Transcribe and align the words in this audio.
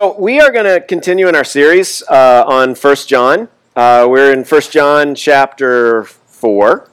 So 0.00 0.16
we 0.18 0.40
are 0.40 0.50
going 0.50 0.64
to 0.64 0.80
continue 0.80 1.28
in 1.28 1.36
our 1.36 1.44
series 1.44 2.02
uh, 2.08 2.44
on 2.46 2.74
First 2.74 3.06
John. 3.06 3.50
Uh, 3.76 4.06
we're 4.08 4.32
in 4.32 4.44
First 4.44 4.72
John 4.72 5.14
chapter 5.14 6.04
4, 6.04 6.88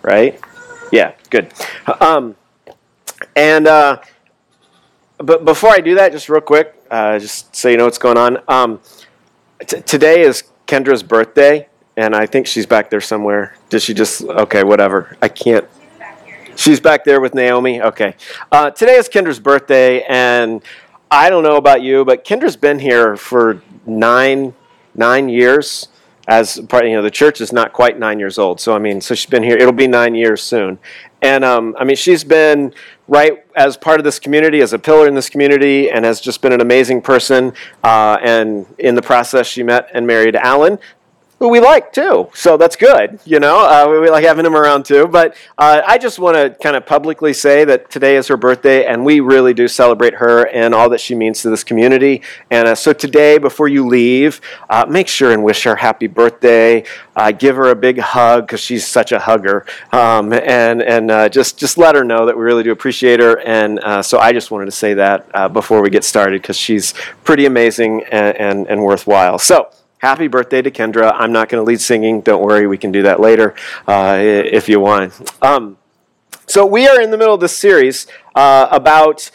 right? 0.00 0.40
Yeah, 0.90 1.12
good. 1.28 1.52
Um, 2.00 2.36
and 3.36 3.66
uh, 3.66 4.00
but 5.18 5.44
before 5.44 5.72
I 5.72 5.80
do 5.80 5.94
that, 5.96 6.12
just 6.12 6.30
real 6.30 6.40
quick, 6.40 6.74
uh, 6.90 7.18
just 7.18 7.54
so 7.54 7.68
you 7.68 7.76
know 7.76 7.84
what's 7.84 7.98
going 7.98 8.16
on. 8.16 8.38
Um, 8.48 8.80
t- 9.66 9.82
today 9.82 10.22
is 10.22 10.44
Kendra's 10.66 11.02
birthday, 11.02 11.68
and 11.98 12.16
I 12.16 12.24
think 12.24 12.46
she's 12.46 12.64
back 12.64 12.88
there 12.88 13.02
somewhere. 13.02 13.58
Did 13.68 13.82
she 13.82 13.92
just? 13.92 14.22
Okay, 14.22 14.64
whatever. 14.64 15.18
I 15.20 15.28
can't. 15.28 15.68
She's 16.56 16.80
back 16.80 17.04
there 17.04 17.20
with 17.20 17.34
Naomi. 17.34 17.82
Okay. 17.82 18.14
Uh, 18.50 18.70
today 18.70 18.94
is 18.94 19.08
Kendra's 19.08 19.40
birthday, 19.40 20.02
and 20.04 20.62
I 21.12 21.28
don't 21.28 21.42
know 21.42 21.56
about 21.56 21.82
you, 21.82 22.06
but 22.06 22.24
Kendra's 22.24 22.56
been 22.56 22.78
here 22.78 23.18
for 23.18 23.60
nine 23.84 24.54
nine 24.94 25.28
years. 25.28 25.88
As 26.26 26.58
part, 26.60 26.86
you 26.86 26.94
know, 26.94 27.02
the 27.02 27.10
church 27.10 27.42
is 27.42 27.52
not 27.52 27.74
quite 27.74 27.98
nine 27.98 28.18
years 28.18 28.38
old, 28.38 28.60
so 28.60 28.74
I 28.74 28.78
mean, 28.78 29.02
so 29.02 29.14
she's 29.14 29.28
been 29.28 29.42
here. 29.42 29.58
It'll 29.58 29.72
be 29.74 29.86
nine 29.86 30.14
years 30.14 30.40
soon, 30.42 30.78
and 31.20 31.44
um, 31.44 31.76
I 31.78 31.84
mean, 31.84 31.96
she's 31.96 32.24
been 32.24 32.72
right 33.08 33.44
as 33.54 33.76
part 33.76 34.00
of 34.00 34.04
this 34.04 34.18
community, 34.18 34.62
as 34.62 34.72
a 34.72 34.78
pillar 34.78 35.06
in 35.06 35.14
this 35.14 35.28
community, 35.28 35.90
and 35.90 36.06
has 36.06 36.18
just 36.18 36.40
been 36.40 36.52
an 36.52 36.62
amazing 36.62 37.02
person. 37.02 37.52
Uh, 37.84 38.16
and 38.22 38.64
in 38.78 38.94
the 38.94 39.02
process, 39.02 39.46
she 39.46 39.62
met 39.62 39.90
and 39.92 40.06
married 40.06 40.34
Alan, 40.34 40.78
who 41.42 41.48
we 41.48 41.58
like 41.58 41.92
too. 41.92 42.28
So 42.34 42.56
that's 42.56 42.76
good, 42.76 43.18
you 43.24 43.40
know. 43.40 43.66
Uh, 43.66 44.00
we, 44.00 44.08
like 44.08 44.22
having 44.22 44.46
him 44.46 44.54
around 44.54 44.84
too. 44.84 45.08
But 45.08 45.34
uh, 45.58 45.82
I 45.84 45.98
just 45.98 46.20
want 46.20 46.36
to 46.36 46.50
kind 46.62 46.76
of 46.76 46.86
publicly 46.86 47.32
say 47.32 47.64
that 47.64 47.90
today 47.90 48.14
is 48.14 48.28
her 48.28 48.36
birthday, 48.36 48.86
and 48.86 49.04
we 49.04 49.18
really 49.18 49.52
do 49.52 49.66
celebrate 49.66 50.14
her 50.14 50.46
and 50.46 50.72
all 50.72 50.88
that 50.90 51.00
she 51.00 51.16
means 51.16 51.42
to 51.42 51.50
this 51.50 51.64
community. 51.64 52.22
And 52.52 52.68
uh, 52.68 52.74
so 52.76 52.92
today, 52.92 53.38
before 53.38 53.66
you 53.66 53.84
leave, 53.84 54.40
uh, 54.70 54.86
make 54.88 55.08
sure 55.08 55.32
and 55.32 55.42
wish 55.42 55.64
her 55.64 55.74
happy 55.74 56.06
birthday. 56.06 56.84
Uh, 57.16 57.32
give 57.32 57.56
her 57.56 57.70
a 57.70 57.76
big 57.76 57.98
hug 57.98 58.46
because 58.46 58.60
she's 58.60 58.86
such 58.86 59.10
a 59.10 59.18
hugger, 59.18 59.66
um, 59.90 60.32
and 60.32 60.80
and 60.80 61.32
just 61.32 61.58
just 61.58 61.76
let 61.76 61.96
her 61.96 62.04
know 62.04 62.24
that 62.24 62.36
we 62.36 62.44
really 62.44 62.62
do 62.62 62.70
appreciate 62.70 63.18
her. 63.18 63.40
And 63.40 63.80
so 64.06 64.20
I 64.20 64.32
just 64.32 64.52
wanted 64.52 64.66
to 64.66 64.70
say 64.70 64.94
that 64.94 65.52
before 65.52 65.82
we 65.82 65.90
get 65.90 66.04
started 66.04 66.40
because 66.40 66.56
she's 66.56 66.94
pretty 67.24 67.46
amazing 67.46 68.04
and, 68.12 68.36
and, 68.36 68.66
and 68.68 68.84
worthwhile. 68.84 69.40
So 69.40 69.68
happy 70.02 70.26
birthday 70.26 70.60
to 70.60 70.70
Kendra. 70.70 71.14
I'm 71.16 71.30
not 71.30 71.48
going 71.48 71.64
to 71.64 71.66
lead 71.66 71.80
singing. 71.80 72.22
Don't 72.22 72.42
worry, 72.42 72.66
we 72.66 72.76
can 72.76 72.90
do 72.90 73.04
that 73.04 73.20
later 73.20 73.54
uh, 73.86 74.18
if 74.20 74.68
you 74.68 74.80
want. 74.80 75.32
Um, 75.40 75.78
so, 76.46 76.66
we 76.66 76.88
are 76.88 77.00
in 77.00 77.12
the 77.12 77.16
middle 77.16 77.34
of 77.34 77.40
this 77.40 77.56
series 77.56 78.08
uh, 78.34 78.66
about 78.70 79.30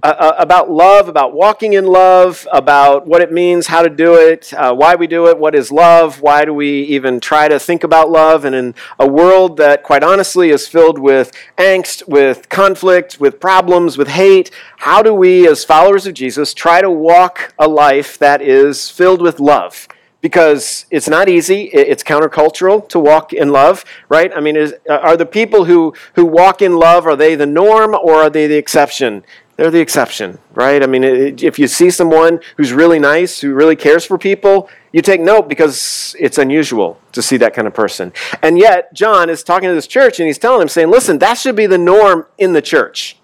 uh, 0.00 0.14
uh, 0.16 0.34
about 0.38 0.70
love, 0.70 1.08
about 1.08 1.34
walking 1.34 1.72
in 1.72 1.84
love, 1.84 2.46
about 2.52 3.06
what 3.08 3.20
it 3.20 3.32
means, 3.32 3.66
how 3.66 3.82
to 3.82 3.90
do 3.90 4.14
it, 4.14 4.54
uh, 4.54 4.72
why 4.72 4.94
we 4.94 5.08
do 5.08 5.26
it, 5.26 5.36
what 5.36 5.56
is 5.56 5.72
love, 5.72 6.20
why 6.20 6.44
do 6.44 6.54
we 6.54 6.82
even 6.82 7.18
try 7.18 7.48
to 7.48 7.58
think 7.58 7.82
about 7.82 8.08
love, 8.08 8.44
and 8.44 8.54
in 8.54 8.76
a 9.00 9.08
world 9.08 9.56
that, 9.56 9.82
quite 9.82 10.04
honestly, 10.04 10.50
is 10.50 10.68
filled 10.68 11.00
with 11.00 11.32
angst, 11.56 12.06
with 12.06 12.48
conflict, 12.48 13.18
with 13.18 13.40
problems, 13.40 13.98
with 13.98 14.06
hate, 14.06 14.52
how 14.76 15.02
do 15.02 15.12
we, 15.12 15.48
as 15.48 15.64
followers 15.64 16.06
of 16.06 16.14
Jesus, 16.14 16.54
try 16.54 16.80
to 16.80 16.90
walk 16.90 17.52
a 17.58 17.66
life 17.66 18.16
that 18.18 18.40
is 18.40 18.90
filled 18.90 19.20
with 19.20 19.40
love? 19.40 19.88
because 20.20 20.84
it's 20.90 21.08
not 21.08 21.28
easy. 21.28 21.66
It's 21.66 22.02
countercultural 22.02 22.88
to 22.88 22.98
walk 22.98 23.32
in 23.32 23.50
love, 23.50 23.84
right? 24.08 24.32
I 24.34 24.40
mean, 24.40 24.56
is, 24.56 24.74
are 24.90 25.16
the 25.16 25.24
people 25.24 25.66
who, 25.66 25.94
who 26.14 26.26
walk 26.26 26.60
in 26.60 26.74
love, 26.74 27.06
are 27.06 27.14
they 27.14 27.36
the 27.36 27.46
norm 27.46 27.94
or 27.94 28.14
are 28.16 28.30
they 28.30 28.48
the 28.48 28.56
exception? 28.56 29.22
They're 29.58 29.72
the 29.72 29.80
exception, 29.80 30.38
right? 30.54 30.84
I 30.84 30.86
mean, 30.86 31.02
if 31.02 31.58
you 31.58 31.66
see 31.66 31.90
someone 31.90 32.38
who's 32.56 32.72
really 32.72 33.00
nice, 33.00 33.40
who 33.40 33.52
really 33.52 33.74
cares 33.74 34.04
for 34.04 34.16
people, 34.16 34.70
you 34.92 35.02
take 35.02 35.20
note 35.20 35.48
because 35.48 36.14
it's 36.16 36.38
unusual 36.38 37.00
to 37.10 37.20
see 37.20 37.36
that 37.38 37.54
kind 37.54 37.66
of 37.66 37.74
person. 37.74 38.12
And 38.40 38.56
yet, 38.56 38.94
John 38.94 39.28
is 39.28 39.42
talking 39.42 39.68
to 39.68 39.74
this 39.74 39.88
church 39.88 40.20
and 40.20 40.28
he's 40.28 40.38
telling 40.38 40.60
them, 40.60 40.68
saying, 40.68 40.90
listen, 40.90 41.18
that 41.18 41.38
should 41.38 41.56
be 41.56 41.66
the 41.66 41.76
norm 41.76 42.26
in 42.38 42.52
the 42.52 42.62
church. 42.62 43.18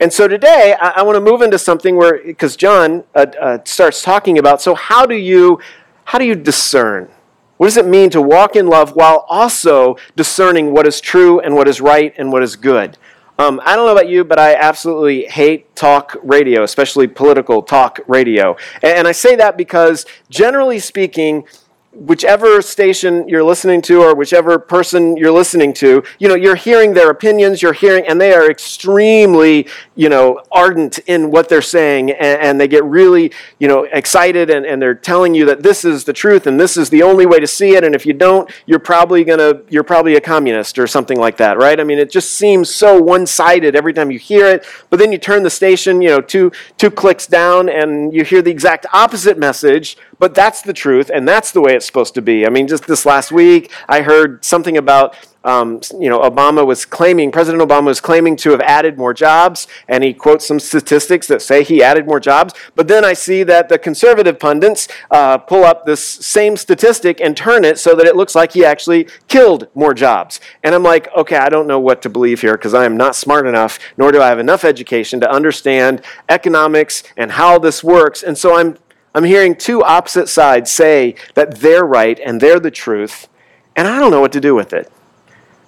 And 0.00 0.10
so 0.10 0.26
today, 0.26 0.74
I, 0.80 0.92
I 0.96 1.02
want 1.02 1.16
to 1.16 1.20
move 1.20 1.42
into 1.42 1.58
something 1.58 1.94
where, 1.94 2.22
because 2.24 2.56
John 2.56 3.04
uh, 3.14 3.26
uh, 3.38 3.58
starts 3.66 4.00
talking 4.02 4.38
about, 4.38 4.62
so 4.62 4.74
how 4.74 5.04
do 5.04 5.14
you, 5.14 5.60
how 6.04 6.18
do 6.18 6.24
you 6.24 6.36
discern? 6.36 7.10
What 7.58 7.66
does 7.66 7.76
it 7.76 7.86
mean 7.86 8.08
to 8.10 8.22
walk 8.22 8.56
in 8.56 8.66
love 8.66 8.92
while 8.92 9.26
also 9.28 9.96
discerning 10.16 10.72
what 10.72 10.86
is 10.86 11.02
true 11.02 11.38
and 11.38 11.54
what 11.54 11.68
is 11.68 11.82
right 11.82 12.14
and 12.16 12.32
what 12.32 12.42
is 12.42 12.56
good? 12.56 12.96
Um, 13.40 13.58
I 13.64 13.74
don't 13.74 13.86
know 13.86 13.92
about 13.92 14.10
you, 14.10 14.22
but 14.22 14.38
I 14.38 14.54
absolutely 14.54 15.24
hate 15.24 15.74
talk 15.74 16.14
radio, 16.22 16.62
especially 16.62 17.06
political 17.06 17.62
talk 17.62 17.98
radio. 18.06 18.54
And 18.82 19.08
I 19.08 19.12
say 19.12 19.34
that 19.36 19.56
because, 19.56 20.04
generally 20.28 20.78
speaking, 20.78 21.44
whichever 21.92 22.62
station 22.62 23.28
you're 23.28 23.42
listening 23.42 23.82
to 23.82 24.00
or 24.00 24.14
whichever 24.14 24.60
person 24.60 25.16
you're 25.16 25.32
listening 25.32 25.72
to, 25.72 26.02
you 26.20 26.28
know, 26.28 26.36
you're 26.36 26.54
hearing 26.54 26.94
their 26.94 27.10
opinions, 27.10 27.60
you're 27.62 27.72
hearing, 27.72 28.06
and 28.06 28.20
they 28.20 28.32
are 28.32 28.48
extremely, 28.48 29.66
you 29.96 30.08
know, 30.08 30.40
ardent 30.52 30.98
in 31.00 31.32
what 31.32 31.48
they're 31.48 31.60
saying, 31.60 32.12
and, 32.12 32.40
and, 32.40 32.60
they 32.60 32.68
get 32.68 32.84
really, 32.84 33.32
you 33.58 33.66
know, 33.66 33.84
excited, 33.84 34.50
and, 34.50 34.64
and 34.64 34.80
they're 34.80 34.94
telling 34.94 35.34
you 35.34 35.44
that 35.46 35.62
this 35.62 35.84
is 35.84 36.04
the 36.04 36.12
truth 36.12 36.46
and 36.46 36.60
this 36.60 36.76
is 36.76 36.90
the 36.90 37.02
only 37.02 37.26
way 37.26 37.40
to 37.40 37.46
see 37.46 37.74
it, 37.74 37.82
and 37.82 37.94
if 37.94 38.06
you 38.06 38.12
don't, 38.12 38.50
you're 38.66 38.78
probably 38.78 39.24
gonna, 39.24 39.60
you're 39.68 39.82
probably 39.82 40.14
a 40.14 40.20
communist 40.20 40.78
or 40.78 40.86
something 40.86 41.18
like 41.18 41.38
that, 41.38 41.58
right? 41.58 41.80
I 41.80 41.84
mean, 41.84 41.98
it 41.98 42.10
just 42.10 42.32
seems 42.32 42.72
so 42.72 43.00
one-sided 43.00 43.74
every 43.74 43.92
time 43.92 44.10
you 44.12 44.18
hear 44.18 44.46
it, 44.46 44.64
but 44.90 44.98
then 44.98 45.10
you 45.10 45.18
turn 45.18 45.42
the 45.42 45.50
station, 45.50 46.00
you 46.02 46.10
know, 46.10 46.20
two 46.20 46.52
two 46.76 46.90
clicks 46.90 47.26
down, 47.26 47.68
and 47.68 48.14
you 48.14 48.22
hear 48.22 48.42
the 48.42 48.50
exact 48.50 48.86
opposite 48.92 49.38
message 49.38 49.96
but 50.20 50.34
that's 50.34 50.60
the 50.60 50.74
truth, 50.74 51.10
and 51.12 51.26
that's 51.26 51.50
the 51.50 51.62
way 51.62 51.74
it's 51.74 51.86
supposed 51.86 52.14
to 52.14 52.22
be. 52.22 52.46
I 52.46 52.50
mean, 52.50 52.68
just 52.68 52.86
this 52.86 53.06
last 53.06 53.32
week, 53.32 53.72
I 53.88 54.02
heard 54.02 54.44
something 54.44 54.76
about 54.76 55.16
um, 55.42 55.80
you 55.98 56.10
know, 56.10 56.20
Obama 56.20 56.66
was 56.66 56.84
claiming, 56.84 57.32
President 57.32 57.66
Obama 57.66 57.86
was 57.86 58.00
claiming 58.00 58.36
to 58.36 58.50
have 58.50 58.60
added 58.60 58.98
more 58.98 59.14
jobs, 59.14 59.66
and 59.88 60.04
he 60.04 60.12
quotes 60.12 60.46
some 60.46 60.60
statistics 60.60 61.26
that 61.28 61.40
say 61.40 61.64
he 61.64 61.82
added 61.82 62.06
more 62.06 62.20
jobs. 62.20 62.52
But 62.74 62.88
then 62.88 63.06
I 63.06 63.14
see 63.14 63.42
that 63.44 63.70
the 63.70 63.78
conservative 63.78 64.38
pundits 64.38 64.86
uh, 65.10 65.38
pull 65.38 65.64
up 65.64 65.86
this 65.86 66.04
same 66.04 66.58
statistic 66.58 67.22
and 67.22 67.34
turn 67.34 67.64
it 67.64 67.78
so 67.78 67.94
that 67.94 68.04
it 68.04 68.16
looks 68.16 68.34
like 68.34 68.52
he 68.52 68.66
actually 68.66 69.08
killed 69.28 69.68
more 69.74 69.94
jobs. 69.94 70.40
And 70.62 70.74
I'm 70.74 70.82
like, 70.82 71.08
okay, 71.16 71.36
I 71.36 71.48
don't 71.48 71.66
know 71.66 71.80
what 71.80 72.02
to 72.02 72.10
believe 72.10 72.42
here 72.42 72.58
because 72.58 72.74
I 72.74 72.84
am 72.84 72.98
not 72.98 73.16
smart 73.16 73.46
enough, 73.46 73.78
nor 73.96 74.12
do 74.12 74.20
I 74.20 74.28
have 74.28 74.38
enough 74.38 74.64
education 74.64 75.20
to 75.20 75.30
understand 75.30 76.02
economics 76.28 77.02
and 77.16 77.32
how 77.32 77.58
this 77.58 77.82
works. 77.82 78.22
And 78.22 78.36
so 78.36 78.56
I'm 78.56 78.76
I'm 79.14 79.24
hearing 79.24 79.56
two 79.56 79.82
opposite 79.82 80.28
sides 80.28 80.70
say 80.70 81.16
that 81.34 81.58
they're 81.58 81.84
right 81.84 82.18
and 82.24 82.40
they're 82.40 82.60
the 82.60 82.70
truth, 82.70 83.28
and 83.74 83.88
I 83.88 83.98
don't 83.98 84.10
know 84.10 84.20
what 84.20 84.32
to 84.32 84.40
do 84.40 84.54
with 84.54 84.72
it. 84.72 84.90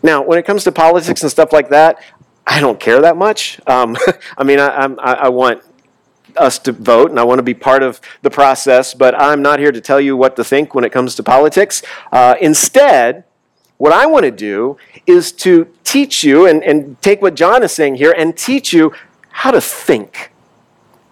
Now, 0.02 0.22
when 0.22 0.38
it 0.38 0.44
comes 0.44 0.64
to 0.64 0.72
politics 0.72 1.22
and 1.22 1.30
stuff 1.30 1.52
like 1.52 1.68
that, 1.70 2.02
I 2.46 2.60
don't 2.60 2.78
care 2.80 3.00
that 3.00 3.16
much. 3.16 3.60
Um, 3.66 3.96
I 4.38 4.44
mean, 4.44 4.58
I, 4.58 4.68
I, 4.68 5.12
I 5.12 5.28
want 5.28 5.62
us 6.36 6.58
to 6.60 6.72
vote 6.72 7.10
and 7.10 7.20
I 7.20 7.24
want 7.24 7.38
to 7.38 7.42
be 7.42 7.54
part 7.54 7.82
of 7.82 8.00
the 8.22 8.30
process, 8.30 8.94
but 8.94 9.18
I'm 9.20 9.42
not 9.42 9.58
here 9.58 9.72
to 9.72 9.80
tell 9.80 10.00
you 10.00 10.16
what 10.16 10.36
to 10.36 10.44
think 10.44 10.74
when 10.74 10.84
it 10.84 10.92
comes 10.92 11.14
to 11.16 11.22
politics. 11.22 11.82
Uh, 12.10 12.34
instead, 12.40 13.24
what 13.78 13.92
I 13.92 14.06
want 14.06 14.24
to 14.24 14.30
do 14.30 14.76
is 15.06 15.32
to 15.32 15.68
teach 15.84 16.24
you 16.24 16.46
and, 16.46 16.62
and 16.62 17.00
take 17.02 17.20
what 17.20 17.34
John 17.34 17.62
is 17.62 17.72
saying 17.72 17.96
here 17.96 18.14
and 18.16 18.36
teach 18.36 18.72
you 18.72 18.92
how 19.30 19.50
to 19.50 19.60
think, 19.60 20.30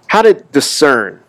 how 0.07 0.23
to 0.23 0.35
discern, 0.35 1.20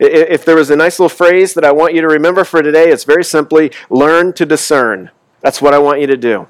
if 0.00 0.44
there 0.44 0.56
was 0.56 0.70
a 0.70 0.76
nice 0.76 0.98
little 0.98 1.10
phrase 1.10 1.54
that 1.54 1.64
I 1.64 1.72
want 1.72 1.94
you 1.94 2.00
to 2.00 2.08
remember 2.08 2.44
for 2.44 2.62
today, 2.62 2.90
it's 2.90 3.04
very 3.04 3.22
simply 3.22 3.70
learn 3.90 4.32
to 4.34 4.46
discern. 4.46 5.10
That's 5.42 5.60
what 5.60 5.74
I 5.74 5.78
want 5.78 6.00
you 6.00 6.06
to 6.06 6.16
do. 6.16 6.48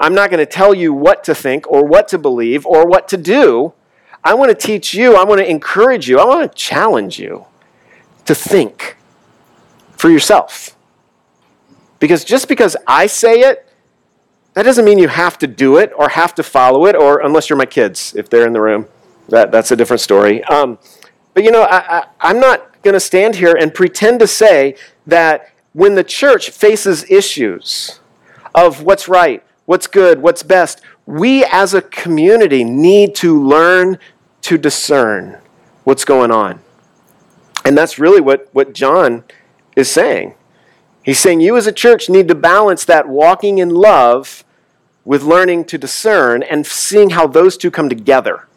I'm 0.00 0.14
not 0.14 0.30
going 0.30 0.38
to 0.38 0.50
tell 0.50 0.74
you 0.74 0.92
what 0.92 1.22
to 1.24 1.34
think 1.34 1.70
or 1.70 1.84
what 1.84 2.08
to 2.08 2.18
believe 2.18 2.64
or 2.64 2.86
what 2.86 3.08
to 3.08 3.16
do. 3.16 3.74
I 4.24 4.34
want 4.34 4.50
to 4.50 4.54
teach 4.54 4.94
you, 4.94 5.16
I 5.16 5.24
want 5.24 5.40
to 5.40 5.48
encourage 5.48 6.08
you, 6.08 6.18
I 6.18 6.24
want 6.24 6.50
to 6.50 6.56
challenge 6.56 7.18
you 7.18 7.46
to 8.24 8.34
think 8.34 8.96
for 9.96 10.10
yourself. 10.10 10.76
Because 11.98 12.24
just 12.24 12.48
because 12.48 12.76
I 12.86 13.06
say 13.06 13.40
it, 13.40 13.68
that 14.54 14.62
doesn't 14.62 14.84
mean 14.84 14.98
you 14.98 15.08
have 15.08 15.38
to 15.38 15.46
do 15.46 15.76
it 15.76 15.92
or 15.96 16.08
have 16.08 16.34
to 16.36 16.42
follow 16.42 16.86
it, 16.86 16.96
or 16.96 17.20
unless 17.20 17.48
you're 17.48 17.56
my 17.56 17.66
kids, 17.66 18.14
if 18.16 18.28
they're 18.30 18.46
in 18.46 18.52
the 18.52 18.60
room. 18.60 18.86
That, 19.28 19.52
that's 19.52 19.70
a 19.70 19.76
different 19.76 20.00
story. 20.00 20.42
Um, 20.44 20.78
but 21.38 21.44
you 21.44 21.52
know, 21.52 21.68
I, 21.70 22.04
I'm 22.20 22.40
not 22.40 22.82
going 22.82 22.94
to 22.94 23.00
stand 23.00 23.36
here 23.36 23.54
and 23.54 23.72
pretend 23.72 24.18
to 24.18 24.26
say 24.26 24.74
that 25.06 25.52
when 25.72 25.94
the 25.94 26.02
church 26.02 26.50
faces 26.50 27.08
issues 27.08 28.00
of 28.56 28.82
what's 28.82 29.06
right, 29.06 29.44
what's 29.64 29.86
good, 29.86 30.20
what's 30.20 30.42
best, 30.42 30.80
we 31.06 31.44
as 31.44 31.74
a 31.74 31.82
community 31.82 32.64
need 32.64 33.14
to 33.14 33.40
learn 33.40 33.98
to 34.40 34.58
discern 34.58 35.38
what's 35.84 36.04
going 36.04 36.32
on. 36.32 36.58
And 37.64 37.78
that's 37.78 38.00
really 38.00 38.20
what, 38.20 38.48
what 38.52 38.72
John 38.72 39.22
is 39.76 39.88
saying. 39.88 40.34
He's 41.04 41.20
saying 41.20 41.40
you 41.40 41.56
as 41.56 41.68
a 41.68 41.72
church 41.72 42.08
need 42.08 42.26
to 42.26 42.34
balance 42.34 42.84
that 42.86 43.06
walking 43.06 43.58
in 43.58 43.70
love 43.70 44.42
with 45.04 45.22
learning 45.22 45.66
to 45.66 45.78
discern 45.78 46.42
and 46.42 46.66
seeing 46.66 47.10
how 47.10 47.28
those 47.28 47.56
two 47.56 47.70
come 47.70 47.88
together, 47.88 48.48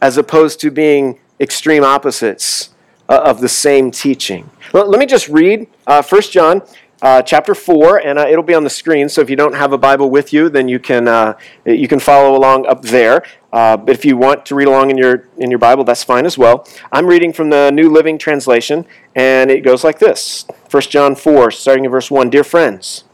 as 0.00 0.16
opposed 0.16 0.60
to 0.60 0.70
being 0.70 1.18
extreme 1.40 1.84
opposites 1.84 2.70
uh, 3.08 3.20
of 3.24 3.40
the 3.40 3.48
same 3.48 3.90
teaching. 3.90 4.50
Let, 4.72 4.98
me 4.98 5.06
just 5.06 5.28
read 5.28 5.66
uh, 5.86 6.02
1 6.02 6.22
John 6.22 6.62
uh, 7.02 7.22
chapter 7.22 7.54
4, 7.54 7.98
and 7.98 8.18
uh, 8.18 8.26
it'll 8.26 8.42
be 8.42 8.54
on 8.54 8.64
the 8.64 8.70
screen. 8.70 9.08
So 9.08 9.20
if 9.20 9.28
you 9.28 9.36
don't 9.36 9.54
have 9.54 9.72
a 9.72 9.78
Bible 9.78 10.10
with 10.10 10.32
you, 10.32 10.48
then 10.48 10.68
you 10.68 10.78
can, 10.78 11.06
uh, 11.06 11.34
you 11.66 11.86
can 11.86 12.00
follow 12.00 12.36
along 12.36 12.66
up 12.66 12.82
there. 12.82 13.22
Uh, 13.52 13.76
but 13.76 13.94
if 13.94 14.04
you 14.04 14.16
want 14.16 14.46
to 14.46 14.54
read 14.54 14.66
along 14.68 14.90
in 14.90 14.96
your, 14.96 15.28
in 15.36 15.50
your 15.50 15.58
Bible, 15.58 15.84
that's 15.84 16.02
fine 16.02 16.26
as 16.26 16.38
well. 16.38 16.66
I'm 16.90 17.06
reading 17.06 17.32
from 17.32 17.50
the 17.50 17.70
New 17.70 17.90
Living 17.90 18.18
Translation, 18.18 18.86
and 19.14 19.50
it 19.50 19.60
goes 19.60 19.84
like 19.84 19.98
this 19.98 20.46
1 20.70 20.82
John 20.84 21.14
4, 21.14 21.50
starting 21.50 21.84
in 21.84 21.90
verse 21.90 22.10
1 22.10 22.30
Dear 22.30 22.42
friends, 22.42 23.04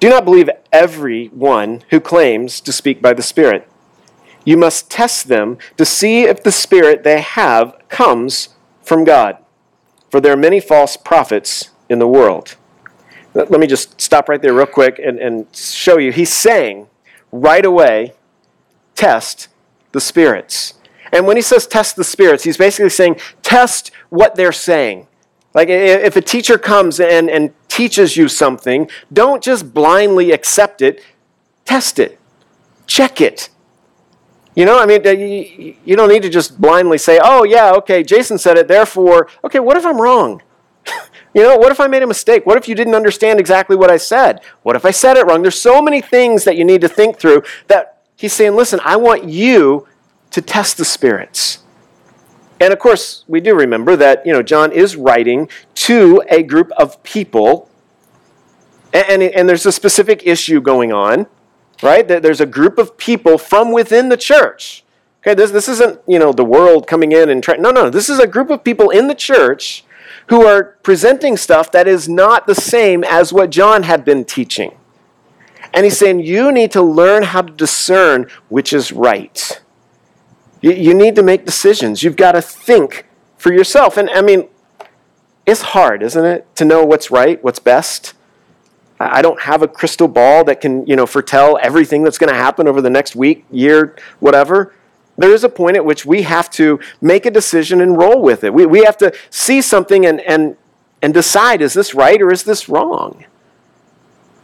do 0.00 0.10
not 0.10 0.24
believe 0.24 0.50
everyone 0.70 1.82
who 1.90 1.98
claims 2.00 2.60
to 2.60 2.72
speak 2.72 3.00
by 3.00 3.14
the 3.14 3.22
Spirit. 3.22 3.68
You 4.44 4.56
must 4.56 4.90
test 4.90 5.28
them 5.28 5.58
to 5.76 5.84
see 5.84 6.24
if 6.24 6.42
the 6.42 6.52
Spirit 6.52 7.02
they 7.02 7.20
have 7.20 7.76
comes 7.88 8.50
from 8.82 9.04
God. 9.04 9.38
For 10.10 10.20
there 10.20 10.32
are 10.32 10.36
many 10.36 10.60
false 10.60 10.96
prophets 10.96 11.70
in 11.88 11.98
the 11.98 12.08
world. 12.08 12.56
Let 13.34 13.50
me 13.50 13.66
just 13.66 14.00
stop 14.00 14.28
right 14.28 14.40
there, 14.40 14.52
real 14.52 14.66
quick, 14.66 15.00
and, 15.02 15.18
and 15.18 15.46
show 15.54 15.98
you. 15.98 16.12
He's 16.12 16.32
saying 16.32 16.86
right 17.32 17.64
away, 17.64 18.12
test 18.94 19.48
the 19.90 20.00
spirits. 20.00 20.74
And 21.12 21.26
when 21.26 21.36
he 21.36 21.42
says 21.42 21.66
test 21.66 21.96
the 21.96 22.04
spirits, 22.04 22.44
he's 22.44 22.56
basically 22.56 22.90
saying 22.90 23.16
test 23.42 23.90
what 24.08 24.36
they're 24.36 24.52
saying. 24.52 25.08
Like 25.52 25.68
if 25.68 26.16
a 26.16 26.20
teacher 26.20 26.58
comes 26.58 26.98
and, 26.98 27.30
and 27.30 27.52
teaches 27.68 28.16
you 28.16 28.28
something, 28.28 28.90
don't 29.12 29.42
just 29.42 29.72
blindly 29.72 30.32
accept 30.32 30.82
it, 30.82 31.02
test 31.64 31.98
it, 31.98 32.18
check 32.86 33.20
it. 33.20 33.50
You 34.54 34.64
know, 34.64 34.78
I 34.78 34.86
mean, 34.86 35.02
you 35.84 35.96
don't 35.96 36.08
need 36.08 36.22
to 36.22 36.28
just 36.28 36.60
blindly 36.60 36.98
say, 36.98 37.18
oh, 37.22 37.42
yeah, 37.42 37.72
okay, 37.72 38.04
Jason 38.04 38.38
said 38.38 38.56
it, 38.56 38.68
therefore, 38.68 39.28
okay, 39.42 39.58
what 39.58 39.76
if 39.76 39.84
I'm 39.84 40.00
wrong? 40.00 40.42
you 41.34 41.42
know, 41.42 41.56
what 41.56 41.72
if 41.72 41.80
I 41.80 41.88
made 41.88 42.04
a 42.04 42.06
mistake? 42.06 42.46
What 42.46 42.56
if 42.56 42.68
you 42.68 42.76
didn't 42.76 42.94
understand 42.94 43.40
exactly 43.40 43.74
what 43.74 43.90
I 43.90 43.96
said? 43.96 44.40
What 44.62 44.76
if 44.76 44.84
I 44.84 44.92
said 44.92 45.16
it 45.16 45.26
wrong? 45.26 45.42
There's 45.42 45.58
so 45.58 45.82
many 45.82 46.00
things 46.00 46.44
that 46.44 46.56
you 46.56 46.64
need 46.64 46.82
to 46.82 46.88
think 46.88 47.18
through 47.18 47.42
that 47.66 48.02
he's 48.16 48.32
saying, 48.32 48.54
listen, 48.54 48.78
I 48.84 48.96
want 48.96 49.24
you 49.24 49.88
to 50.30 50.40
test 50.40 50.76
the 50.76 50.84
spirits. 50.84 51.58
And 52.60 52.72
of 52.72 52.78
course, 52.78 53.24
we 53.26 53.40
do 53.40 53.56
remember 53.56 53.96
that, 53.96 54.24
you 54.24 54.32
know, 54.32 54.42
John 54.42 54.70
is 54.70 54.94
writing 54.94 55.48
to 55.74 56.22
a 56.28 56.44
group 56.44 56.70
of 56.78 57.02
people, 57.02 57.68
and, 58.92 59.20
and, 59.20 59.22
and 59.22 59.48
there's 59.48 59.66
a 59.66 59.72
specific 59.72 60.24
issue 60.24 60.60
going 60.60 60.92
on 60.92 61.26
right? 61.84 62.08
There's 62.08 62.40
a 62.40 62.46
group 62.46 62.78
of 62.78 62.96
people 62.96 63.38
from 63.38 63.70
within 63.70 64.08
the 64.08 64.16
church. 64.16 64.84
Okay, 65.20 65.34
this, 65.34 65.50
this 65.50 65.68
isn't, 65.68 66.00
you 66.06 66.18
know, 66.18 66.32
the 66.32 66.44
world 66.44 66.86
coming 66.86 67.12
in 67.12 67.30
and 67.30 67.42
trying. 67.42 67.62
No, 67.62 67.70
no, 67.70 67.90
this 67.90 68.08
is 68.08 68.18
a 68.18 68.26
group 68.26 68.50
of 68.50 68.64
people 68.64 68.90
in 68.90 69.06
the 69.06 69.14
church 69.14 69.84
who 70.28 70.44
are 70.46 70.76
presenting 70.82 71.36
stuff 71.36 71.70
that 71.72 71.86
is 71.86 72.08
not 72.08 72.46
the 72.46 72.54
same 72.54 73.04
as 73.04 73.32
what 73.32 73.50
John 73.50 73.84
had 73.84 74.04
been 74.04 74.24
teaching. 74.24 74.76
And 75.72 75.84
he's 75.84 75.98
saying, 75.98 76.20
you 76.20 76.52
need 76.52 76.70
to 76.72 76.82
learn 76.82 77.24
how 77.24 77.42
to 77.42 77.52
discern 77.52 78.28
which 78.48 78.72
is 78.72 78.92
right. 78.92 79.60
You, 80.60 80.72
you 80.72 80.94
need 80.94 81.16
to 81.16 81.22
make 81.22 81.44
decisions. 81.44 82.02
You've 82.02 82.16
got 82.16 82.32
to 82.32 82.42
think 82.42 83.06
for 83.36 83.52
yourself. 83.52 83.96
And 83.96 84.08
I 84.10 84.22
mean, 84.22 84.48
it's 85.44 85.60
hard, 85.60 86.02
isn't 86.02 86.24
it, 86.24 86.54
to 86.56 86.64
know 86.64 86.84
what's 86.84 87.10
right, 87.10 87.42
what's 87.42 87.58
best? 87.58 88.14
I 89.00 89.22
don't 89.22 89.40
have 89.40 89.62
a 89.62 89.68
crystal 89.68 90.08
ball 90.08 90.44
that 90.44 90.60
can, 90.60 90.86
you 90.86 90.94
know, 90.94 91.06
foretell 91.06 91.58
everything 91.60 92.04
that's 92.04 92.18
going 92.18 92.32
to 92.32 92.36
happen 92.36 92.68
over 92.68 92.80
the 92.80 92.90
next 92.90 93.16
week, 93.16 93.44
year, 93.50 93.96
whatever. 94.20 94.72
There 95.16 95.32
is 95.32 95.44
a 95.44 95.48
point 95.48 95.76
at 95.76 95.84
which 95.84 96.06
we 96.06 96.22
have 96.22 96.50
to 96.52 96.80
make 97.00 97.26
a 97.26 97.30
decision 97.30 97.80
and 97.80 97.98
roll 97.98 98.20
with 98.20 98.44
it. 98.44 98.54
We, 98.54 98.66
we 98.66 98.84
have 98.84 98.96
to 98.98 99.12
see 99.30 99.60
something 99.62 100.06
and, 100.06 100.20
and, 100.20 100.56
and 101.02 101.12
decide 101.12 101.60
is 101.60 101.74
this 101.74 101.94
right 101.94 102.20
or 102.20 102.32
is 102.32 102.44
this 102.44 102.68
wrong? 102.68 103.24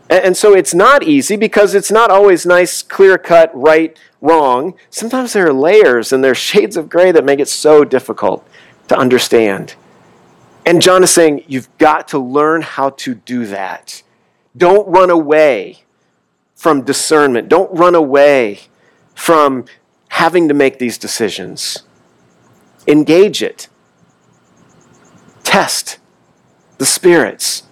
And, 0.09 0.25
and 0.25 0.37
so 0.37 0.55
it's 0.55 0.75
not 0.75 1.05
easy 1.05 1.37
because 1.37 1.75
it's 1.75 1.91
not 1.91 2.11
always 2.11 2.45
nice, 2.45 2.83
clear 2.83 3.19
cut, 3.19 3.51
right, 3.55 3.99
wrong. 4.21 4.75
Sometimes 4.91 5.33
there 5.33 5.47
are 5.47 5.53
layers 5.53 6.13
and 6.13 6.23
there 6.23 6.33
are 6.33 6.37
shades 6.37 6.77
of 6.77 6.89
gray 6.89 7.13
that 7.13 7.25
make 7.25 7.41
it 7.41 7.49
so 7.49 7.85
difficult 7.85 8.47
to 8.89 8.97
understand. 8.97 9.75
And 10.67 10.83
John 10.83 11.03
is 11.03 11.11
saying, 11.11 11.45
you've 11.47 11.69
got 11.79 12.09
to 12.09 12.19
learn 12.19 12.63
how 12.63 12.91
to 12.91 13.15
do 13.15 13.47
that. 13.47 14.03
Don't 14.57 14.89
run 14.89 15.11
away 15.11 15.85
from 16.55 16.83
discernment. 16.83 17.49
Don't 17.49 17.73
run 17.73 17.95
away 17.95 18.61
from 19.15 19.65
having 20.09 20.49
to 20.49 20.55
make 20.55 20.79
these 20.79 20.99
decisions. 20.99 21.85
Engage 22.87 23.43
it. 23.43 23.69
Test 25.43 25.99
the 26.79 26.87
spirits. 26.87 27.65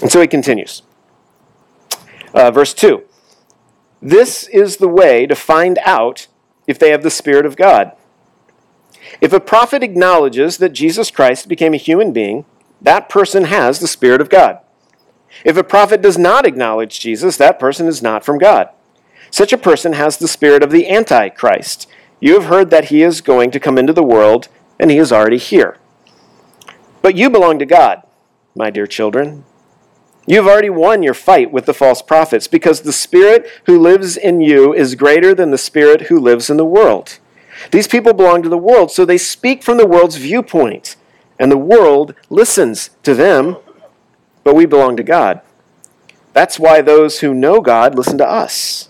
And 0.00 0.10
so 0.10 0.20
he 0.20 0.26
continues. 0.26 0.82
Uh, 2.34 2.50
verse 2.50 2.74
2 2.74 3.02
This 4.02 4.46
is 4.48 4.76
the 4.76 4.88
way 4.88 5.26
to 5.26 5.34
find 5.34 5.78
out 5.84 6.26
if 6.66 6.78
they 6.78 6.90
have 6.90 7.02
the 7.02 7.10
Spirit 7.10 7.46
of 7.46 7.56
God. 7.56 7.92
If 9.20 9.32
a 9.32 9.40
prophet 9.40 9.82
acknowledges 9.82 10.58
that 10.58 10.70
Jesus 10.70 11.10
Christ 11.10 11.48
became 11.48 11.74
a 11.74 11.78
human 11.78 12.12
being, 12.12 12.44
that 12.80 13.08
person 13.08 13.44
has 13.44 13.78
the 13.78 13.88
Spirit 13.88 14.20
of 14.20 14.28
God. 14.28 14.60
If 15.44 15.56
a 15.56 15.64
prophet 15.64 16.02
does 16.02 16.18
not 16.18 16.46
acknowledge 16.46 17.00
Jesus, 17.00 17.36
that 17.36 17.58
person 17.58 17.86
is 17.86 18.02
not 18.02 18.24
from 18.24 18.38
God. 18.38 18.70
Such 19.30 19.52
a 19.52 19.58
person 19.58 19.92
has 19.92 20.16
the 20.16 20.28
spirit 20.28 20.62
of 20.62 20.70
the 20.70 20.88
Antichrist. 20.88 21.86
You 22.20 22.34
have 22.34 22.46
heard 22.46 22.70
that 22.70 22.86
he 22.86 23.02
is 23.02 23.20
going 23.20 23.50
to 23.52 23.60
come 23.60 23.78
into 23.78 23.92
the 23.92 24.02
world, 24.02 24.48
and 24.78 24.90
he 24.90 24.98
is 24.98 25.12
already 25.12 25.38
here. 25.38 25.76
But 27.02 27.16
you 27.16 27.30
belong 27.30 27.58
to 27.58 27.66
God, 27.66 28.02
my 28.54 28.70
dear 28.70 28.86
children. 28.86 29.44
You 30.26 30.36
have 30.36 30.46
already 30.46 30.70
won 30.70 31.02
your 31.02 31.14
fight 31.14 31.52
with 31.52 31.66
the 31.66 31.74
false 31.74 32.02
prophets, 32.02 32.48
because 32.48 32.80
the 32.80 32.92
spirit 32.92 33.48
who 33.66 33.78
lives 33.78 34.16
in 34.16 34.40
you 34.40 34.74
is 34.74 34.94
greater 34.94 35.34
than 35.34 35.50
the 35.50 35.58
spirit 35.58 36.02
who 36.02 36.18
lives 36.18 36.50
in 36.50 36.56
the 36.56 36.64
world. 36.64 37.18
These 37.70 37.88
people 37.88 38.12
belong 38.12 38.42
to 38.42 38.48
the 38.48 38.58
world, 38.58 38.90
so 38.90 39.04
they 39.04 39.18
speak 39.18 39.62
from 39.62 39.78
the 39.78 39.86
world's 39.86 40.16
viewpoint, 40.16 40.96
and 41.38 41.50
the 41.50 41.56
world 41.56 42.14
listens 42.30 42.90
to 43.04 43.14
them 43.14 43.56
but 44.44 44.54
we 44.54 44.66
belong 44.66 44.96
to 44.96 45.02
God. 45.02 45.40
That's 46.32 46.58
why 46.58 46.80
those 46.80 47.20
who 47.20 47.34
know 47.34 47.60
God 47.60 47.94
listen 47.94 48.18
to 48.18 48.28
us. 48.28 48.88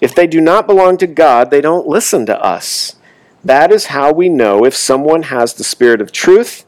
If 0.00 0.14
they 0.14 0.26
do 0.26 0.40
not 0.40 0.66
belong 0.66 0.98
to 0.98 1.06
God, 1.06 1.50
they 1.50 1.60
don't 1.60 1.86
listen 1.86 2.26
to 2.26 2.42
us. 2.42 2.96
That 3.44 3.70
is 3.70 3.86
how 3.86 4.12
we 4.12 4.28
know 4.28 4.64
if 4.64 4.74
someone 4.74 5.24
has 5.24 5.54
the 5.54 5.64
spirit 5.64 6.00
of 6.00 6.12
truth 6.12 6.64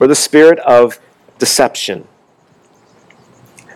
or 0.00 0.06
the 0.06 0.14
spirit 0.14 0.58
of 0.60 1.00
deception. 1.38 2.06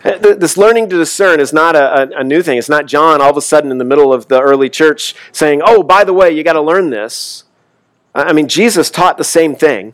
Uh, 0.03 0.17
this 0.35 0.57
learning 0.57 0.89
to 0.89 0.97
discern 0.97 1.39
is 1.39 1.51
not 1.51 1.75
a, 1.75 2.17
a, 2.17 2.23
new 2.23 2.41
thing. 2.41 2.57
It's 2.57 2.69
not 2.69 2.85
John 2.85 3.19
all 3.19 3.31
of 3.31 3.37
a 3.37 3.41
sudden 3.41 3.71
in 3.71 3.77
the 3.77 3.83
middle 3.83 4.13
of 4.13 4.27
the 4.29 4.39
early 4.41 4.69
church 4.69 5.15
saying, 5.31 5.61
Oh, 5.65 5.83
by 5.83 6.03
the 6.03 6.13
way, 6.13 6.31
you 6.31 6.43
got 6.43 6.53
to 6.53 6.61
learn 6.61 6.91
this. 6.91 7.43
I 8.15 8.31
mean, 8.31 8.47
Jesus 8.47 8.89
taught 8.89 9.17
the 9.17 9.23
same 9.23 9.55
thing. 9.55 9.93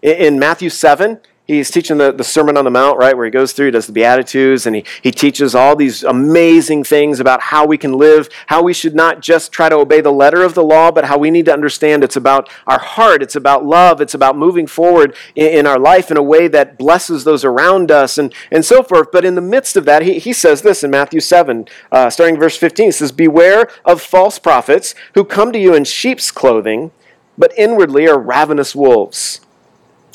In 0.00 0.38
Matthew 0.38 0.70
7, 0.70 1.20
he's 1.48 1.70
teaching 1.70 1.96
the, 1.96 2.12
the 2.12 2.22
Sermon 2.22 2.58
on 2.58 2.64
the 2.64 2.70
Mount, 2.70 2.98
right, 2.98 3.16
where 3.16 3.24
he 3.24 3.30
goes 3.30 3.52
through, 3.52 3.66
he 3.66 3.72
does 3.72 3.86
the 3.86 3.92
Beatitudes, 3.92 4.66
and 4.66 4.76
he, 4.76 4.84
he 5.02 5.10
teaches 5.10 5.54
all 5.54 5.74
these 5.74 6.04
amazing 6.04 6.84
things 6.84 7.18
about 7.18 7.40
how 7.40 7.66
we 7.66 7.78
can 7.78 7.94
live, 7.94 8.28
how 8.46 8.62
we 8.62 8.74
should 8.74 8.94
not 8.94 9.20
just 9.20 9.50
try 9.50 9.70
to 9.70 9.76
obey 9.76 10.02
the 10.02 10.12
letter 10.12 10.42
of 10.42 10.54
the 10.54 10.62
law, 10.62 10.90
but 10.90 11.06
how 11.06 11.16
we 11.16 11.30
need 11.30 11.46
to 11.46 11.52
understand 11.52 12.04
it's 12.04 12.16
about 12.16 12.50
our 12.66 12.78
heart, 12.78 13.22
it's 13.22 13.34
about 13.34 13.64
love, 13.64 14.00
it's 14.00 14.14
about 14.14 14.36
moving 14.36 14.66
forward 14.66 15.16
in, 15.34 15.60
in 15.60 15.66
our 15.66 15.78
life 15.78 16.10
in 16.10 16.18
a 16.18 16.22
way 16.22 16.48
that 16.48 16.78
blesses 16.78 17.24
those 17.24 17.44
around 17.44 17.90
us, 17.90 18.18
and, 18.18 18.32
and 18.50 18.64
so 18.64 18.82
forth. 18.82 19.10
But 19.10 19.24
in 19.24 19.34
the 19.34 19.40
midst 19.40 19.76
of 19.76 19.86
that, 19.86 20.02
he, 20.02 20.18
he 20.18 20.34
says 20.34 20.60
this 20.60 20.84
in 20.84 20.90
Matthew 20.90 21.20
7, 21.20 21.66
uh, 21.90 22.10
starting 22.10 22.38
verse 22.38 22.58
15, 22.58 22.86
he 22.86 22.92
says, 22.92 23.10
Beware 23.10 23.70
of 23.86 24.02
false 24.02 24.38
prophets 24.38 24.94
who 25.14 25.24
come 25.24 25.50
to 25.52 25.58
you 25.58 25.74
in 25.74 25.84
sheep's 25.84 26.30
clothing, 26.30 26.90
but 27.38 27.52
inwardly 27.56 28.06
are 28.06 28.18
ravenous 28.18 28.74
wolves. 28.74 29.40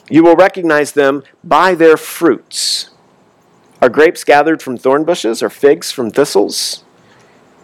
You 0.10 0.24
will 0.24 0.36
recognize 0.36 0.91
them 0.91 1.24
by 1.43 1.75
their 1.75 1.98
fruits. 1.98 2.89
Are 3.81 3.89
grapes 3.89 4.24
gathered 4.24 4.62
from 4.62 4.77
thorn 4.77 5.03
bushes 5.03 5.43
or 5.43 5.50
figs 5.50 5.91
from 5.91 6.10
thistles? 6.10 6.83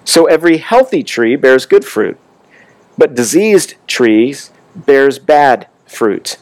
So 0.03 0.25
every 0.25 0.57
healthy 0.57 1.03
tree 1.03 1.35
bears 1.35 1.65
good 1.65 1.85
fruit, 1.85 2.17
but 2.97 3.15
diseased 3.15 3.75
trees 3.87 4.51
bears 4.75 5.19
bad 5.19 5.67
fruit. 5.85 6.37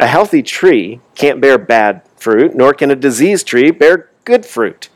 A 0.00 0.06
healthy 0.06 0.42
tree 0.42 1.00
can't 1.14 1.40
bear 1.40 1.58
bad 1.58 2.02
fruit, 2.16 2.54
nor 2.54 2.74
can 2.74 2.90
a 2.90 2.96
diseased 2.96 3.46
tree 3.46 3.70
bear 3.70 4.10
good 4.24 4.44
fruit. 4.44 4.88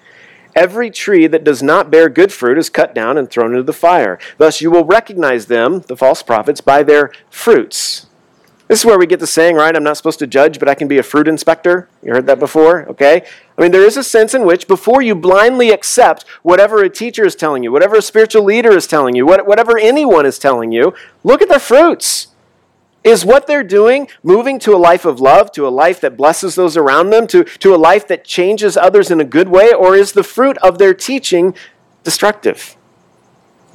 Every 0.54 0.90
tree 0.90 1.26
that 1.28 1.44
does 1.44 1.62
not 1.62 1.90
bear 1.90 2.08
good 2.08 2.32
fruit 2.32 2.58
is 2.58 2.68
cut 2.68 2.94
down 2.94 3.16
and 3.16 3.30
thrown 3.30 3.52
into 3.52 3.62
the 3.62 3.72
fire. 3.72 4.18
Thus 4.38 4.60
you 4.60 4.70
will 4.70 4.84
recognize 4.84 5.46
them, 5.46 5.82
the 5.82 5.96
false 5.96 6.22
prophets, 6.22 6.60
by 6.60 6.82
their 6.82 7.12
fruits. 7.30 8.07
This 8.68 8.80
is 8.80 8.84
where 8.84 8.98
we 8.98 9.06
get 9.06 9.18
the 9.18 9.26
saying, 9.26 9.56
right? 9.56 9.74
I'm 9.74 9.82
not 9.82 9.96
supposed 9.96 10.18
to 10.18 10.26
judge, 10.26 10.58
but 10.58 10.68
I 10.68 10.74
can 10.74 10.88
be 10.88 10.98
a 10.98 11.02
fruit 11.02 11.26
inspector. 11.26 11.88
You 12.02 12.12
heard 12.12 12.26
that 12.26 12.38
before? 12.38 12.86
Okay? 12.90 13.22
I 13.56 13.62
mean, 13.62 13.72
there 13.72 13.84
is 13.84 13.96
a 13.96 14.04
sense 14.04 14.34
in 14.34 14.44
which 14.44 14.68
before 14.68 15.00
you 15.00 15.14
blindly 15.14 15.70
accept 15.70 16.28
whatever 16.42 16.82
a 16.82 16.90
teacher 16.90 17.24
is 17.24 17.34
telling 17.34 17.64
you, 17.64 17.72
whatever 17.72 17.96
a 17.96 18.02
spiritual 18.02 18.44
leader 18.44 18.76
is 18.76 18.86
telling 18.86 19.16
you, 19.16 19.24
whatever 19.24 19.78
anyone 19.78 20.26
is 20.26 20.38
telling 20.38 20.70
you, 20.70 20.92
look 21.24 21.40
at 21.40 21.48
the 21.48 21.58
fruits. 21.58 22.28
Is 23.04 23.24
what 23.24 23.46
they're 23.46 23.64
doing 23.64 24.08
moving 24.22 24.58
to 24.58 24.74
a 24.74 24.76
life 24.76 25.06
of 25.06 25.18
love, 25.18 25.50
to 25.52 25.66
a 25.66 25.70
life 25.70 25.98
that 26.02 26.16
blesses 26.16 26.56
those 26.56 26.76
around 26.76 27.08
them, 27.08 27.26
to, 27.28 27.44
to 27.44 27.74
a 27.74 27.76
life 27.76 28.06
that 28.08 28.24
changes 28.24 28.76
others 28.76 29.10
in 29.10 29.18
a 29.18 29.24
good 29.24 29.48
way, 29.48 29.72
or 29.72 29.94
is 29.94 30.12
the 30.12 30.24
fruit 30.24 30.58
of 30.58 30.78
their 30.78 30.92
teaching 30.92 31.54
destructive? 32.02 32.76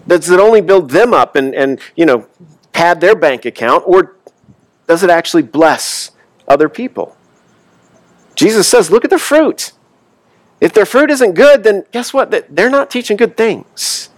Does 0.06 0.30
it 0.30 0.40
only 0.40 0.62
build 0.62 0.92
them 0.92 1.14
up 1.14 1.36
and, 1.36 1.56
and 1.56 1.80
you 1.96 2.06
know, 2.06 2.28
pad 2.74 3.02
their 3.02 3.16
bank 3.16 3.46
account, 3.46 3.86
or 3.88 4.18
does 4.88 5.04
it 5.04 5.10
actually 5.10 5.44
bless 5.44 6.12
other 6.48 6.70
people? 6.70 7.16
Jesus 8.36 8.68
says, 8.68 8.90
look 8.90 9.04
at 9.04 9.10
the 9.10 9.20
fruit. 9.20 9.72
If 10.60 10.74
their 10.74 10.86
fruit 10.86 11.10
isn't 11.12 11.34
good, 11.34 11.64
then 11.64 11.86
guess 11.92 12.14
what? 12.14 12.32
They're 12.50 12.70
not 12.70 12.90
teaching 12.90 13.18
good 13.18 13.36
things. 13.38 14.10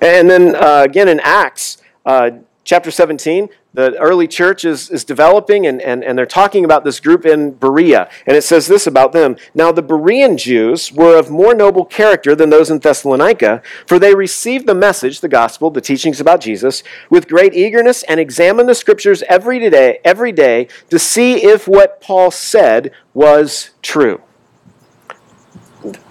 And 0.00 0.28
then 0.28 0.54
uh, 0.54 0.82
again 0.84 1.08
in 1.08 1.20
Acts, 1.20 1.78
uh, 2.04 2.30
chapter 2.66 2.90
17, 2.90 3.48
the 3.74 3.96
early 3.98 4.26
church 4.26 4.64
is, 4.64 4.90
is 4.90 5.04
developing, 5.04 5.66
and, 5.66 5.80
and, 5.80 6.02
and 6.02 6.18
they're 6.18 6.26
talking 6.26 6.64
about 6.64 6.82
this 6.82 6.98
group 6.98 7.24
in 7.24 7.52
Berea. 7.52 8.10
And 8.26 8.36
it 8.36 8.42
says 8.42 8.66
this 8.66 8.86
about 8.86 9.12
them 9.12 9.36
Now, 9.54 9.72
the 9.72 9.82
Berean 9.82 10.36
Jews 10.36 10.92
were 10.92 11.16
of 11.16 11.30
more 11.30 11.54
noble 11.54 11.84
character 11.84 12.34
than 12.34 12.50
those 12.50 12.68
in 12.68 12.80
Thessalonica, 12.80 13.62
for 13.86 13.98
they 13.98 14.14
received 14.14 14.66
the 14.66 14.74
message, 14.74 15.20
the 15.20 15.28
gospel, 15.28 15.70
the 15.70 15.80
teachings 15.80 16.20
about 16.20 16.40
Jesus, 16.40 16.82
with 17.08 17.28
great 17.28 17.54
eagerness 17.54 18.02
and 18.02 18.18
examined 18.18 18.68
the 18.68 18.74
scriptures 18.74 19.22
every 19.28 19.70
day, 19.70 20.00
every 20.04 20.32
day 20.32 20.68
to 20.90 20.98
see 20.98 21.44
if 21.44 21.68
what 21.68 22.00
Paul 22.00 22.32
said 22.32 22.90
was 23.14 23.70
true. 23.80 24.20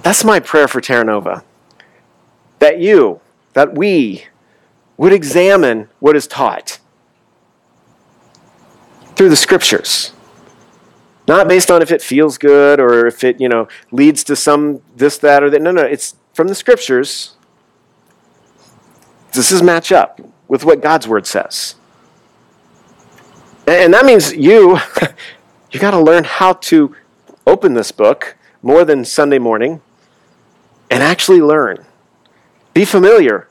That's 0.03 0.23
my 0.23 0.39
prayer 0.39 0.69
for 0.69 0.79
Terra 0.79 1.03
Nova. 1.03 1.43
That 2.59 2.79
you, 2.79 3.19
that 3.53 3.75
we, 3.75 4.27
would 4.97 5.13
examine 5.13 5.89
what 5.99 6.15
is 6.15 6.27
taught 6.27 6.79
through 9.15 9.29
the 9.29 9.35
scriptures. 9.35 10.11
Not 11.27 11.47
based 11.47 11.71
on 11.71 11.81
if 11.81 11.91
it 11.91 12.01
feels 12.01 12.37
good 12.37 12.79
or 12.79 13.07
if 13.07 13.23
it, 13.23 13.41
you 13.41 13.49
know, 13.49 13.67
leads 13.91 14.23
to 14.25 14.35
some 14.35 14.81
this, 14.95 15.17
that, 15.19 15.43
or 15.43 15.49
that. 15.49 15.61
No, 15.61 15.71
no, 15.71 15.81
it's 15.81 16.15
from 16.33 16.47
the 16.47 16.55
scriptures. 16.55 17.35
Does 19.31 19.49
this 19.49 19.61
match 19.61 19.91
up 19.91 20.21
with 20.47 20.63
what 20.63 20.81
God's 20.81 21.07
word 21.07 21.25
says? 21.25 21.75
And 23.67 23.93
that 23.93 24.05
means 24.05 24.33
you, 24.33 24.77
you 25.71 25.79
got 25.79 25.91
to 25.91 25.99
learn 25.99 26.23
how 26.23 26.53
to 26.53 26.95
open 27.47 27.73
this 27.73 27.91
book 27.91 28.37
more 28.61 28.85
than 28.85 29.03
Sunday 29.03 29.39
morning 29.39 29.81
and 30.91 31.01
actually 31.01 31.41
learn. 31.41 31.85
Be 32.73 32.85
familiar 32.85 33.47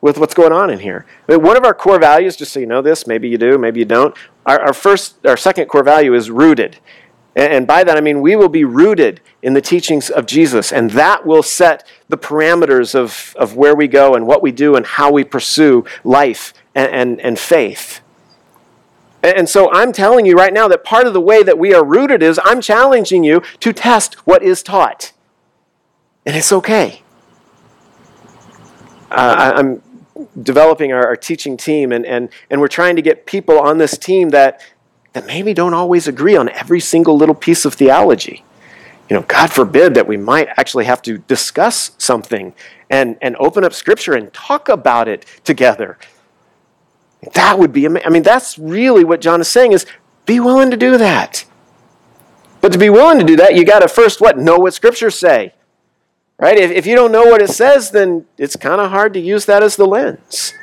with 0.00 0.18
what's 0.18 0.34
going 0.34 0.52
on 0.52 0.70
in 0.70 0.78
here. 0.78 1.06
I 1.28 1.32
mean, 1.32 1.42
one 1.42 1.56
of 1.56 1.64
our 1.64 1.74
core 1.74 1.98
values, 1.98 2.36
just 2.36 2.52
so 2.52 2.60
you 2.60 2.66
know 2.66 2.82
this, 2.82 3.06
maybe 3.06 3.28
you 3.28 3.38
do, 3.38 3.58
maybe 3.58 3.80
you 3.80 3.86
don't, 3.86 4.16
our, 4.46 4.60
our 4.60 4.72
first, 4.72 5.24
our 5.26 5.36
second 5.36 5.66
core 5.66 5.82
value 5.82 6.14
is 6.14 6.30
rooted. 6.30 6.78
And, 7.34 7.52
and 7.52 7.66
by 7.66 7.84
that 7.84 7.96
I 7.96 8.00
mean 8.00 8.20
we 8.20 8.36
will 8.36 8.48
be 8.48 8.64
rooted 8.64 9.20
in 9.42 9.54
the 9.54 9.60
teachings 9.60 10.10
of 10.10 10.26
Jesus, 10.26 10.72
and 10.72 10.90
that 10.92 11.26
will 11.26 11.42
set 11.42 11.86
the 12.08 12.18
parameters 12.18 12.94
of, 12.94 13.34
of 13.38 13.56
where 13.56 13.74
we 13.74 13.88
go 13.88 14.14
and 14.14 14.26
what 14.26 14.42
we 14.42 14.52
do 14.52 14.76
and 14.76 14.86
how 14.86 15.10
we 15.10 15.24
pursue 15.24 15.84
life 16.04 16.54
and, 16.74 16.90
and, 16.92 17.20
and 17.20 17.38
faith. 17.38 18.00
And 19.22 19.48
so 19.48 19.70
I'm 19.72 19.92
telling 19.92 20.26
you 20.26 20.36
right 20.36 20.52
now 20.52 20.68
that 20.68 20.84
part 20.84 21.06
of 21.08 21.12
the 21.12 21.20
way 21.20 21.42
that 21.42 21.58
we 21.58 21.74
are 21.74 21.84
rooted 21.84 22.22
is 22.22 22.38
I'm 22.44 22.60
challenging 22.60 23.24
you 23.24 23.42
to 23.60 23.72
test 23.72 24.14
what 24.26 24.44
is 24.44 24.62
taught. 24.62 25.12
And 26.24 26.36
it's 26.36 26.52
okay. 26.52 27.02
Uh, 29.10 29.52
I'm 29.56 29.82
developing 30.40 30.92
our, 30.92 31.06
our, 31.06 31.16
teaching 31.16 31.56
team, 31.56 31.92
and, 31.92 32.04
and, 32.04 32.28
and 32.50 32.60
we're 32.60 32.68
trying 32.68 32.96
to 32.96 33.02
get 33.02 33.26
people 33.26 33.58
on 33.58 33.78
this 33.78 33.96
team 33.96 34.30
that, 34.30 34.62
that 35.12 35.26
maybe 35.26 35.54
don't 35.54 35.74
always 35.74 36.08
agree 36.08 36.36
on 36.36 36.48
every 36.50 36.80
single 36.80 37.16
little 37.16 37.34
piece 37.34 37.64
of 37.64 37.74
theology. 37.74 38.44
You 39.08 39.16
know, 39.16 39.22
God 39.22 39.50
forbid 39.50 39.94
that 39.94 40.06
we 40.06 40.16
might 40.16 40.48
actually 40.56 40.84
have 40.84 41.00
to 41.02 41.18
discuss 41.18 41.92
something 41.98 42.52
and, 42.90 43.16
and 43.22 43.36
open 43.36 43.64
up 43.64 43.72
Scripture 43.72 44.14
and 44.14 44.32
talk 44.32 44.68
about 44.68 45.08
it 45.08 45.24
together. 45.44 45.98
That 47.34 47.58
would 47.58 47.72
be, 47.72 47.86
I 47.86 48.08
mean, 48.10 48.22
that's 48.22 48.58
really 48.58 49.04
what 49.04 49.20
John 49.20 49.40
is 49.40 49.48
saying 49.48 49.72
is 49.72 49.86
be 50.26 50.40
willing 50.40 50.70
to 50.70 50.76
do 50.76 50.98
that. 50.98 51.44
But 52.60 52.72
to 52.72 52.78
be 52.78 52.90
willing 52.90 53.18
to 53.18 53.24
do 53.24 53.36
that, 53.36 53.54
you 53.54 53.64
got 53.64 53.80
to 53.80 53.88
first 53.88 54.20
what? 54.20 54.38
Know 54.38 54.58
what 54.58 54.74
Scriptures 54.74 55.18
say. 55.18 55.54
Right? 56.38 56.56
If, 56.56 56.70
if 56.70 56.86
you 56.86 56.94
don't 56.94 57.10
know 57.10 57.24
what 57.24 57.42
it 57.42 57.50
says, 57.50 57.90
then 57.90 58.26
it's 58.36 58.54
kind 58.54 58.80
of 58.80 58.90
hard 58.90 59.12
to 59.14 59.20
use 59.20 59.44
that 59.46 59.62
as 59.62 59.76
the 59.76 59.86
lens. 59.86 60.54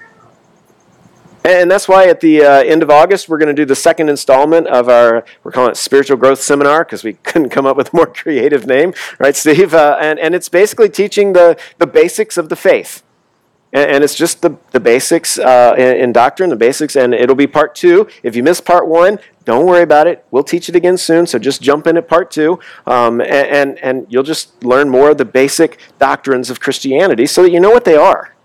And 1.46 1.70
that's 1.70 1.88
why 1.88 2.08
at 2.08 2.22
the 2.22 2.42
uh, 2.42 2.64
end 2.64 2.82
of 2.82 2.90
August, 2.90 3.30
we're 3.30 3.38
going 3.38 3.54
to 3.56 3.62
do 3.62 3.66
the 3.66 3.76
second 3.76 4.10
installment 4.10 4.66
of 4.66 4.90
our, 4.90 5.24
we're 5.44 5.52
calling 5.52 5.70
it 5.70 5.78
Spiritual 5.78 6.18
Growth 6.18 6.42
Seminar 6.42 6.84
because 6.84 7.04
we 7.04 7.14
couldn't 7.24 7.50
come 7.50 7.68
up 7.68 7.78
with 7.78 7.94
a 7.94 7.96
more 7.96 8.08
creative 8.08 8.66
name, 8.66 8.96
right, 9.20 9.36
Steve? 9.36 9.74
Uh, 9.76 9.96
and, 10.02 10.18
and 10.18 10.34
it's 10.34 10.50
basically 10.50 10.90
teaching 10.90 11.34
the, 11.34 11.56
the 11.78 11.86
basics 11.86 12.38
of 12.38 12.50
the 12.50 12.56
faith. 12.56 13.04
And, 13.72 13.92
and 13.92 14.04
it's 14.04 14.16
just 14.16 14.42
the, 14.42 14.58
the 14.72 14.80
basics 14.80 15.38
uh, 15.38 15.76
in, 15.78 15.98
in 15.98 16.14
doctrine, 16.14 16.50
the 16.50 16.56
basics, 16.56 16.96
and 16.96 17.14
it'll 17.14 17.36
be 17.36 17.46
part 17.46 17.76
two. 17.76 18.08
If 18.24 18.36
you 18.36 18.42
missed 18.42 18.66
part 18.66 18.88
one, 18.88 19.20
don't 19.46 19.66
worry 19.66 19.84
about 19.84 20.08
it. 20.08 20.26
We'll 20.32 20.44
teach 20.44 20.70
it 20.70 20.76
again 20.76 20.98
soon, 20.98 21.28
so 21.28 21.40
just 21.40 21.62
jump 21.62 21.88
in 21.88 21.98
at 21.98 22.08
part 22.08 22.32
two, 22.32 22.60
um, 22.86 23.22
and, 23.22 23.32
and, 23.32 23.80
and 23.80 24.08
you'll 24.10 24.24
just 24.24 24.64
learn 24.64 24.90
more 24.90 25.12
of 25.12 25.18
the 25.18 25.26
basic 25.26 25.80
doctrines 26.00 26.50
of 26.50 26.60
Christianity 26.60 27.28
so 27.28 27.44
that 27.44 27.52
you 27.52 27.60
know 27.60 27.70
what 27.70 27.86
they 27.86 27.96
are. 27.96 28.36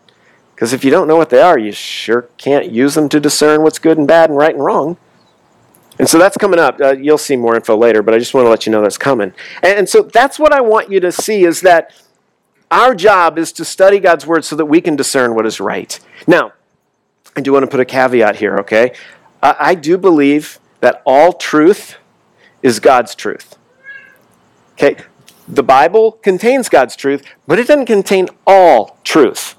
Because 0.54 0.74
if 0.74 0.84
you 0.84 0.90
don't 0.90 1.08
know 1.08 1.16
what 1.16 1.30
they 1.30 1.40
are, 1.40 1.58
you 1.58 1.72
sure 1.72 2.28
can't 2.36 2.70
use 2.70 2.94
them 2.94 3.08
to 3.08 3.18
discern 3.18 3.62
what's 3.62 3.78
good 3.78 3.96
and 3.96 4.06
bad 4.06 4.28
and 4.28 4.38
right 4.38 4.54
and 4.54 4.62
wrong. 4.62 4.98
And 5.98 6.06
so 6.06 6.18
that's 6.18 6.36
coming 6.36 6.60
up. 6.60 6.78
Uh, 6.80 6.92
you'll 6.92 7.18
see 7.18 7.36
more 7.36 7.56
info 7.56 7.76
later, 7.76 8.02
but 8.02 8.14
I 8.14 8.18
just 8.18 8.34
want 8.34 8.44
to 8.44 8.50
let 8.50 8.66
you 8.66 8.72
know 8.72 8.82
that's 8.82 8.98
coming. 8.98 9.32
And, 9.62 9.78
and 9.78 9.88
so 9.88 10.02
that's 10.02 10.38
what 10.38 10.52
I 10.52 10.60
want 10.60 10.90
you 10.90 11.00
to 11.00 11.12
see 11.12 11.44
is 11.44 11.62
that 11.62 11.94
our 12.70 12.94
job 12.94 13.38
is 13.38 13.52
to 13.52 13.64
study 13.64 13.98
God's 14.00 14.26
Word 14.26 14.44
so 14.44 14.54
that 14.56 14.66
we 14.66 14.80
can 14.80 14.96
discern 14.96 15.34
what 15.34 15.46
is 15.46 15.60
right. 15.60 15.98
Now, 16.26 16.52
I 17.36 17.40
do 17.40 17.52
want 17.52 17.64
to 17.64 17.70
put 17.70 17.80
a 17.80 17.84
caveat 17.84 18.36
here, 18.36 18.58
okay? 18.58 18.92
I, 19.42 19.56
I 19.58 19.74
do 19.74 19.98
believe 19.98 20.58
that 20.80 21.02
all 21.04 21.32
truth 21.32 21.96
is 22.62 22.80
God's 22.80 23.14
truth. 23.14 23.56
Okay? 24.72 24.96
The 25.48 25.62
Bible 25.62 26.12
contains 26.12 26.68
God's 26.68 26.94
truth, 26.94 27.24
but 27.46 27.58
it 27.58 27.66
doesn't 27.66 27.86
contain 27.86 28.28
all 28.46 28.98
truth. 29.02 29.56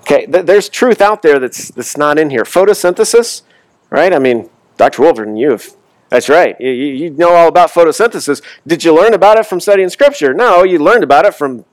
Okay, 0.00 0.26
there's 0.26 0.68
truth 0.68 1.00
out 1.00 1.22
there 1.22 1.38
that's, 1.38 1.70
that's 1.70 1.96
not 1.96 2.18
in 2.18 2.28
here. 2.28 2.44
Photosynthesis, 2.44 3.42
right? 3.88 4.12
I 4.12 4.18
mean, 4.18 4.50
Dr. 4.76 5.02
Wolverton, 5.02 5.36
you 5.36 5.50
have, 5.52 5.74
that's 6.10 6.28
right. 6.28 6.60
You, 6.60 6.70
you 6.70 7.10
know 7.10 7.30
all 7.30 7.48
about 7.48 7.70
photosynthesis. 7.70 8.42
Did 8.66 8.84
you 8.84 8.94
learn 8.94 9.14
about 9.14 9.38
it 9.38 9.46
from 9.46 9.60
studying 9.60 9.88
Scripture? 9.88 10.34
No, 10.34 10.62
you 10.62 10.78
learned 10.78 11.04
about 11.04 11.24
it 11.24 11.34
from 11.34 11.64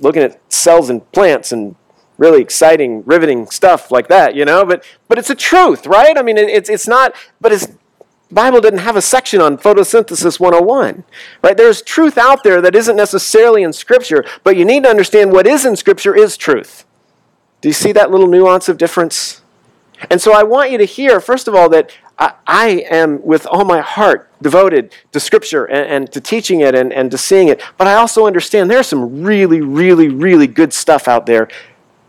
looking 0.00 0.22
at 0.22 0.40
cells 0.52 0.90
and 0.90 1.10
plants 1.12 1.50
and 1.50 1.76
really 2.18 2.42
exciting, 2.42 3.02
riveting 3.04 3.46
stuff 3.46 3.90
like 3.90 4.08
that, 4.08 4.34
you 4.34 4.44
know. 4.44 4.66
But 4.66 4.84
but 5.08 5.18
it's 5.18 5.30
a 5.30 5.34
truth, 5.34 5.86
right? 5.86 6.18
I 6.18 6.22
mean, 6.22 6.36
it, 6.36 6.50
it's 6.50 6.68
it's 6.68 6.86
not. 6.86 7.14
But 7.40 7.52
it's 7.52 7.68
Bible 8.30 8.60
didn't 8.60 8.80
have 8.80 8.96
a 8.96 9.02
section 9.02 9.40
on 9.40 9.56
photosynthesis 9.56 10.38
101, 10.38 11.04
right? 11.42 11.56
There's 11.56 11.80
truth 11.80 12.18
out 12.18 12.44
there 12.44 12.60
that 12.60 12.74
isn't 12.74 12.96
necessarily 12.96 13.62
in 13.62 13.72
Scripture, 13.72 14.24
but 14.44 14.56
you 14.56 14.66
need 14.66 14.82
to 14.82 14.90
understand 14.90 15.32
what 15.32 15.46
is 15.46 15.64
in 15.64 15.76
Scripture 15.76 16.14
is 16.14 16.36
truth. 16.36 16.84
Do 17.60 17.68
you 17.68 17.72
see 17.72 17.92
that 17.92 18.10
little 18.10 18.26
nuance 18.26 18.68
of 18.68 18.76
difference? 18.76 19.40
And 20.10 20.20
so 20.20 20.32
I 20.32 20.42
want 20.42 20.70
you 20.70 20.78
to 20.78 20.84
hear, 20.84 21.20
first 21.20 21.48
of 21.48 21.54
all, 21.54 21.68
that 21.70 21.90
I, 22.18 22.34
I 22.46 22.68
am 22.90 23.24
with 23.24 23.46
all 23.46 23.64
my 23.64 23.80
heart 23.80 24.30
devoted 24.42 24.94
to 25.12 25.20
Scripture 25.20 25.64
and, 25.64 25.88
and 25.88 26.12
to 26.12 26.20
teaching 26.20 26.60
it 26.60 26.74
and, 26.74 26.92
and 26.92 27.10
to 27.10 27.18
seeing 27.18 27.48
it. 27.48 27.62
But 27.78 27.86
I 27.86 27.94
also 27.94 28.26
understand 28.26 28.70
there's 28.70 28.86
some 28.86 29.22
really, 29.22 29.62
really, 29.62 30.08
really 30.08 30.46
good 30.46 30.72
stuff 30.72 31.08
out 31.08 31.26
there 31.26 31.48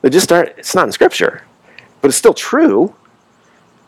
that 0.02 0.12
just 0.12 0.32
aren't, 0.32 0.50
it's 0.58 0.76
not 0.76 0.88
in 0.88 0.92
Scripture, 0.92 1.44
but 2.02 2.10
it's 2.10 2.18
still 2.18 2.34
true, 2.34 2.96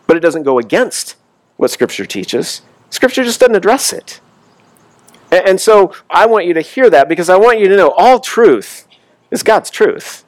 but 0.08 0.18
it 0.18 0.20
doesn't 0.20 0.44
go 0.44 0.60
against 0.60 1.15
what 1.58 1.72
Scripture 1.72 2.06
teaches. 2.06 2.62
Scripture 2.89 3.24
just 3.24 3.39
doesn't 3.39 3.56
address 3.56 3.94
it. 3.94 4.20
And, 5.32 5.48
and 5.48 5.62
so 5.62 5.94
I 6.10 6.25
want 6.25 6.46
you 6.46 6.53
to 6.53 6.62
hear 6.62 6.89
that 6.89 7.08
because 7.08 7.30
I 7.30 7.38
want 7.38 7.60
you 7.60 7.68
to 7.70 7.77
know 7.77 7.94
all 7.98 8.20
truth 8.20 8.88
is 9.30 9.44
God's 9.44 9.70
truth. 9.70 10.25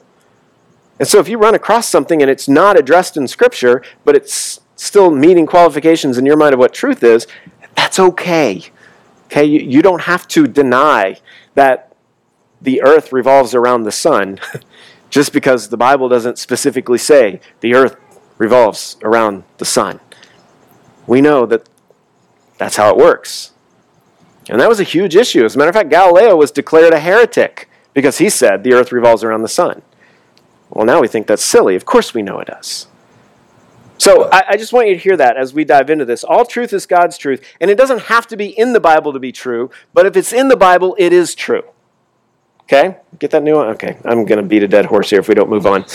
And 0.99 1.07
so 1.07 1.19
if 1.19 1.27
you 1.27 1.37
run 1.37 1.55
across 1.55 1.89
something 1.89 2.21
and 2.21 2.31
it's 2.31 2.47
not 2.47 2.79
addressed 2.79 3.17
in 3.17 3.27
Scripture, 3.27 3.83
but 4.05 4.15
it's 4.15 4.61
still 4.75 5.11
meeting 5.11 5.45
qualifications 5.45 6.17
in 6.17 6.25
your 6.25 6.37
mind 6.37 6.53
of 6.53 6.59
what 6.59 6.73
truth 6.73 7.03
is, 7.03 7.27
that's 7.75 7.99
okay. 7.99 8.63
Okay, 9.25 9.45
you, 9.45 9.59
you 9.59 9.81
don't 9.81 10.03
have 10.03 10.27
to 10.29 10.47
deny 10.47 11.17
that 11.55 11.93
the 12.61 12.81
earth 12.81 13.11
revolves 13.11 13.53
around 13.53 13.83
the 13.83 13.91
sun 13.91 14.39
just 15.13 15.31
because 15.31 15.69
the 15.69 15.77
Bible 15.77 16.09
doesn't 16.09 16.39
specifically 16.39 16.97
say 16.97 17.39
the 17.59 17.75
earth 17.75 17.97
revolves 18.39 18.97
around 19.03 19.43
the 19.59 19.65
sun. 19.65 19.99
We 21.05 21.21
know 21.21 21.45
that 21.45 21.69
that's 22.57 22.77
how 22.77 22.89
it 22.89 22.97
works. 22.97 23.51
And 24.49 24.59
that 24.59 24.67
was 24.67 24.79
a 24.79 24.83
huge 24.83 25.15
issue. 25.15 25.45
As 25.45 25.53
a 25.53 25.59
matter 25.59 25.69
of 25.69 25.75
fact, 25.75 25.91
Galileo 25.91 26.35
was 26.35 26.49
declared 26.49 26.93
a 26.93 26.99
heretic 26.99 27.69
because 27.93 28.17
he 28.17 28.27
said 28.27 28.63
the 28.63 28.73
earth 28.73 28.91
revolves 28.91 29.23
around 29.23 29.43
the 29.43 29.47
sun. 29.47 29.83
Well, 30.71 30.83
now 30.83 30.99
we 30.99 31.07
think 31.07 31.27
that's 31.27 31.45
silly. 31.45 31.75
Of 31.75 31.85
course 31.85 32.15
we 32.15 32.23
know 32.23 32.39
it 32.39 32.47
does. 32.47 32.87
So 33.99 34.31
I, 34.31 34.43
I, 34.49 34.57
just 34.57 34.73
want 34.73 34.87
you 34.87 34.95
to 34.95 34.99
hear 34.99 35.15
that 35.15 35.37
as 35.37 35.53
we 35.53 35.63
dive 35.63 35.91
into 35.91 36.05
this. 36.05 36.23
All 36.23 36.43
truth 36.43 36.73
is 36.73 36.87
God's 36.87 37.19
truth, 37.19 37.45
and 37.61 37.69
it 37.69 37.77
doesn't 37.77 38.03
have 38.03 38.25
to 38.27 38.35
be 38.35 38.47
in 38.47 38.73
the 38.73 38.79
Bible 38.79 39.13
to 39.13 39.19
be 39.19 39.31
true, 39.31 39.69
but 39.93 40.07
if 40.07 40.17
it's 40.17 40.33
in 40.33 40.47
the 40.47 40.57
Bible, 40.57 40.95
it 40.97 41.13
is 41.13 41.35
true. 41.35 41.63
Okay? 42.63 42.97
Get 43.19 43.31
that 43.31 43.43
new 43.43 43.55
one? 43.55 43.67
Okay. 43.69 43.97
I'm 44.05 44.25
going 44.25 44.41
to 44.41 44.47
beat 44.47 44.63
a 44.63 44.67
dead 44.67 44.85
horse 44.85 45.09
here 45.09 45.19
if 45.19 45.27
we 45.27 45.35
don't 45.35 45.49
move 45.49 45.65
on. 45.65 45.85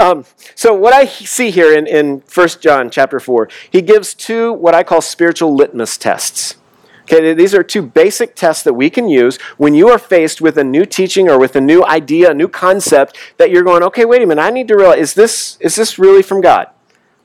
Um, 0.00 0.24
so 0.54 0.74
what 0.74 0.92
I 0.92 1.06
see 1.06 1.50
here 1.50 1.76
in, 1.76 1.86
in 1.86 2.22
1 2.32 2.48
John 2.60 2.90
chapter 2.90 3.20
4, 3.20 3.48
he 3.70 3.80
gives 3.82 4.14
two 4.14 4.52
what 4.52 4.74
I 4.74 4.82
call 4.82 5.00
spiritual 5.00 5.54
litmus 5.54 5.96
tests. 5.96 6.56
Okay, 7.04 7.32
these 7.32 7.54
are 7.54 7.62
two 7.62 7.80
basic 7.80 8.36
tests 8.36 8.62
that 8.64 8.74
we 8.74 8.90
can 8.90 9.08
use 9.08 9.38
when 9.56 9.72
you 9.72 9.88
are 9.88 9.98
faced 9.98 10.42
with 10.42 10.58
a 10.58 10.64
new 10.64 10.84
teaching 10.84 11.30
or 11.30 11.38
with 11.38 11.56
a 11.56 11.60
new 11.60 11.82
idea, 11.86 12.32
a 12.32 12.34
new 12.34 12.48
concept 12.48 13.16
that 13.38 13.50
you're 13.50 13.62
going, 13.62 13.82
okay, 13.82 14.04
wait 14.04 14.20
a 14.20 14.26
minute, 14.26 14.42
I 14.42 14.50
need 14.50 14.68
to 14.68 14.76
realize, 14.76 14.98
is 14.98 15.14
this, 15.14 15.56
is 15.60 15.74
this 15.76 15.98
really 15.98 16.22
from 16.22 16.42
God? 16.42 16.66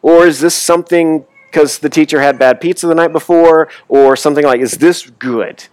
Or 0.02 0.26
is 0.26 0.40
this 0.40 0.56
something 0.56 1.26
because 1.48 1.80
the 1.80 1.90
teacher 1.90 2.22
had 2.22 2.40
bad 2.40 2.62
pizza 2.62 2.88
the 2.88 2.96
night 2.96 3.12
before 3.12 3.68
or 3.90 4.16
something 4.16 4.46
like, 4.46 4.62
is 4.62 4.74
this 4.78 5.10
good? 5.10 5.66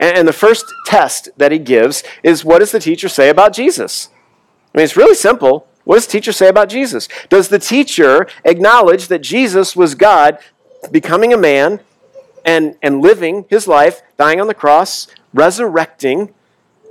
And, 0.00 0.26
the 0.26 0.32
first 0.32 0.64
test 0.86 1.28
that 1.36 1.52
he 1.52 1.58
gives 1.58 2.02
is 2.22 2.44
what 2.44 2.60
does 2.60 2.72
the 2.72 2.80
teacher 2.80 3.08
say 3.08 3.28
about 3.28 3.52
Jesus? 3.52 4.08
I 4.74 4.78
mean, 4.78 4.84
it's 4.84 4.96
really 4.96 5.14
simple. 5.14 5.66
What 5.84 5.96
does 5.96 6.06
the 6.06 6.12
teacher 6.12 6.32
say 6.32 6.48
about 6.48 6.70
Jesus? 6.70 7.06
Does 7.28 7.48
the 7.48 7.58
teacher 7.58 8.26
acknowledge 8.44 9.08
that 9.08 9.20
Jesus 9.20 9.76
was 9.76 9.94
God 9.94 10.38
becoming 10.90 11.32
a 11.34 11.36
man 11.36 11.80
and, 12.44 12.76
and 12.80 13.02
living 13.02 13.44
his 13.50 13.68
life, 13.68 14.00
dying 14.16 14.40
on 14.40 14.46
the 14.46 14.54
cross, 14.54 15.06
resurrecting? 15.34 16.32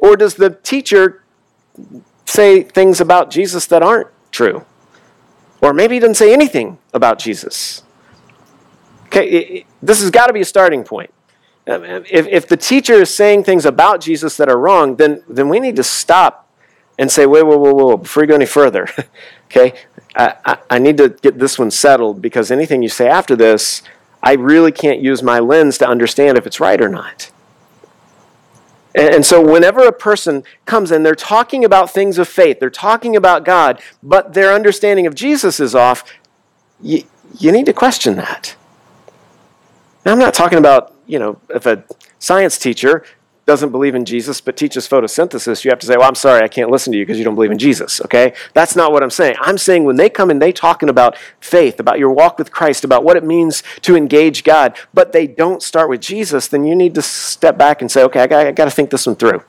Or 0.01 0.15
does 0.15 0.35
the 0.35 0.51
teacher 0.51 1.23
say 2.25 2.61
things 2.61 3.01
about 3.01 3.31
Jesus 3.31 3.65
that 3.67 3.81
aren't 3.81 4.07
true? 4.31 4.65
Or 5.61 5.73
maybe 5.73 5.95
he 5.95 5.99
doesn't 5.99 6.15
say 6.15 6.31
anything 6.31 6.77
about 6.93 7.17
Jesus. 7.17 7.83
Okay, 9.07 9.27
it, 9.27 9.49
it, 9.49 9.65
this 9.81 10.01
has 10.01 10.11
got 10.11 10.27
to 10.27 10.33
be 10.33 10.41
a 10.41 10.45
starting 10.45 10.83
point. 10.83 11.11
If, 11.69 12.27
if 12.27 12.47
the 12.47 12.57
teacher 12.57 12.93
is 12.93 13.13
saying 13.13 13.43
things 13.43 13.65
about 13.65 14.01
Jesus 14.01 14.37
that 14.37 14.49
are 14.49 14.57
wrong, 14.57 14.95
then, 14.95 15.23
then 15.27 15.49
we 15.49 15.59
need 15.59 15.75
to 15.75 15.83
stop 15.83 16.47
and 16.97 17.11
say, 17.11 17.25
wait, 17.25 17.43
whoa, 17.43 17.57
whoa, 17.57 17.73
whoa, 17.73 17.97
before 17.97 18.23
you 18.23 18.27
go 18.27 18.35
any 18.35 18.45
further, 18.45 18.87
okay, 19.45 19.73
I, 20.15 20.35
I, 20.45 20.57
I 20.71 20.79
need 20.79 20.97
to 20.97 21.09
get 21.09 21.39
this 21.39 21.59
one 21.59 21.71
settled 21.71 22.21
because 22.21 22.51
anything 22.51 22.81
you 22.81 22.89
say 22.89 23.07
after 23.07 23.35
this, 23.35 23.81
I 24.21 24.33
really 24.33 24.71
can't 24.71 24.99
use 24.99 25.23
my 25.23 25.39
lens 25.39 25.77
to 25.77 25.87
understand 25.87 26.37
if 26.37 26.45
it's 26.45 26.59
right 26.59 26.81
or 26.81 26.89
not. 26.89 27.31
And, 28.95 29.15
and 29.15 29.25
so, 29.25 29.41
whenever 29.41 29.85
a 29.85 29.93
person 29.93 30.43
comes 30.65 30.91
and 30.91 31.05
they're 31.05 31.15
talking 31.15 31.63
about 31.63 31.89
things 31.91 32.17
of 32.17 32.27
faith, 32.27 32.59
they're 32.59 32.69
talking 32.69 33.15
about 33.15 33.45
God, 33.45 33.81
but 34.01 34.33
their 34.33 34.51
understanding 34.53 35.05
of 35.05 35.15
Jesus 35.15 35.59
is 35.59 35.75
off, 35.75 36.03
you, 36.81 37.03
you 37.37 37.51
need 37.51 37.67
to 37.67 37.73
question 37.73 38.15
that. 38.15 38.55
Now, 40.09 40.13
I'm 40.13 40.19
not 40.19 40.33
talking 40.33 40.57
about, 40.57 40.95
you 41.05 41.19
know, 41.19 41.39
if 41.51 41.67
a 41.67 41.83
science 42.17 42.57
teacher 42.57 43.05
doesn't 43.45 43.69
believe 43.69 43.93
in 43.93 44.05
Jesus 44.05 44.41
but 44.41 44.57
teaches 44.57 44.89
photosynthesis, 44.89 45.63
you 45.63 45.69
have 45.69 45.77
to 45.81 45.85
say, 45.85 45.97
well, 45.97 46.07
I'm 46.07 46.15
sorry, 46.15 46.41
I 46.41 46.47
can't 46.47 46.71
listen 46.71 46.91
to 46.93 46.97
you 46.97 47.05
because 47.05 47.19
you 47.19 47.23
don't 47.23 47.35
believe 47.35 47.51
in 47.51 47.59
Jesus, 47.59 48.01
okay? 48.01 48.33
That's 48.55 48.75
not 48.75 48.91
what 48.91 49.03
I'm 49.03 49.11
saying. 49.11 49.35
I'm 49.39 49.59
saying 49.59 49.83
when 49.83 49.97
they 49.97 50.09
come 50.09 50.31
and 50.31 50.41
they 50.41 50.51
talking 50.51 50.89
about 50.89 51.15
faith, 51.39 51.79
about 51.79 51.99
your 51.99 52.11
walk 52.11 52.39
with 52.39 52.51
Christ, 52.51 52.83
about 52.83 53.03
what 53.03 53.17
it 53.17 53.23
means 53.23 53.61
to 53.81 53.95
engage 53.95 54.43
God, 54.43 54.75
but 54.95 55.11
they 55.11 55.27
don't 55.27 55.61
start 55.61 55.91
with 55.91 56.01
Jesus, 56.01 56.47
then 56.47 56.63
you 56.63 56.75
need 56.75 56.95
to 56.95 57.03
step 57.03 57.55
back 57.55 57.79
and 57.79 57.91
say, 57.91 58.01
okay, 58.01 58.21
I 58.21 58.25
got, 58.25 58.47
I 58.47 58.51
got 58.51 58.65
to 58.65 58.71
think 58.71 58.89
this 58.89 59.05
one 59.05 59.15
through. 59.15 59.43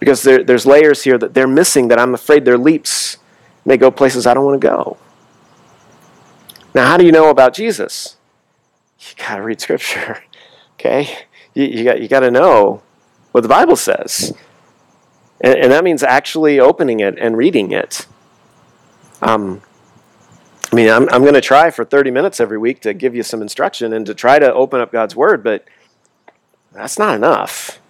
Because 0.00 0.22
there, 0.22 0.42
there's 0.42 0.64
layers 0.64 1.02
here 1.02 1.18
that 1.18 1.34
they're 1.34 1.46
missing 1.46 1.88
that 1.88 1.98
I'm 1.98 2.14
afraid 2.14 2.46
their 2.46 2.56
leaps 2.56 3.18
may 3.66 3.76
go 3.76 3.90
places 3.90 4.26
I 4.26 4.32
don't 4.32 4.46
want 4.46 4.58
to 4.58 4.66
go. 4.66 4.96
Now, 6.74 6.86
how 6.86 6.96
do 6.96 7.04
you 7.04 7.12
know 7.12 7.28
about 7.28 7.52
Jesus? 7.52 8.15
You 9.00 9.14
got 9.16 9.36
to 9.36 9.42
read 9.42 9.60
Scripture, 9.60 10.22
okay? 10.74 11.26
You, 11.54 11.64
you 11.64 11.84
got, 11.84 12.00
you 12.00 12.08
got 12.08 12.20
to 12.20 12.30
know 12.30 12.82
what 13.32 13.42
the 13.42 13.48
Bible 13.48 13.76
says. 13.76 14.34
And, 15.40 15.54
and 15.54 15.72
that 15.72 15.84
means 15.84 16.02
actually 16.02 16.58
opening 16.58 17.00
it 17.00 17.18
and 17.18 17.36
reading 17.36 17.72
it. 17.72 18.06
Um, 19.22 19.62
I 20.72 20.76
mean, 20.76 20.90
I'm, 20.90 21.08
I'm 21.10 21.22
going 21.22 21.34
to 21.34 21.40
try 21.40 21.70
for 21.70 21.84
30 21.84 22.10
minutes 22.10 22.40
every 22.40 22.58
week 22.58 22.80
to 22.80 22.92
give 22.92 23.14
you 23.14 23.22
some 23.22 23.40
instruction 23.40 23.92
and 23.92 24.04
to 24.06 24.14
try 24.14 24.38
to 24.38 24.52
open 24.52 24.80
up 24.80 24.90
God's 24.90 25.14
Word, 25.14 25.44
but 25.44 25.64
that's 26.72 26.98
not 26.98 27.14
enough. 27.14 27.80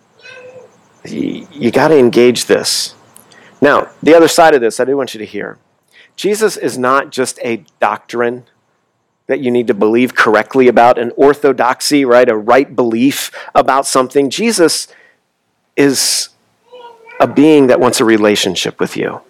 You, 1.04 1.46
you 1.52 1.70
got 1.70 1.88
to 1.88 1.98
engage 1.98 2.46
this. 2.46 2.94
Now, 3.60 3.90
the 4.02 4.14
other 4.14 4.28
side 4.28 4.54
of 4.54 4.60
this, 4.60 4.78
I 4.78 4.84
do 4.84 4.96
want 4.96 5.14
you 5.14 5.18
to 5.18 5.26
hear 5.26 5.58
Jesus 6.14 6.56
is 6.56 6.78
not 6.78 7.10
just 7.10 7.38
a 7.42 7.64
doctrine 7.80 8.44
that 9.26 9.40
you 9.40 9.50
need 9.50 9.66
to 9.66 9.74
believe 9.74 10.14
correctly 10.14 10.68
about, 10.68 10.98
an 10.98 11.12
orthodoxy, 11.16 12.04
right? 12.04 12.28
A 12.28 12.36
right 12.36 12.74
belief 12.74 13.32
about 13.54 13.86
something. 13.86 14.30
Jesus 14.30 14.88
is 15.76 16.28
a 17.20 17.26
being 17.26 17.66
that 17.66 17.80
wants 17.80 18.00
a 18.00 18.04
relationship 18.04 18.78
with 18.78 18.96
you. 18.96 19.20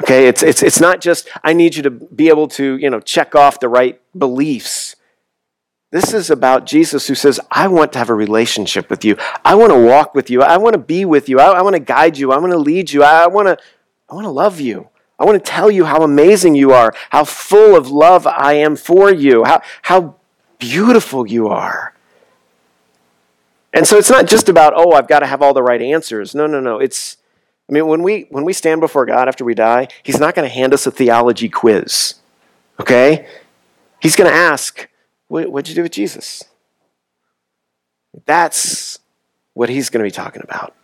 Okay, 0.00 0.28
it's, 0.28 0.42
it's, 0.42 0.62
it's 0.62 0.80
not 0.80 1.00
just, 1.00 1.28
I 1.42 1.52
need 1.52 1.74
you 1.74 1.82
to 1.82 1.90
be 1.90 2.28
able 2.28 2.48
to, 2.48 2.76
you 2.76 2.90
know, 2.90 3.00
check 3.00 3.34
off 3.34 3.60
the 3.60 3.68
right 3.68 4.00
beliefs. 4.16 4.94
This 5.90 6.12
is 6.12 6.30
about 6.30 6.66
Jesus 6.66 7.06
who 7.06 7.14
says, 7.14 7.40
I 7.50 7.68
want 7.68 7.92
to 7.94 7.98
have 7.98 8.10
a 8.10 8.14
relationship 8.14 8.90
with 8.90 9.04
you. 9.04 9.16
I 9.44 9.54
want 9.54 9.72
to 9.72 9.78
walk 9.78 10.14
with 10.14 10.28
you. 10.28 10.42
I 10.42 10.58
want 10.58 10.74
to 10.74 10.78
be 10.78 11.04
with 11.04 11.28
you. 11.28 11.40
I, 11.40 11.52
I 11.52 11.62
want 11.62 11.74
to 11.74 11.80
guide 11.80 12.18
you. 12.18 12.32
I 12.32 12.38
want 12.38 12.52
to 12.52 12.58
lead 12.58 12.90
you. 12.90 13.02
I, 13.02 13.24
I, 13.24 13.26
want 13.28 13.48
to, 13.48 13.56
I 14.10 14.14
want 14.14 14.26
to 14.26 14.30
love 14.30 14.60
you. 14.60 14.90
I 15.18 15.24
want 15.24 15.42
to 15.42 15.50
tell 15.50 15.70
you 15.70 15.84
how 15.84 16.02
amazing 16.02 16.54
you 16.54 16.72
are, 16.72 16.94
how 17.10 17.24
full 17.24 17.74
of 17.74 17.90
love 17.90 18.26
I 18.26 18.54
am 18.54 18.76
for 18.76 19.10
you, 19.10 19.44
how, 19.44 19.62
how 19.82 20.16
beautiful 20.58 21.26
you 21.26 21.48
are. 21.48 21.94
And 23.72 23.86
so 23.86 23.98
it's 23.98 24.10
not 24.10 24.26
just 24.26 24.48
about, 24.48 24.72
oh, 24.76 24.92
I've 24.92 25.08
got 25.08 25.20
to 25.20 25.26
have 25.26 25.42
all 25.42 25.54
the 25.54 25.62
right 25.62 25.82
answers. 25.82 26.34
No, 26.34 26.46
no, 26.46 26.60
no. 26.60 26.78
It's, 26.78 27.16
I 27.68 27.72
mean, 27.72 27.86
when 27.86 28.02
we, 28.02 28.26
when 28.30 28.44
we 28.44 28.52
stand 28.52 28.80
before 28.80 29.04
God 29.06 29.28
after 29.28 29.44
we 29.44 29.54
die, 29.54 29.88
He's 30.02 30.20
not 30.20 30.34
going 30.34 30.48
to 30.48 30.54
hand 30.54 30.72
us 30.72 30.86
a 30.86 30.90
theology 30.90 31.48
quiz. 31.48 32.14
Okay? 32.80 33.26
He's 34.00 34.16
going 34.16 34.30
to 34.30 34.36
ask, 34.36 34.88
what, 35.28 35.50
what'd 35.50 35.68
you 35.68 35.74
do 35.74 35.82
with 35.82 35.92
Jesus? 35.92 36.44
That's 38.24 38.98
what 39.54 39.68
He's 39.68 39.90
going 39.90 40.04
to 40.04 40.06
be 40.06 40.14
talking 40.14 40.42
about. 40.42 40.74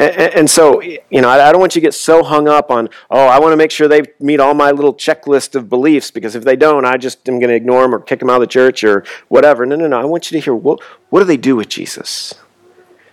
And, 0.00 0.34
and 0.34 0.50
so, 0.50 0.80
you 0.80 1.20
know, 1.20 1.28
I, 1.28 1.48
I 1.48 1.52
don't 1.52 1.60
want 1.60 1.74
you 1.74 1.80
to 1.82 1.86
get 1.86 1.92
so 1.92 2.24
hung 2.24 2.48
up 2.48 2.70
on, 2.70 2.88
oh, 3.10 3.26
I 3.26 3.38
want 3.38 3.52
to 3.52 3.56
make 3.56 3.70
sure 3.70 3.86
they 3.86 4.00
meet 4.18 4.40
all 4.40 4.54
my 4.54 4.70
little 4.70 4.94
checklist 4.94 5.54
of 5.54 5.68
beliefs 5.68 6.10
because 6.10 6.34
if 6.34 6.42
they 6.42 6.56
don't, 6.56 6.86
I 6.86 6.96
just 6.96 7.28
am 7.28 7.38
going 7.38 7.50
to 7.50 7.54
ignore 7.54 7.82
them 7.82 7.94
or 7.94 8.00
kick 8.00 8.20
them 8.20 8.30
out 8.30 8.36
of 8.36 8.40
the 8.40 8.46
church 8.46 8.82
or 8.82 9.04
whatever. 9.28 9.66
No, 9.66 9.76
no, 9.76 9.86
no. 9.86 10.00
I 10.00 10.04
want 10.06 10.30
you 10.30 10.40
to 10.40 10.44
hear 10.44 10.54
what, 10.54 10.80
what 11.10 11.20
do 11.20 11.26
they 11.26 11.36
do 11.36 11.54
with 11.54 11.68
Jesus? 11.68 12.34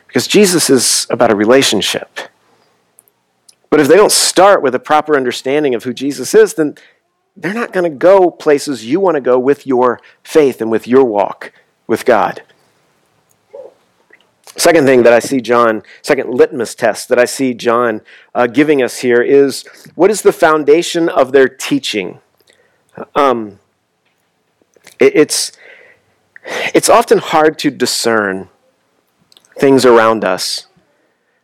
Because 0.08 0.28
Jesus 0.28 0.70
is 0.70 1.06
about 1.10 1.30
a 1.30 1.36
relationship. 1.36 2.20
But 3.70 3.82
if 3.82 3.90
they 3.90 3.98
don't 3.98 4.12
start 4.12 4.62
with 4.62 4.74
a 4.74 4.80
proper 4.80 5.18
understanding 5.18 5.76
of 5.76 5.84
who 5.84 5.94
Jesus 5.94 6.34
is, 6.34 6.54
then 6.54 6.78
they're 7.36 7.54
not 7.54 7.74
going 7.74 7.84
to 7.84 7.98
go 7.98 8.32
places 8.32 8.86
you 8.86 9.02
want 9.02 9.16
to 9.16 9.22
go 9.22 9.38
with 9.38 9.68
your 9.68 10.00
faith 10.24 10.62
and 10.62 10.72
with 10.72 10.88
your 10.88 11.04
walk 11.04 11.52
with 11.86 12.06
God. 12.06 12.44
Second 14.58 14.86
thing 14.86 15.04
that 15.04 15.14
I 15.14 15.20
see 15.20 15.40
John, 15.40 15.84
second 16.02 16.34
litmus 16.34 16.74
test 16.74 17.10
that 17.10 17.20
I 17.20 17.26
see 17.26 17.54
John 17.54 18.02
uh, 18.34 18.48
giving 18.48 18.82
us 18.82 19.00
here 19.00 19.22
is 19.22 19.64
what 19.94 20.10
is 20.10 20.24
the 20.24 20.34
foundation 20.34 21.10
of 21.10 21.32
their 21.32 21.48
teaching? 21.48 22.20
Um, 23.16 23.60
it, 25.00 25.16
it's, 25.16 25.52
it's 26.74 26.90
often 26.90 27.20
hard 27.20 27.60
to 27.60 27.70
discern 27.70 28.50
things 29.60 29.86
around 29.86 30.24
us, 30.24 30.66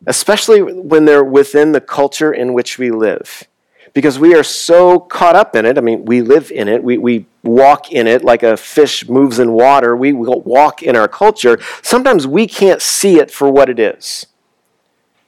especially 0.08 0.62
when 0.62 1.06
they're 1.06 1.24
within 1.24 1.72
the 1.72 1.82
culture 1.82 2.34
in 2.34 2.54
which 2.54 2.80
we 2.80 2.90
live 2.90 3.48
because 3.94 4.20
we 4.20 4.36
are 4.36 4.44
so 4.44 5.00
caught 5.00 5.36
up 5.36 5.56
in 5.56 5.66
it. 5.66 5.78
I 5.78 5.82
mean, 5.82 6.06
we 6.06 6.22
live 6.22 6.52
in 6.52 6.68
it, 6.68 6.84
we, 6.84 6.98
we 6.98 7.26
walk 7.44 7.92
in 7.92 8.08
it 8.08 8.24
like 8.24 8.42
a 8.42 8.58
fish 8.58 9.08
moves 9.08 9.38
in 9.38 9.52
water. 9.52 9.96
We 9.96 10.14
walk 10.14 10.82
in 10.82 10.96
our 10.96 11.08
culture. 11.08 11.60
Sometimes 11.82 12.26
we 12.26 12.48
can't 12.48 12.82
see 12.82 13.20
it 13.20 13.30
for 13.30 13.52
what 13.52 13.70
it 13.70 13.80
is. 13.80 14.26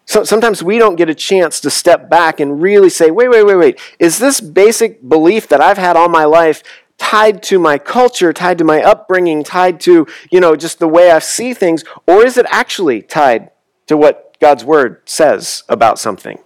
So 0.05 0.23
sometimes 0.23 0.63
we 0.63 0.77
don't 0.77 0.95
get 0.95 1.09
a 1.09 1.15
chance 1.15 1.59
to 1.61 1.69
step 1.69 2.09
back 2.09 2.39
and 2.39 2.61
really 2.61 2.89
say, 2.89 3.11
wait, 3.11 3.29
wait, 3.29 3.43
wait, 3.43 3.55
wait. 3.55 3.79
Is 3.99 4.19
this 4.19 4.39
basic 4.39 5.07
belief 5.07 5.47
that 5.49 5.61
I've 5.61 5.79
had 5.79 5.97
all 5.97 6.09
my 6.09 6.25
life 6.25 6.63
tied 6.97 7.43
to 7.43 7.59
my 7.59 7.77
culture, 7.77 8.31
tied 8.31 8.57
to 8.59 8.63
my 8.63 8.81
upbringing, 8.81 9.43
tied 9.43 9.79
to, 9.81 10.07
you 10.31 10.39
know, 10.39 10.55
just 10.55 10.79
the 10.79 10.87
way 10.87 11.11
I 11.11 11.19
see 11.19 11.53
things, 11.53 11.83
or 12.07 12.25
is 12.25 12.37
it 12.37 12.45
actually 12.49 13.01
tied 13.01 13.49
to 13.87 13.97
what 13.97 14.37
God's 14.39 14.63
word 14.63 15.01
says 15.05 15.63
about 15.67 15.99
something? 15.99 16.39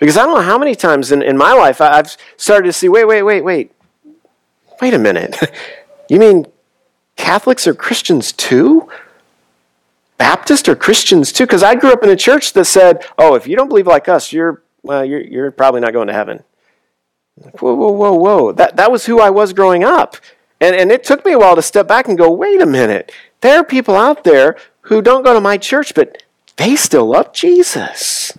Because 0.00 0.16
I 0.16 0.24
don't 0.24 0.34
know 0.34 0.42
how 0.42 0.58
many 0.58 0.74
times 0.74 1.12
in, 1.12 1.22
in 1.22 1.36
my 1.36 1.52
life 1.52 1.80
I've 1.80 2.16
started 2.36 2.66
to 2.66 2.72
see 2.72 2.88
wait, 2.88 3.04
wait, 3.04 3.22
wait, 3.22 3.42
wait. 3.42 3.72
Wait 4.80 4.94
a 4.94 4.98
minute. 4.98 5.36
you 6.08 6.18
mean 6.18 6.46
Catholics 7.16 7.66
are 7.66 7.74
Christians 7.74 8.32
too? 8.32 8.88
Baptists 10.16 10.68
are 10.68 10.74
Christians 10.74 11.32
too? 11.32 11.44
Because 11.44 11.62
I 11.62 11.74
grew 11.74 11.92
up 11.92 12.02
in 12.02 12.08
a 12.08 12.16
church 12.16 12.54
that 12.54 12.64
said, 12.64 13.04
oh, 13.18 13.34
if 13.34 13.46
you 13.46 13.56
don't 13.56 13.68
believe 13.68 13.86
like 13.86 14.08
us, 14.08 14.32
you're, 14.32 14.62
well, 14.82 15.04
you're, 15.04 15.20
you're 15.20 15.50
probably 15.50 15.82
not 15.82 15.92
going 15.92 16.08
to 16.08 16.14
heaven. 16.14 16.42
Whoa, 17.58 17.74
whoa, 17.74 17.92
whoa, 17.92 18.14
whoa. 18.14 18.52
That, 18.52 18.76
that 18.76 18.90
was 18.90 19.04
who 19.06 19.20
I 19.20 19.30
was 19.30 19.52
growing 19.52 19.84
up. 19.84 20.16
And, 20.62 20.74
and 20.74 20.90
it 20.90 21.04
took 21.04 21.24
me 21.26 21.32
a 21.32 21.38
while 21.38 21.56
to 21.56 21.62
step 21.62 21.86
back 21.86 22.08
and 22.08 22.16
go, 22.16 22.30
wait 22.30 22.60
a 22.60 22.66
minute. 22.66 23.12
There 23.42 23.58
are 23.58 23.64
people 23.64 23.96
out 23.96 24.24
there 24.24 24.56
who 24.82 25.02
don't 25.02 25.24
go 25.24 25.34
to 25.34 25.40
my 25.40 25.58
church, 25.58 25.94
but 25.94 26.22
they 26.56 26.76
still 26.76 27.06
love 27.06 27.32
Jesus. 27.32 28.32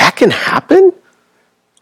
That 0.00 0.16
can 0.16 0.30
happen? 0.30 0.94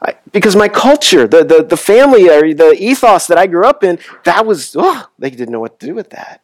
I, 0.03 0.17
because 0.33 0.57
my 0.57 0.67
culture, 0.67 1.29
the, 1.29 1.45
the, 1.45 1.63
the 1.63 1.77
family, 1.77 2.29
or 2.29 2.53
the 2.53 2.77
ethos 2.77 3.29
that 3.29 3.39
I 3.39 3.47
grew 3.47 3.65
up 3.65 3.85
in, 3.85 4.01
that 4.25 4.45
was, 4.45 4.75
oh, 4.77 5.09
they 5.21 5.31
didn't 5.31 5.53
know 5.53 5.61
what 5.61 5.79
to 5.79 5.87
do 5.87 5.95
with 5.95 6.11
that. 6.11 6.41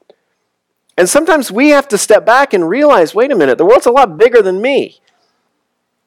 And 0.97 1.09
sometimes 1.09 1.51
we 1.51 1.71
have 1.71 1.89
to 1.89 1.99
step 1.99 2.25
back 2.25 2.55
and 2.55 2.69
realize 2.69 3.13
wait 3.13 3.33
a 3.33 3.35
minute, 3.35 3.59
the 3.59 3.65
world's 3.65 3.87
a 3.87 3.91
lot 3.91 4.17
bigger 4.17 4.41
than 4.41 4.63
me. 4.63 5.01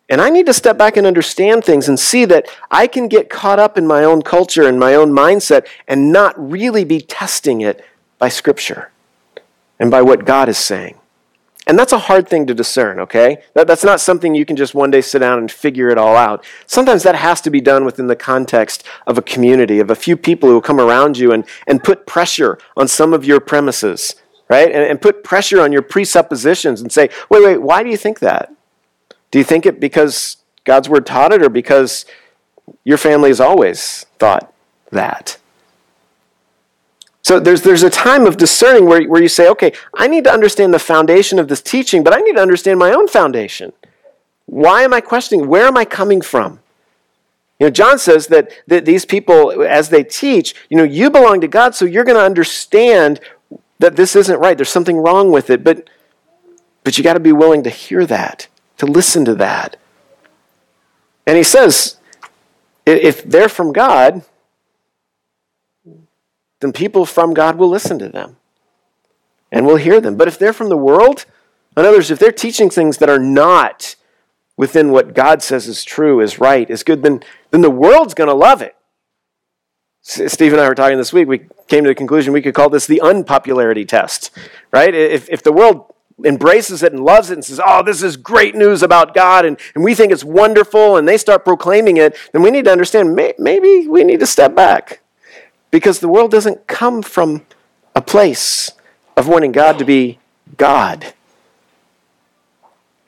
And 0.08 0.22
I 0.22 0.30
need 0.30 0.46
to 0.46 0.54
step 0.54 0.78
back 0.78 0.96
and 0.96 1.06
understand 1.06 1.66
things 1.66 1.90
and 1.90 2.00
see 2.00 2.24
that 2.24 2.48
I 2.72 2.88
can 2.88 3.10
get 3.10 3.30
caught 3.30 3.60
up 3.60 3.78
in 3.78 3.86
my 3.86 4.06
own 4.06 4.22
culture 4.22 4.66
and 4.66 4.80
my 4.80 4.96
own 4.96 5.12
mindset 5.12 5.68
and 5.86 6.14
not 6.14 6.34
really 6.40 6.86
be 6.86 7.02
testing 7.02 7.60
it 7.60 7.84
by 8.18 8.30
Scripture 8.30 8.92
and 9.78 9.92
by 9.92 10.02
what 10.02 10.24
God 10.24 10.48
is 10.48 10.58
saying. 10.58 10.98
And 11.68 11.78
that's 11.78 11.92
a 11.92 12.00
hard 12.00 12.30
thing 12.30 12.48
to 12.48 12.54
discern, 12.54 12.98
okay? 13.02 13.44
That, 13.54 13.68
that's 13.68 13.84
not 13.84 14.00
something 14.00 14.34
you 14.34 14.46
can 14.46 14.56
just 14.56 14.74
one 14.74 14.90
day 14.90 15.02
sit 15.02 15.20
down 15.20 15.38
and 15.38 15.52
figure 15.52 15.90
it 15.90 15.98
all 15.98 16.16
out. 16.16 16.46
Sometimes 16.66 17.04
that 17.04 17.16
has 17.16 17.42
to 17.42 17.50
be 17.50 17.60
done 17.60 17.84
within 17.84 18.08
the 18.08 18.16
context 18.16 18.86
of 19.06 19.18
a 19.18 19.22
community, 19.22 19.80
of 19.80 19.92
a 19.92 19.96
few 19.96 20.16
people 20.16 20.50
who 20.50 20.62
come 20.62 20.80
around 20.80 21.18
you 21.18 21.34
and, 21.34 21.44
and 21.68 21.84
put 21.84 22.08
pressure 22.08 22.58
on 22.78 22.88
some 22.88 23.14
of 23.14 23.26
your 23.26 23.42
premises, 23.42 24.16
right? 24.50 24.72
And, 24.72 24.82
and 24.84 25.02
put 25.02 25.26
pressure 25.26 25.62
on 25.62 25.74
your 25.74 25.82
presuppositions 25.82 26.80
and 26.80 26.90
say, 26.90 27.10
wait, 27.30 27.44
wait, 27.44 27.62
why 27.62 27.84
do 27.84 27.90
you 27.90 27.98
think 27.98 28.20
that? 28.20 28.54
Do 29.30 29.38
you 29.38 29.44
think 29.44 29.66
it 29.66 29.82
because 29.82 30.38
God's 30.64 30.88
word 30.88 31.06
taught 31.06 31.34
it 31.34 31.44
or 31.44 31.50
because 31.50 32.06
your 32.86 32.98
family 32.98 33.30
has 33.30 33.42
always 33.42 34.06
thought 34.20 34.54
that? 34.92 35.38
So 37.28 37.42
there's, 37.42 37.62
there's 37.62 37.84
a 37.84 37.90
time 37.90 38.26
of 38.26 38.38
discerning 38.38 38.86
where, 38.86 39.04
where 39.04 39.22
you 39.22 39.28
say, 39.28 39.50
okay, 39.50 39.74
I 39.94 40.08
need 40.08 40.24
to 40.24 40.32
understand 40.32 40.74
the 40.74 40.80
foundation 40.80 41.40
of 41.40 41.50
this 41.50 41.62
teaching, 41.62 42.02
but 42.02 42.16
I 42.16 42.22
need 42.22 42.38
to 42.38 42.42
understand 42.42 42.80
my 42.80 42.94
own 42.94 43.10
foundation. 43.10 43.74
Why 44.46 44.84
am 44.84 44.94
I 44.94 45.02
questioning? 45.02 45.50
Where 45.50 45.66
am 45.66 45.76
I 45.76 45.84
coming 45.84 46.22
from? 46.22 46.62
You 47.60 47.68
know, 47.68 47.70
John 47.70 48.00
says 48.00 48.28
that, 48.28 48.50
that 48.68 48.86
these 48.86 49.04
people, 49.04 49.62
as 49.62 49.90
they 49.90 50.06
teach, 50.06 50.56
you 50.70 50.78
know, 50.78 50.86
you 50.86 51.10
belong 51.10 51.42
to 51.42 51.50
God, 51.50 51.76
so 51.76 51.84
you're 51.84 52.06
going 52.06 52.16
to 52.16 52.24
understand 52.24 53.20
that 53.80 53.98
this 53.98 54.16
isn't 54.16 54.40
right. 54.40 54.58
There's 54.58 54.70
something 54.70 54.96
wrong 54.96 55.30
with 55.30 55.50
it, 55.50 55.66
but, 55.66 55.90
but 56.86 56.98
you 56.98 57.04
got 57.04 57.16
to 57.16 57.20
be 57.20 57.34
willing 57.34 57.62
to 57.64 57.70
hear 57.70 58.06
that, 58.06 58.48
to 58.78 58.86
listen 58.86 59.26
to 59.26 59.36
that. 59.36 59.76
And 61.26 61.36
he 61.36 61.44
says, 61.44 61.98
if 62.86 63.22
they're 63.26 63.50
from 63.50 63.74
God, 63.74 64.24
then 66.60 66.72
people 66.72 67.06
from 67.06 67.34
God 67.34 67.58
will 67.58 67.70
listen 67.70 68.00
to 68.00 68.10
them 68.10 68.38
and 69.52 69.66
will 69.66 69.76
hear 69.78 70.02
them. 70.02 70.18
But 70.18 70.28
if 70.28 70.40
they're 70.40 70.54
from 70.54 70.70
the 70.70 70.78
world, 70.78 71.26
in 71.76 71.86
other 71.86 71.98
words, 71.98 72.12
if 72.12 72.20
they're 72.20 72.32
teaching 72.32 72.70
things 72.70 72.98
that 72.98 73.10
are 73.10 73.20
not 73.20 73.96
within 74.58 74.92
what 74.92 75.14
God 75.14 75.44
says 75.44 75.68
is 75.68 75.84
true, 75.84 76.20
is 76.20 76.40
right, 76.40 76.70
is 76.70 76.84
good, 76.84 77.04
then, 77.04 77.22
then 77.52 77.62
the 77.62 77.70
world's 77.70 78.16
going 78.16 78.30
to 78.30 78.34
love 78.34 78.62
it. 78.62 78.76
Steve 80.02 80.54
and 80.54 80.62
I 80.62 80.68
were 80.68 80.76
talking 80.76 80.98
this 80.98 81.14
week. 81.14 81.28
We 81.28 81.48
came 81.68 81.84
to 81.84 81.90
the 81.90 81.96
conclusion 81.96 82.34
we 82.34 82.42
could 82.42 82.56
call 82.56 82.70
this 82.70 82.88
the 82.88 83.02
unpopularity 83.02 83.86
test, 83.86 84.32
right? 84.72 84.94
If, 84.96 85.30
if 85.30 85.44
the 85.44 85.52
world 85.52 85.94
embraces 86.26 86.82
it 86.82 86.94
and 86.94 87.04
loves 87.04 87.30
it 87.30 87.36
and 87.36 87.46
says, 87.46 87.60
oh, 87.64 87.84
this 87.84 88.02
is 88.02 88.18
great 88.18 88.56
news 88.56 88.82
about 88.82 89.14
God, 89.14 89.46
and, 89.46 89.60
and 89.76 89.84
we 89.84 89.94
think 89.94 90.12
it's 90.12 90.24
wonderful, 90.24 90.98
and 90.98 91.08
they 91.08 91.18
start 91.18 91.44
proclaiming 91.44 91.98
it, 91.98 92.18
then 92.32 92.42
we 92.42 92.50
need 92.50 92.66
to 92.66 92.72
understand 92.72 93.16
may, 93.16 93.34
maybe 93.38 93.88
we 93.88 94.04
need 94.04 94.22
to 94.22 94.26
step 94.26 94.56
back 94.56 95.02
because 95.72 96.00
the 96.00 96.08
world 96.08 96.32
doesn't 96.32 96.68
come 96.68 97.02
from 97.02 97.46
a 97.96 98.02
place 98.02 98.72
of 99.16 99.28
wanting 99.28 99.52
God 99.52 99.80
to 99.80 99.86
be 99.86 100.20
God. 100.58 101.14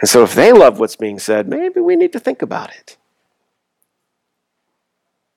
And 0.01 0.09
so 0.09 0.23
if 0.23 0.33
they 0.33 0.51
love 0.51 0.79
what's 0.79 0.95
being 0.95 1.19
said, 1.19 1.47
maybe 1.47 1.79
we 1.79 1.95
need 1.95 2.13
to 2.13 2.19
think 2.19 2.41
about 2.41 2.69
it. 2.71 2.97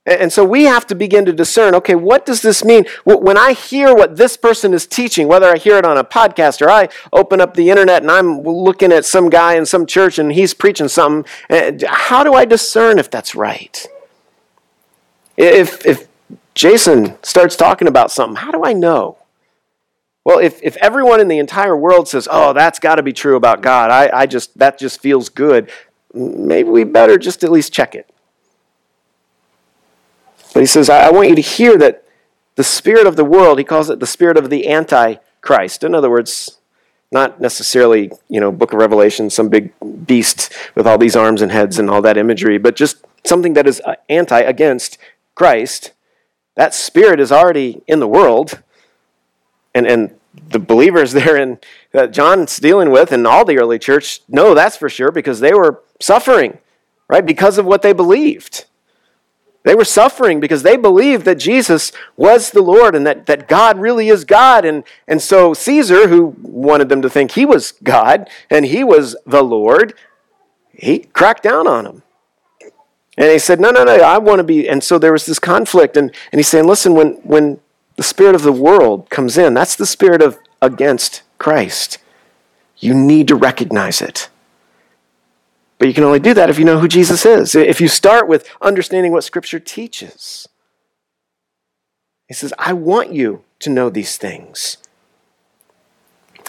And 0.04 0.32
so 0.32 0.44
we 0.44 0.64
have 0.64 0.84
to 0.88 0.96
begin 0.96 1.24
to 1.26 1.32
discern 1.32 1.76
okay, 1.76 1.94
what 1.94 2.26
does 2.26 2.42
this 2.42 2.64
mean? 2.64 2.86
When 3.04 3.38
I 3.38 3.52
hear 3.52 3.94
what 3.94 4.16
this 4.16 4.36
person 4.36 4.74
is 4.74 4.84
teaching, 4.84 5.28
whether 5.28 5.48
I 5.48 5.58
hear 5.58 5.76
it 5.76 5.84
on 5.84 5.96
a 5.96 6.02
podcast 6.02 6.60
or 6.60 6.68
I 6.68 6.88
open 7.12 7.40
up 7.40 7.54
the 7.54 7.70
internet 7.70 8.02
and 8.02 8.10
I'm 8.10 8.42
looking 8.42 8.90
at 8.90 9.04
some 9.04 9.30
guy 9.30 9.54
in 9.54 9.64
some 9.64 9.86
church 9.86 10.18
and 10.18 10.32
he's 10.32 10.54
preaching 10.54 10.88
something, 10.88 11.30
eh, 11.50 11.78
how 11.86 12.24
do 12.24 12.34
I 12.34 12.44
discern 12.44 12.98
if 12.98 13.10
that's 13.10 13.36
right? 13.36 13.86
If, 15.36 15.86
if 15.86 16.08
Jason 16.54 17.16
starts 17.22 17.56
talking 17.56 17.88
about 17.88 18.10
something. 18.10 18.36
How 18.36 18.50
do 18.50 18.64
I 18.64 18.72
know? 18.72 19.18
Well, 20.24 20.38
if, 20.38 20.62
if 20.62 20.76
everyone 20.76 21.20
in 21.20 21.28
the 21.28 21.38
entire 21.38 21.76
world 21.76 22.08
says, 22.08 22.28
oh, 22.30 22.52
that's 22.52 22.78
got 22.78 22.96
to 22.96 23.02
be 23.02 23.12
true 23.12 23.36
about 23.36 23.60
God, 23.60 23.90
I, 23.90 24.10
I 24.20 24.26
just, 24.26 24.56
that 24.58 24.78
just 24.78 25.00
feels 25.00 25.28
good, 25.28 25.70
maybe 26.14 26.68
we 26.68 26.84
better 26.84 27.18
just 27.18 27.42
at 27.42 27.50
least 27.50 27.72
check 27.72 27.94
it. 27.94 28.08
But 30.54 30.60
he 30.60 30.66
says, 30.66 30.88
I, 30.88 31.08
I 31.08 31.10
want 31.10 31.28
you 31.28 31.34
to 31.34 31.42
hear 31.42 31.76
that 31.78 32.04
the 32.54 32.64
spirit 32.64 33.06
of 33.06 33.16
the 33.16 33.24
world, 33.24 33.58
he 33.58 33.64
calls 33.64 33.90
it 33.90 33.98
the 33.98 34.06
spirit 34.06 34.36
of 34.36 34.50
the 34.50 34.68
Antichrist. 34.68 35.82
In 35.82 35.94
other 35.94 36.10
words, 36.10 36.58
not 37.10 37.40
necessarily, 37.40 38.12
you 38.28 38.40
know, 38.40 38.52
book 38.52 38.72
of 38.72 38.78
Revelation, 38.78 39.28
some 39.28 39.48
big 39.48 39.72
beast 40.06 40.52
with 40.74 40.86
all 40.86 40.98
these 40.98 41.16
arms 41.16 41.42
and 41.42 41.50
heads 41.50 41.78
and 41.78 41.90
all 41.90 42.02
that 42.02 42.16
imagery, 42.16 42.58
but 42.58 42.76
just 42.76 43.04
something 43.24 43.54
that 43.54 43.66
is 43.66 43.80
uh, 43.84 43.94
anti 44.08 44.40
against 44.40 44.98
Christ 45.34 45.92
that 46.54 46.74
spirit 46.74 47.20
is 47.20 47.32
already 47.32 47.82
in 47.86 48.00
the 48.00 48.08
world. 48.08 48.62
And, 49.74 49.86
and 49.86 50.18
the 50.48 50.58
believers 50.58 51.12
there 51.12 51.36
in 51.36 51.58
that 51.92 52.12
John's 52.12 52.58
dealing 52.58 52.90
with 52.90 53.12
and 53.12 53.26
all 53.26 53.44
the 53.44 53.58
early 53.58 53.78
church 53.78 54.20
know 54.28 54.54
that's 54.54 54.76
for 54.76 54.88
sure 54.88 55.10
because 55.10 55.40
they 55.40 55.54
were 55.54 55.82
suffering, 56.00 56.58
right? 57.08 57.24
Because 57.24 57.58
of 57.58 57.66
what 57.66 57.82
they 57.82 57.92
believed. 57.92 58.66
They 59.64 59.76
were 59.76 59.84
suffering 59.84 60.40
because 60.40 60.64
they 60.64 60.76
believed 60.76 61.24
that 61.24 61.36
Jesus 61.36 61.92
was 62.16 62.50
the 62.50 62.62
Lord 62.62 62.96
and 62.96 63.06
that, 63.06 63.26
that 63.26 63.46
God 63.46 63.78
really 63.78 64.08
is 64.08 64.24
God. 64.24 64.64
And, 64.64 64.82
and 65.06 65.22
so 65.22 65.54
Caesar, 65.54 66.08
who 66.08 66.34
wanted 66.42 66.88
them 66.88 67.00
to 67.02 67.10
think 67.10 67.32
he 67.32 67.46
was 67.46 67.72
God 67.82 68.28
and 68.50 68.66
he 68.66 68.82
was 68.82 69.14
the 69.24 69.42
Lord, 69.42 69.94
he 70.72 71.00
cracked 71.00 71.44
down 71.44 71.68
on 71.68 71.84
them. 71.84 72.02
And 73.16 73.30
he 73.30 73.38
said, 73.38 73.60
No, 73.60 73.70
no, 73.70 73.84
no, 73.84 73.94
I 73.94 74.18
want 74.18 74.38
to 74.38 74.44
be. 74.44 74.68
And 74.68 74.82
so 74.82 74.98
there 74.98 75.12
was 75.12 75.26
this 75.26 75.38
conflict. 75.38 75.96
And, 75.96 76.14
and 76.32 76.38
he's 76.38 76.48
saying, 76.48 76.66
Listen, 76.66 76.94
when, 76.94 77.14
when 77.22 77.60
the 77.96 78.02
spirit 78.02 78.34
of 78.34 78.42
the 78.42 78.52
world 78.52 79.10
comes 79.10 79.36
in, 79.36 79.54
that's 79.54 79.76
the 79.76 79.86
spirit 79.86 80.22
of 80.22 80.38
against 80.60 81.22
Christ. 81.38 81.98
You 82.78 82.94
need 82.94 83.28
to 83.28 83.34
recognize 83.34 84.00
it. 84.00 84.28
But 85.78 85.88
you 85.88 85.94
can 85.94 86.04
only 86.04 86.20
do 86.20 86.32
that 86.34 86.48
if 86.48 86.58
you 86.58 86.64
know 86.64 86.78
who 86.78 86.88
Jesus 86.88 87.26
is. 87.26 87.54
If 87.54 87.80
you 87.80 87.88
start 87.88 88.28
with 88.28 88.48
understanding 88.60 89.12
what 89.12 89.24
Scripture 89.24 89.58
teaches. 89.58 90.48
He 92.28 92.34
says, 92.34 92.54
I 92.58 92.72
want 92.72 93.12
you 93.12 93.44
to 93.58 93.68
know 93.68 93.90
these 93.90 94.16
things. 94.16 94.78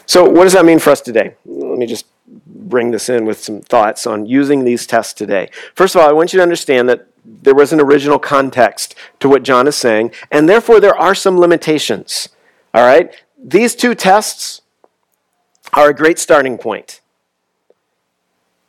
So, 0.06 0.30
what 0.30 0.44
does 0.44 0.54
that 0.54 0.66
mean 0.66 0.80
for 0.80 0.92
us 0.92 1.02
today? 1.02 1.36
Let 1.46 1.78
me 1.78 1.86
just 1.86 2.06
bring 2.74 2.90
this 2.90 3.08
in 3.08 3.24
with 3.24 3.38
some 3.38 3.62
thoughts 3.62 4.08
on 4.08 4.26
using 4.26 4.66
these 4.66 4.88
tests 4.88 5.14
today. 5.14 5.48
First 5.76 5.94
of 5.94 6.02
all, 6.02 6.10
I 6.10 6.12
want 6.12 6.34
you 6.34 6.38
to 6.38 6.44
understand 6.44 6.90
that 6.90 7.08
there 7.24 7.54
was 7.54 7.72
an 7.72 7.80
original 7.80 8.18
context 8.18 8.96
to 9.20 9.30
what 9.30 9.44
John 9.44 9.68
is 9.68 9.76
saying, 9.76 10.10
and 10.32 10.50
therefore 10.50 10.80
there 10.80 10.98
are 10.98 11.14
some 11.14 11.40
limitations. 11.40 12.30
All 12.74 12.84
right? 12.84 13.14
These 13.38 13.76
two 13.76 13.94
tests 13.94 14.62
are 15.74 15.90
a 15.90 15.94
great 15.94 16.18
starting 16.18 16.58
point, 16.58 17.00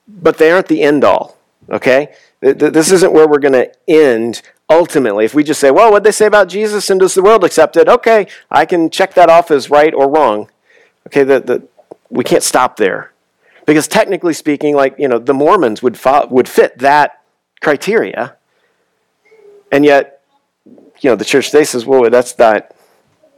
but 0.07 0.37
they 0.37 0.51
aren't 0.51 0.69
the 0.69 0.83
end 0.83 1.03
all. 1.03 1.39
Okay? 1.71 2.13
This 2.43 2.93
isn't 2.93 3.15
where 3.15 3.27
we're 3.27 3.39
going 3.39 3.55
to 3.55 3.73
end 3.89 4.43
ultimately. 4.69 5.25
If 5.25 5.33
we 5.33 5.43
just 5.45 5.61
say, 5.61 5.71
well, 5.71 5.91
what 5.91 6.05
they 6.05 6.13
say 6.13 6.27
about 6.27 6.51
Jesus 6.51 6.91
and 6.91 7.01
does 7.01 7.15
the 7.15 7.23
world 7.23 7.43
accept 7.43 7.79
it? 7.79 7.89
Okay, 7.89 8.27
I 8.51 8.67
can 8.67 8.91
check 8.91 9.15
that 9.15 9.31
off 9.31 9.51
as 9.51 9.71
right 9.71 9.95
or 9.95 10.11
wrong. 10.11 10.51
Okay, 11.07 11.23
the, 11.23 11.41
the, 11.41 11.67
we 12.11 12.23
can't 12.23 12.43
stop 12.43 12.77
there. 12.77 13.14
Because 13.67 13.89
technically 13.89 14.35
speaking, 14.35 14.75
like, 14.75 14.95
you 14.99 15.09
know, 15.09 15.19
the 15.19 15.35
Mormons 15.35 15.83
would, 15.83 15.97
fo- 15.97 16.27
would 16.27 16.49
fit 16.49 16.79
that 16.79 17.23
criteria. 17.61 18.37
And 19.73 19.85
yet, 19.85 20.21
you 21.01 21.11
know, 21.11 21.17
the 21.17 21.25
church 21.25 21.51
says, 21.51 21.87
well, 21.87 22.09
that's 22.11 22.39
not, 22.39 22.75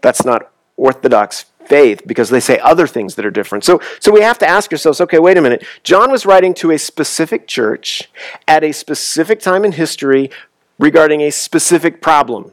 that's 0.02 0.24
not 0.24 0.50
orthodox 0.76 1.46
faith 1.66 2.02
because 2.06 2.30
they 2.30 2.40
say 2.40 2.58
other 2.60 2.86
things 2.86 3.14
that 3.16 3.26
are 3.26 3.30
different. 3.30 3.64
So, 3.64 3.80
so 4.00 4.12
we 4.12 4.20
have 4.20 4.38
to 4.38 4.48
ask 4.48 4.70
ourselves 4.72 5.00
okay, 5.00 5.18
wait 5.18 5.36
a 5.36 5.42
minute. 5.42 5.64
John 5.82 6.10
was 6.10 6.26
writing 6.26 6.54
to 6.54 6.70
a 6.70 6.78
specific 6.78 7.46
church 7.46 8.10
at 8.46 8.62
a 8.62 8.72
specific 8.72 9.40
time 9.40 9.64
in 9.64 9.72
history 9.72 10.30
regarding 10.78 11.22
a 11.22 11.30
specific 11.30 12.00
problem. 12.00 12.52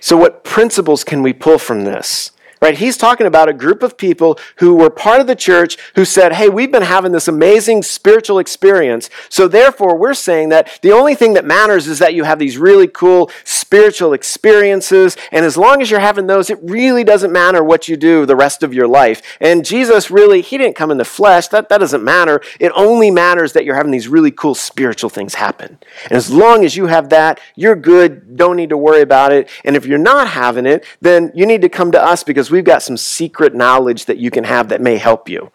So, 0.00 0.16
what 0.16 0.44
principles 0.44 1.04
can 1.04 1.22
we 1.22 1.32
pull 1.32 1.58
from 1.58 1.84
this? 1.84 2.32
Right? 2.60 2.76
He's 2.76 2.96
talking 2.96 3.26
about 3.26 3.48
a 3.48 3.52
group 3.52 3.82
of 3.82 3.96
people 3.96 4.38
who 4.56 4.74
were 4.74 4.90
part 4.90 5.20
of 5.20 5.26
the 5.26 5.36
church 5.36 5.78
who 5.94 6.04
said, 6.04 6.32
hey, 6.32 6.48
we've 6.48 6.70
been 6.70 6.82
having 6.82 7.12
this 7.12 7.28
amazing 7.28 7.82
spiritual 7.82 8.38
experience. 8.38 9.08
So 9.28 9.48
therefore, 9.48 9.96
we're 9.96 10.14
saying 10.14 10.50
that 10.50 10.78
the 10.82 10.92
only 10.92 11.14
thing 11.14 11.34
that 11.34 11.44
matters 11.44 11.86
is 11.86 11.98
that 12.00 12.14
you 12.14 12.24
have 12.24 12.38
these 12.38 12.58
really 12.58 12.86
cool 12.86 13.30
spiritual 13.44 14.12
experiences. 14.12 15.16
And 15.32 15.44
as 15.44 15.56
long 15.56 15.80
as 15.80 15.90
you're 15.90 16.00
having 16.00 16.26
those, 16.26 16.50
it 16.50 16.58
really 16.62 17.04
doesn't 17.04 17.32
matter 17.32 17.64
what 17.64 17.88
you 17.88 17.96
do 17.96 18.26
the 18.26 18.36
rest 18.36 18.62
of 18.62 18.74
your 18.74 18.86
life. 18.86 19.22
And 19.40 19.64
Jesus 19.64 20.10
really, 20.10 20.40
he 20.42 20.58
didn't 20.58 20.76
come 20.76 20.90
in 20.90 20.98
the 20.98 21.04
flesh. 21.04 21.48
That, 21.48 21.68
that 21.68 21.78
doesn't 21.78 22.04
matter. 22.04 22.40
It 22.58 22.72
only 22.74 23.10
matters 23.10 23.52
that 23.54 23.64
you're 23.64 23.76
having 23.76 23.92
these 23.92 24.08
really 24.08 24.30
cool 24.30 24.54
spiritual 24.54 25.10
things 25.10 25.34
happen. 25.34 25.78
And 26.04 26.12
as 26.12 26.30
long 26.30 26.64
as 26.64 26.76
you 26.76 26.86
have 26.86 27.08
that, 27.10 27.40
you're 27.54 27.76
good. 27.76 28.36
Don't 28.36 28.56
need 28.56 28.70
to 28.70 28.76
worry 28.76 29.00
about 29.00 29.32
it. 29.32 29.48
And 29.64 29.76
if 29.76 29.86
you're 29.86 29.98
not 29.98 30.28
having 30.28 30.66
it, 30.66 30.84
then 31.00 31.32
you 31.34 31.46
need 31.46 31.62
to 31.62 31.68
come 31.68 31.92
to 31.92 32.02
us 32.02 32.24
because 32.24 32.49
we've 32.50 32.64
got 32.64 32.82
some 32.82 32.96
secret 32.96 33.54
knowledge 33.54 34.06
that 34.06 34.18
you 34.18 34.30
can 34.30 34.44
have 34.44 34.68
that 34.68 34.80
may 34.80 34.96
help 34.96 35.28
you. 35.28 35.50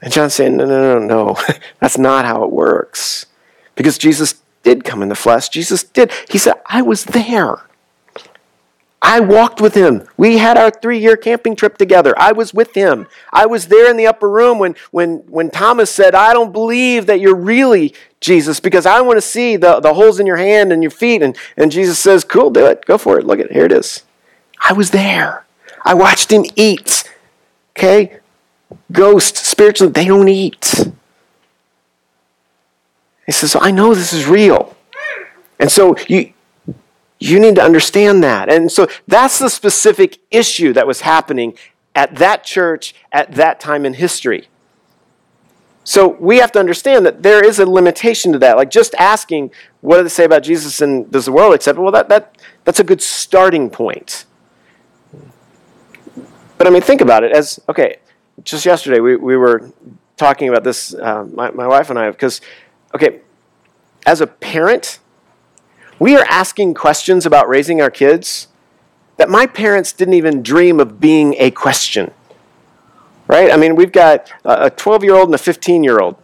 And 0.00 0.12
John's 0.12 0.34
saying, 0.34 0.56
no, 0.56 0.66
no, 0.66 0.98
no, 0.98 1.06
no. 1.06 1.36
That's 1.80 1.98
not 1.98 2.24
how 2.24 2.44
it 2.44 2.50
works. 2.50 3.26
Because 3.74 3.98
Jesus 3.98 4.42
did 4.62 4.84
come 4.84 5.02
in 5.02 5.08
the 5.08 5.14
flesh. 5.14 5.48
Jesus 5.48 5.82
did. 5.82 6.12
He 6.28 6.38
said, 6.38 6.54
I 6.66 6.82
was 6.82 7.04
there. 7.04 7.62
I 9.06 9.20
walked 9.20 9.60
with 9.60 9.74
him. 9.74 10.08
We 10.16 10.38
had 10.38 10.56
our 10.56 10.70
three 10.70 10.98
year 10.98 11.16
camping 11.16 11.56
trip 11.56 11.76
together. 11.76 12.14
I 12.18 12.32
was 12.32 12.54
with 12.54 12.74
him. 12.74 13.06
I 13.30 13.44
was 13.44 13.66
there 13.66 13.90
in 13.90 13.98
the 13.98 14.06
upper 14.06 14.30
room 14.30 14.58
when, 14.58 14.76
when, 14.92 15.18
when 15.28 15.50
Thomas 15.50 15.90
said, 15.90 16.14
I 16.14 16.32
don't 16.32 16.52
believe 16.52 17.04
that 17.06 17.20
you're 17.20 17.36
really 17.36 17.94
Jesus 18.20 18.60
because 18.60 18.86
I 18.86 19.02
want 19.02 19.18
to 19.18 19.22
see 19.22 19.56
the, 19.56 19.78
the 19.80 19.92
holes 19.92 20.20
in 20.20 20.26
your 20.26 20.38
hand 20.38 20.72
and 20.72 20.82
your 20.82 20.90
feet. 20.90 21.22
And, 21.22 21.36
and 21.54 21.70
Jesus 21.70 21.98
says, 21.98 22.24
Cool, 22.24 22.48
do 22.48 22.64
it. 22.64 22.86
Go 22.86 22.96
for 22.96 23.18
it. 23.18 23.26
Look 23.26 23.40
at 23.40 23.46
it. 23.46 23.52
Here 23.52 23.66
it 23.66 23.72
is. 23.72 24.04
I 24.58 24.72
was 24.72 24.90
there. 24.90 25.43
I 25.84 25.94
watched 25.94 26.32
him 26.32 26.44
eat. 26.56 27.10
Okay? 27.76 28.18
Ghosts, 28.90 29.46
spiritually, 29.46 29.92
they 29.92 30.06
don't 30.06 30.28
eat. 30.28 30.88
He 33.26 33.32
says, 33.32 33.52
so 33.52 33.60
I 33.60 33.70
know 33.70 33.94
this 33.94 34.12
is 34.12 34.26
real. 34.26 34.76
And 35.58 35.70
so 35.70 35.96
you, 36.08 36.32
you 37.18 37.40
need 37.40 37.54
to 37.56 37.62
understand 37.62 38.22
that. 38.24 38.52
And 38.52 38.70
so 38.70 38.88
that's 39.06 39.38
the 39.38 39.48
specific 39.48 40.18
issue 40.30 40.72
that 40.72 40.86
was 40.86 41.02
happening 41.02 41.56
at 41.94 42.16
that 42.16 42.44
church 42.44 42.94
at 43.12 43.32
that 43.32 43.60
time 43.60 43.86
in 43.86 43.94
history. 43.94 44.48
So 45.84 46.08
we 46.08 46.38
have 46.38 46.50
to 46.52 46.58
understand 46.58 47.04
that 47.04 47.22
there 47.22 47.44
is 47.44 47.58
a 47.58 47.66
limitation 47.66 48.32
to 48.32 48.38
that. 48.40 48.56
Like 48.56 48.70
just 48.70 48.94
asking, 48.94 49.52
what 49.80 49.98
do 49.98 50.02
they 50.02 50.08
say 50.08 50.24
about 50.24 50.42
Jesus 50.42 50.80
and 50.80 51.10
does 51.10 51.26
the 51.26 51.32
world 51.32 51.54
accept 51.54 51.78
it? 51.78 51.82
Well, 51.82 51.92
that, 51.92 52.08
that, 52.08 52.38
that's 52.64 52.80
a 52.80 52.84
good 52.84 53.02
starting 53.02 53.70
point. 53.70 54.24
But 56.58 56.66
I 56.66 56.70
mean, 56.70 56.82
think 56.82 57.00
about 57.00 57.24
it 57.24 57.32
as 57.32 57.60
okay, 57.68 57.96
just 58.42 58.66
yesterday 58.66 59.00
we, 59.00 59.16
we 59.16 59.36
were 59.36 59.72
talking 60.16 60.48
about 60.48 60.64
this, 60.64 60.94
uh, 60.94 61.24
my, 61.32 61.50
my 61.50 61.66
wife 61.66 61.90
and 61.90 61.98
I, 61.98 62.10
because, 62.10 62.40
okay, 62.94 63.20
as 64.06 64.20
a 64.20 64.26
parent, 64.26 64.98
we 65.98 66.16
are 66.16 66.26
asking 66.28 66.74
questions 66.74 67.26
about 67.26 67.48
raising 67.48 67.80
our 67.80 67.90
kids 67.90 68.48
that 69.16 69.28
my 69.28 69.46
parents 69.46 69.92
didn't 69.92 70.14
even 70.14 70.42
dream 70.42 70.80
of 70.80 71.00
being 71.00 71.34
a 71.38 71.50
question. 71.50 72.12
Right? 73.26 73.50
I 73.50 73.56
mean, 73.56 73.74
we've 73.74 73.92
got 73.92 74.30
a 74.44 74.70
12 74.70 75.04
year 75.04 75.14
old 75.14 75.28
and 75.28 75.34
a 75.34 75.38
15 75.38 75.82
year 75.82 75.98
old. 75.98 76.16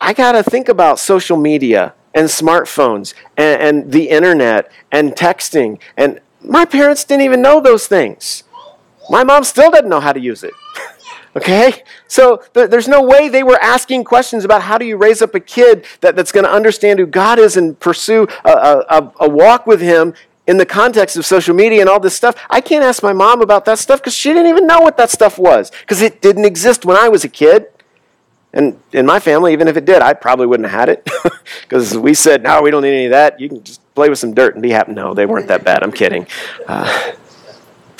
I 0.00 0.12
got 0.12 0.32
to 0.32 0.42
think 0.42 0.68
about 0.68 0.98
social 0.98 1.36
media 1.36 1.94
and 2.14 2.26
smartphones 2.26 3.14
and, 3.36 3.62
and, 3.62 3.92
the 3.92 4.08
internet 4.08 4.70
and 4.90 5.12
texting. 5.12 5.78
And 5.96 6.20
my 6.42 6.64
parents 6.64 7.04
didn't 7.04 7.22
even 7.22 7.42
know 7.42 7.60
those 7.60 7.86
things. 7.86 8.44
My 9.08 9.24
mom 9.24 9.44
still 9.44 9.70
doesn't 9.70 9.88
know 9.88 10.00
how 10.00 10.12
to 10.12 10.20
use 10.20 10.44
it. 10.44 10.54
Okay? 11.36 11.84
So 12.08 12.42
th- 12.54 12.70
there's 12.70 12.88
no 12.88 13.02
way 13.02 13.28
they 13.28 13.44
were 13.44 13.58
asking 13.62 14.02
questions 14.02 14.44
about 14.44 14.62
how 14.62 14.78
do 14.78 14.84
you 14.84 14.96
raise 14.96 15.22
up 15.22 15.32
a 15.32 15.38
kid 15.38 15.86
that, 16.00 16.16
that's 16.16 16.32
going 16.32 16.42
to 16.42 16.50
understand 16.50 16.98
who 16.98 17.06
God 17.06 17.38
is 17.38 17.56
and 17.56 17.78
pursue 17.78 18.26
a, 18.44 18.50
a, 18.50 19.12
a 19.20 19.28
walk 19.28 19.64
with 19.64 19.80
Him 19.80 20.14
in 20.48 20.56
the 20.56 20.66
context 20.66 21.16
of 21.16 21.24
social 21.24 21.54
media 21.54 21.80
and 21.80 21.88
all 21.88 22.00
this 22.00 22.16
stuff. 22.16 22.34
I 22.50 22.60
can't 22.60 22.82
ask 22.82 23.04
my 23.04 23.12
mom 23.12 23.42
about 23.42 23.64
that 23.66 23.78
stuff 23.78 24.00
because 24.00 24.14
she 24.14 24.30
didn't 24.30 24.48
even 24.48 24.66
know 24.66 24.80
what 24.80 24.96
that 24.96 25.08
stuff 25.08 25.38
was 25.38 25.70
because 25.70 26.02
it 26.02 26.20
didn't 26.20 26.44
exist 26.44 26.84
when 26.84 26.96
I 26.96 27.08
was 27.08 27.22
a 27.22 27.28
kid. 27.28 27.68
And 28.52 28.80
in 28.92 29.06
my 29.06 29.20
family, 29.20 29.52
even 29.52 29.68
if 29.68 29.76
it 29.76 29.84
did, 29.84 30.02
I 30.02 30.12
probably 30.12 30.46
wouldn't 30.46 30.68
have 30.68 30.80
had 30.80 30.88
it 30.88 31.08
because 31.62 31.96
we 31.96 32.14
said, 32.14 32.42
no, 32.42 32.62
we 32.62 32.70
don't 32.70 32.82
need 32.82 32.94
any 32.94 33.04
of 33.06 33.12
that. 33.12 33.38
You 33.38 33.48
can 33.48 33.62
just 33.62 33.80
play 33.94 34.08
with 34.08 34.18
some 34.18 34.34
dirt 34.34 34.54
and 34.54 34.62
be 34.62 34.70
happy. 34.70 34.92
No, 34.92 35.14
they 35.14 35.26
weren't 35.26 35.48
that 35.48 35.64
bad. 35.64 35.82
I'm 35.82 35.92
kidding. 35.92 36.26
Uh, 36.66 37.12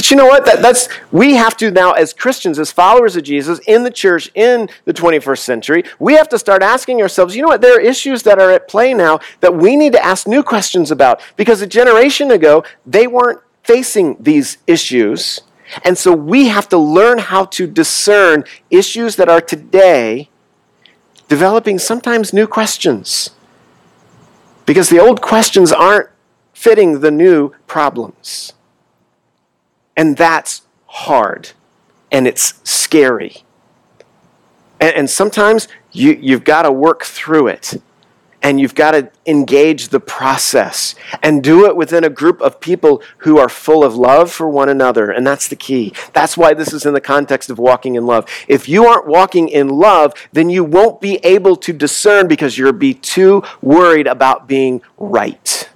but 0.01 0.11
you 0.11 0.17
know 0.17 0.27
what? 0.27 0.47
That, 0.47 0.63
that's 0.63 0.89
we 1.13 1.35
have 1.35 1.57
to 1.59 1.71
now, 1.71 1.93
as 1.93 2.15
Christians, 2.15 2.59
as 2.59 2.73
followers 2.73 3.17
of 3.17 3.23
Jesus 3.23 3.61
in 3.69 3.85
the 3.85 3.91
church 3.91 4.31
in 4.35 4.69
the 4.87 4.95
21st 4.95 5.41
century, 5.41 5.85
we 5.99 6.15
have 6.15 6.27
to 6.31 6.39
start 6.39 6.63
asking 6.63 7.03
ourselves, 7.03 7.37
you 7.37 7.43
know 7.43 7.49
what? 7.49 7.61
There 7.61 7.77
are 7.77 7.81
issues 7.81 8.23
that 8.23 8.41
are 8.41 8.51
at 8.51 8.67
play 8.67 8.95
now 8.95 9.21
that 9.41 9.55
we 9.55 9.77
need 9.77 9.93
to 9.93 10.03
ask 10.03 10.27
new 10.27 10.43
questions 10.43 10.91
about. 10.91 11.21
Because 11.37 11.61
a 11.61 11.67
generation 11.67 12.31
ago, 12.31 12.65
they 12.87 13.07
weren't 13.07 13.41
facing 13.63 14.17
these 14.19 14.57
issues. 14.67 15.43
And 15.85 15.99
so 15.99 16.15
we 16.15 16.49
have 16.49 16.69
to 16.71 16.79
learn 16.79 17.19
how 17.19 17.45
to 17.45 17.67
discern 17.67 18.45
issues 18.71 19.17
that 19.17 19.29
are 19.29 19.43
today 19.43 20.30
developing 21.31 21.79
sometimes 21.79 22.33
new 22.33 22.47
questions. 22.47 23.31
Because 24.67 24.91
the 24.91 24.99
old 24.99 25.23
questions 25.23 25.73
aren't 25.73 26.11
fitting 26.53 27.01
the 27.01 27.11
new 27.11 27.53
problems. 27.69 28.53
And 29.97 30.17
that's 30.17 30.63
hard 30.87 31.53
and 32.11 32.27
it's 32.27 32.61
scary. 32.69 33.45
And, 34.81 34.95
and 34.97 35.11
sometimes 35.11 35.69
you, 35.93 36.19
you've 36.21 36.43
got 36.43 36.63
to 36.63 36.73
work 36.73 37.05
through 37.05 37.47
it 37.47 37.81
and 38.43 38.59
you've 38.59 38.75
got 38.75 38.93
to 38.93 39.11
engage 39.27 39.89
the 39.89 40.01
process 40.01 40.95
and 41.23 41.43
do 41.43 41.67
it 41.67 41.77
within 41.77 42.05
a 42.05 42.11
group 42.11 42.41
of 42.41 42.61
people 42.61 43.03
who 43.19 43.39
are 43.39 43.49
full 43.49 43.85
of 43.85 43.95
love 43.95 44.33
for 44.33 44.49
one 44.49 44.69
another. 44.69 45.11
And 45.11 45.27
that's 45.27 45.49
the 45.49 45.57
key. 45.57 45.93
That's 46.13 46.37
why 46.37 46.55
this 46.55 46.73
is 46.73 46.87
in 46.87 46.95
the 46.95 47.01
context 47.01 47.51
of 47.51 47.59
walking 47.59 47.97
in 47.97 48.07
love. 48.07 48.27
If 48.49 48.69
you 48.69 48.87
aren't 48.87 49.07
walking 49.07 49.49
in 49.49 49.69
love, 49.69 50.15
then 50.33 50.49
you 50.49 50.65
won't 50.65 51.01
be 51.01 51.17
able 51.25 51.57
to 51.57 51.73
discern 51.73 52.29
because 52.29 52.57
you'll 52.57 52.73
be 52.73 52.95
too 52.95 53.43
worried 53.61 54.07
about 54.07 54.49
being 54.49 54.83
right. 54.97 55.69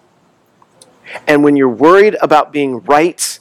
And 1.27 1.45
when 1.45 1.57
you're 1.57 1.69
worried 1.69 2.17
about 2.21 2.53
being 2.53 2.81
right, 2.81 3.39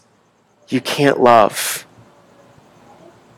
you 0.69 0.81
can't 0.81 1.19
love. 1.19 1.85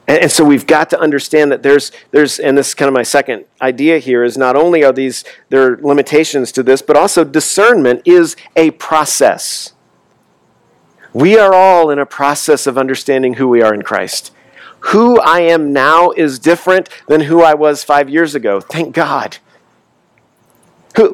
And, 0.08 0.32
so 0.32 0.44
we've 0.46 0.68
got 0.68 0.90
to 0.92 1.00
understand 1.00 1.52
that 1.52 1.64
there's, 1.64 1.92
there's, 2.12 2.40
and 2.40 2.58
this 2.58 2.70
is 2.70 2.74
kind 2.76 2.88
of 2.88 2.94
my 2.94 3.04
second 3.04 3.46
idea 3.62 3.98
here, 3.98 4.24
is 4.24 4.38
not 4.38 4.56
only 4.56 4.84
are 4.84 4.94
these, 4.94 5.24
there 5.50 5.72
are 5.74 5.78
limitations 5.78 6.52
to 6.54 6.64
this, 6.64 6.82
but 6.82 6.96
also 6.96 7.24
discernment 7.24 8.02
is 8.06 8.36
a 8.56 8.72
process. 8.72 9.74
We 11.14 11.40
are 11.40 11.54
all 11.54 11.90
in 11.90 11.98
a 11.98 12.06
process 12.06 12.68
of 12.68 12.78
understanding 12.78 13.36
who 13.36 13.48
we 13.48 13.62
are 13.62 13.74
in 13.74 13.82
Christ. 13.82 14.32
Who 14.92 15.20
I 15.20 15.40
am 15.40 15.74
now 15.74 16.12
is 16.12 16.38
different 16.38 16.90
than 17.08 17.22
who 17.22 17.42
I 17.42 17.56
was 17.56 17.84
five 17.84 18.10
years 18.10 18.36
ago. 18.36 18.60
Thank 18.60 18.94
God. 18.94 19.38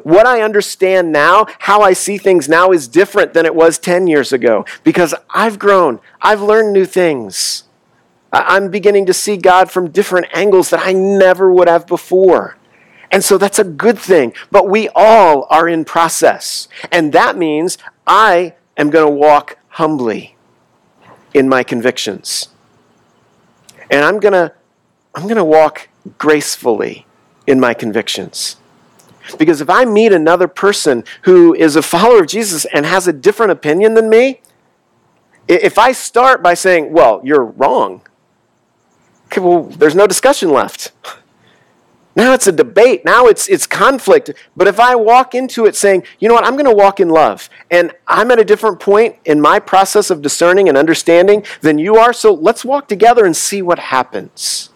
What 0.02 0.26
I 0.26 0.42
understand 0.42 1.10
now, 1.12 1.46
how 1.60 1.80
I 1.80 1.92
see 1.92 2.18
things 2.18 2.48
now, 2.48 2.70
is 2.70 2.86
different 2.86 3.32
than 3.32 3.46
it 3.46 3.54
was 3.54 3.78
10 3.78 4.06
years 4.06 4.32
ago 4.32 4.64
because 4.84 5.14
I've 5.30 5.58
grown. 5.58 6.00
I've 6.20 6.42
learned 6.42 6.72
new 6.72 6.84
things. 6.84 7.64
I'm 8.32 8.70
beginning 8.70 9.06
to 9.06 9.12
see 9.12 9.36
God 9.36 9.70
from 9.70 9.90
different 9.90 10.26
angles 10.32 10.70
that 10.70 10.80
I 10.84 10.92
never 10.92 11.52
would 11.52 11.68
have 11.68 11.86
before. 11.86 12.56
And 13.10 13.22
so 13.22 13.36
that's 13.36 13.58
a 13.58 13.64
good 13.64 13.98
thing. 13.98 14.32
But 14.50 14.68
we 14.68 14.88
all 14.94 15.46
are 15.50 15.68
in 15.68 15.84
process. 15.84 16.66
And 16.90 17.12
that 17.12 17.36
means 17.36 17.76
I 18.06 18.54
am 18.78 18.88
going 18.88 19.06
to 19.06 19.12
walk 19.12 19.58
humbly 19.68 20.36
in 21.34 21.48
my 21.48 21.62
convictions. 21.62 22.48
And 23.90 24.04
I'm 24.04 24.18
going 24.18 24.32
to 24.32 24.52
I'm 25.14 25.24
going 25.24 25.36
to 25.36 25.44
walk 25.44 25.88
gracefully 26.16 27.06
in 27.46 27.60
my 27.60 27.74
convictions. 27.74 28.56
Because 29.38 29.60
if 29.60 29.68
I 29.68 29.84
meet 29.84 30.12
another 30.12 30.48
person 30.48 31.04
who 31.22 31.54
is 31.54 31.76
a 31.76 31.82
follower 31.82 32.20
of 32.20 32.28
Jesus 32.28 32.64
and 32.72 32.86
has 32.86 33.06
a 33.06 33.12
different 33.12 33.52
opinion 33.52 33.92
than 33.92 34.08
me, 34.08 34.40
if 35.46 35.78
I 35.78 35.92
start 35.92 36.42
by 36.42 36.54
saying, 36.54 36.92
well, 36.92 37.20
you're 37.22 37.44
wrong, 37.44 38.00
okay, 39.32 39.40
well, 39.40 39.62
there's 39.62 39.94
no 39.94 40.06
discussion 40.06 40.50
left. 40.50 40.92
Now 42.14 42.34
it's 42.34 42.46
a 42.46 42.52
debate. 42.52 43.06
Now 43.06 43.26
it's, 43.26 43.48
it's 43.48 43.66
conflict. 43.66 44.30
But 44.54 44.68
if 44.68 44.78
I 44.78 44.94
walk 44.94 45.34
into 45.34 45.64
it 45.64 45.74
saying, 45.74 46.04
you 46.18 46.28
know 46.28 46.34
what, 46.34 46.44
I'm 46.44 46.52
going 46.52 46.66
to 46.66 46.74
walk 46.74 47.00
in 47.00 47.08
love, 47.08 47.48
and 47.70 47.92
I'm 48.06 48.30
at 48.30 48.38
a 48.38 48.44
different 48.44 48.80
point 48.80 49.16
in 49.24 49.40
my 49.40 49.58
process 49.58 50.10
of 50.10 50.20
discerning 50.20 50.68
and 50.68 50.76
understanding 50.76 51.44
than 51.62 51.78
you 51.78 51.96
are, 51.96 52.12
so 52.12 52.34
let's 52.34 52.64
walk 52.64 52.86
together 52.86 53.24
and 53.24 53.34
see 53.34 53.62
what 53.62 53.78
happens. 53.78 54.68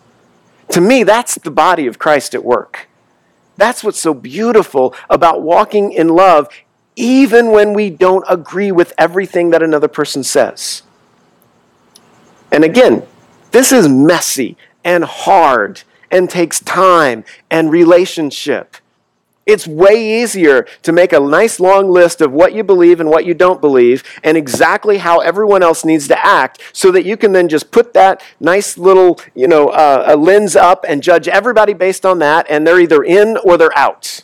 To 0.70 0.80
me, 0.80 1.02
that's 1.02 1.34
the 1.34 1.50
body 1.50 1.86
of 1.86 1.98
Christ 1.98 2.34
at 2.34 2.42
work. 2.42 2.88
That's 3.58 3.84
what's 3.84 4.00
so 4.00 4.14
beautiful 4.14 4.94
about 5.10 5.42
walking 5.42 5.92
in 5.92 6.08
love 6.08 6.48
even 6.96 7.50
when 7.50 7.74
we 7.74 7.90
don't 7.90 8.24
agree 8.26 8.72
with 8.72 8.94
everything 8.96 9.50
that 9.50 9.62
another 9.62 9.88
person 9.88 10.24
says. 10.24 10.82
And 12.50 12.64
again, 12.64 13.06
this 13.56 13.72
is 13.72 13.88
messy 13.88 14.54
and 14.84 15.02
hard 15.02 15.82
and 16.10 16.28
takes 16.28 16.60
time 16.60 17.24
and 17.50 17.70
relationship. 17.70 18.76
It's 19.46 19.66
way 19.66 20.20
easier 20.22 20.66
to 20.82 20.92
make 20.92 21.14
a 21.14 21.20
nice 21.20 21.58
long 21.58 21.88
list 21.88 22.20
of 22.20 22.32
what 22.32 22.52
you 22.52 22.62
believe 22.62 23.00
and 23.00 23.08
what 23.08 23.24
you 23.24 23.32
don't 23.32 23.62
believe 23.62 24.04
and 24.22 24.36
exactly 24.36 24.98
how 24.98 25.20
everyone 25.20 25.62
else 25.62 25.86
needs 25.86 26.06
to 26.08 26.26
act 26.26 26.60
so 26.74 26.90
that 26.90 27.06
you 27.06 27.16
can 27.16 27.32
then 27.32 27.48
just 27.48 27.70
put 27.70 27.94
that 27.94 28.22
nice 28.40 28.76
little, 28.76 29.18
you 29.34 29.48
know, 29.48 29.68
uh, 29.68 30.14
lens 30.18 30.54
up 30.54 30.84
and 30.86 31.02
judge 31.02 31.26
everybody 31.26 31.72
based 31.72 32.04
on 32.04 32.18
that 32.18 32.44
and 32.50 32.66
they're 32.66 32.80
either 32.80 33.02
in 33.02 33.38
or 33.38 33.56
they're 33.56 33.78
out. 33.78 34.22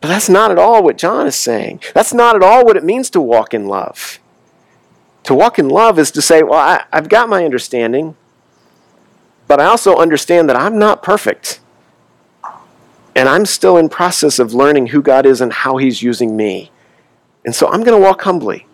But 0.00 0.08
that's 0.08 0.28
not 0.28 0.52
at 0.52 0.58
all 0.58 0.84
what 0.84 0.96
John 0.96 1.26
is 1.26 1.34
saying. 1.34 1.80
That's 1.92 2.14
not 2.14 2.36
at 2.36 2.44
all 2.44 2.64
what 2.64 2.76
it 2.76 2.84
means 2.84 3.10
to 3.10 3.20
walk 3.20 3.52
in 3.52 3.66
love. 3.66 4.20
To 5.24 5.34
walk 5.34 5.58
in 5.58 5.68
love 5.68 5.98
is 5.98 6.12
to 6.12 6.22
say, 6.22 6.44
well, 6.44 6.60
I, 6.60 6.84
I've 6.92 7.08
got 7.08 7.28
my 7.28 7.44
understanding, 7.44 8.14
but 9.48 9.60
I 9.60 9.64
also 9.64 9.96
understand 9.96 10.48
that 10.48 10.56
I'm 10.56 10.78
not 10.78 11.02
perfect. 11.02 11.60
And 13.16 13.28
I'm 13.28 13.46
still 13.46 13.76
in 13.78 13.88
process 13.88 14.38
of 14.38 14.54
learning 14.54 14.88
who 14.88 15.02
God 15.02 15.26
is 15.26 15.40
and 15.40 15.52
how 15.52 15.78
he's 15.78 16.02
using 16.02 16.36
me. 16.36 16.70
And 17.44 17.54
so 17.54 17.66
I'm 17.66 17.82
going 17.82 18.00
to 18.00 18.06
walk 18.06 18.22
humbly. 18.22 18.66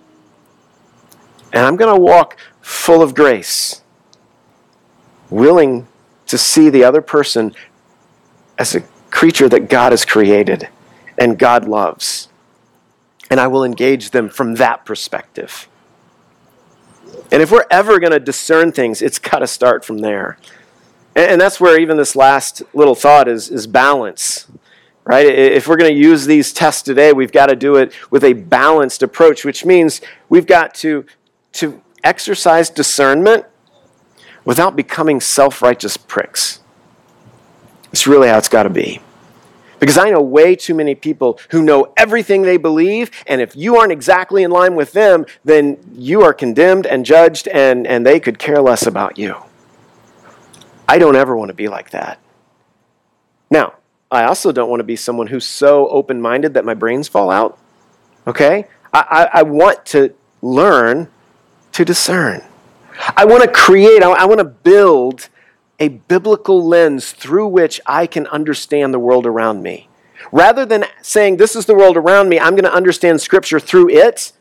And 1.53 1.65
I'm 1.65 1.77
going 1.77 1.95
to 1.95 2.01
walk 2.01 2.37
full 2.61 3.01
of 3.01 3.15
grace, 3.15 3.83
willing 5.31 5.87
to 6.27 6.37
see 6.37 6.69
the 6.69 6.83
other 6.83 7.01
person 7.01 7.55
as 8.59 8.75
a 8.75 8.81
creature 9.11 9.49
that 9.49 9.69
God 9.71 9.93
has 9.93 10.05
created 10.05 10.69
and 11.17 11.39
God 11.39 11.67
loves. 11.69 12.29
And 13.31 13.39
I 13.39 13.47
will 13.47 13.65
engage 13.65 14.11
them 14.11 14.29
from 14.29 14.57
that 14.57 14.85
perspective. 14.85 15.69
And 17.31 17.41
if 17.41 17.51
we're 17.51 17.67
ever 17.71 17.99
going 18.01 18.13
to 18.13 18.21
discern 18.21 18.73
things, 18.73 19.01
it's 19.01 19.19
got 19.19 19.39
to 19.39 19.47
start 19.47 19.85
from 19.85 19.99
there. 19.99 20.39
And, 21.15 21.33
and, 21.33 21.41
that's 21.41 21.61
where 21.61 21.79
even 21.79 21.97
this 21.97 22.17
last 22.17 22.63
little 22.73 22.95
thought 22.95 23.29
is, 23.29 23.51
is 23.51 23.67
balance. 23.67 24.47
Right? 25.05 25.27
If 25.27 25.69
we're 25.69 25.77
going 25.77 25.93
to 25.93 26.01
use 26.01 26.25
these 26.25 26.53
tests 26.53 26.81
today, 26.81 27.13
we've 27.13 27.33
got 27.33 27.47
to 27.47 27.57
do 27.57 27.77
it 27.77 27.93
with 28.11 28.25
a 28.25 28.33
balanced 28.33 29.03
approach, 29.03 29.45
which 29.45 29.65
means 29.65 30.01
we've 30.31 30.47
got 30.47 30.75
to, 30.77 31.05
to 31.53 31.83
exercise 32.03 32.71
discernment 32.71 33.45
without 34.45 34.77
becoming 34.77 35.21
self 35.21 35.61
righteous 35.61 35.97
pricks. 35.97 36.61
It's 37.93 38.07
really 38.07 38.29
how 38.29 38.39
it's 38.39 38.49
got 38.49 38.65
to 38.65 38.71
be. 38.71 39.01
Because 39.79 39.99
I 39.99 40.11
know 40.11 40.23
way 40.23 40.57
too 40.57 40.75
many 40.75 40.95
people 40.95 41.39
who 41.51 41.63
know 41.63 41.93
everything 41.97 42.43
they 42.43 42.57
believe, 42.57 43.11
and 43.27 43.41
if 43.41 43.55
you 43.55 43.77
aren't 43.77 43.93
exactly 43.93 44.43
in 44.43 44.51
line 44.51 44.77
with 44.77 44.93
them, 44.93 45.27
then 45.45 45.77
you 45.93 46.23
are 46.23 46.33
condemned 46.33 46.87
and 46.87 47.05
judged, 47.05 47.49
and, 47.49 47.87
and 47.87 48.07
they 48.07 48.19
could 48.19 48.39
care 48.39 48.63
less 48.63 48.87
about 48.87 49.19
you. 49.19 49.37
I 50.89 50.99
don't 50.99 51.17
ever 51.17 51.37
want 51.37 51.49
to 51.49 51.55
be 51.55 51.69
like 51.69 51.91
that. 51.91 52.19
Now, 53.51 53.75
I 54.11 54.25
also 54.25 54.53
don't 54.53 54.71
want 54.71 54.81
to 54.81 54.85
be 54.85 54.97
someone 54.97 55.27
who's 55.27 55.47
so 55.47 55.89
open 55.89 56.21
minded 56.21 56.55
that 56.55 56.65
my 56.65 56.75
brains 56.75 57.09
fall 57.09 57.31
out. 57.31 57.59
Okay? 58.27 58.67
I, 58.93 59.29
I, 59.33 59.41
I, 59.41 59.43
want 59.43 59.85
to 59.87 60.15
learn 60.41 61.09
to 61.73 61.85
discern. 61.85 62.43
I 63.17 63.25
want 63.25 63.43
to 63.43 63.51
create, 63.51 64.03
I, 64.03 64.11
I 64.11 64.25
want 64.27 64.39
to 64.39 64.45
build 64.45 65.29
a 65.81 65.89
biblical 65.89 66.65
lens 66.65 67.13
through 67.13 67.49
which 67.49 67.81
I 67.87 68.07
can 68.07 68.27
understand 68.29 68.95
the 68.95 68.99
world 68.99 69.27
around 69.27 69.63
me. 69.63 69.89
Rather 70.31 70.65
than 70.65 70.85
saying, 71.03 71.37
This 71.37 71.57
is 71.57 71.67
the 71.67 71.75
world 71.75 71.97
around 71.97 72.29
me, 72.29 72.39
I'm 72.39 72.53
going 72.53 72.65
to 72.65 72.73
understand 72.73 73.21
Scripture 73.21 73.61
through 73.61 73.91
it, 73.91 74.33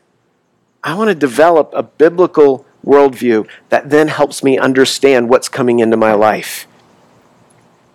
I 0.82 0.94
want 0.94 1.08
to 1.08 1.14
develop 1.14 1.72
a 1.74 1.82
biblical 1.82 2.64
worldview 2.84 3.48
that 3.68 3.90
then 3.90 4.08
helps 4.08 4.42
me 4.42 4.58
understand 4.58 5.28
what's 5.28 5.48
coming 5.48 5.78
into 5.80 5.96
my 5.96 6.12
life. 6.12 6.66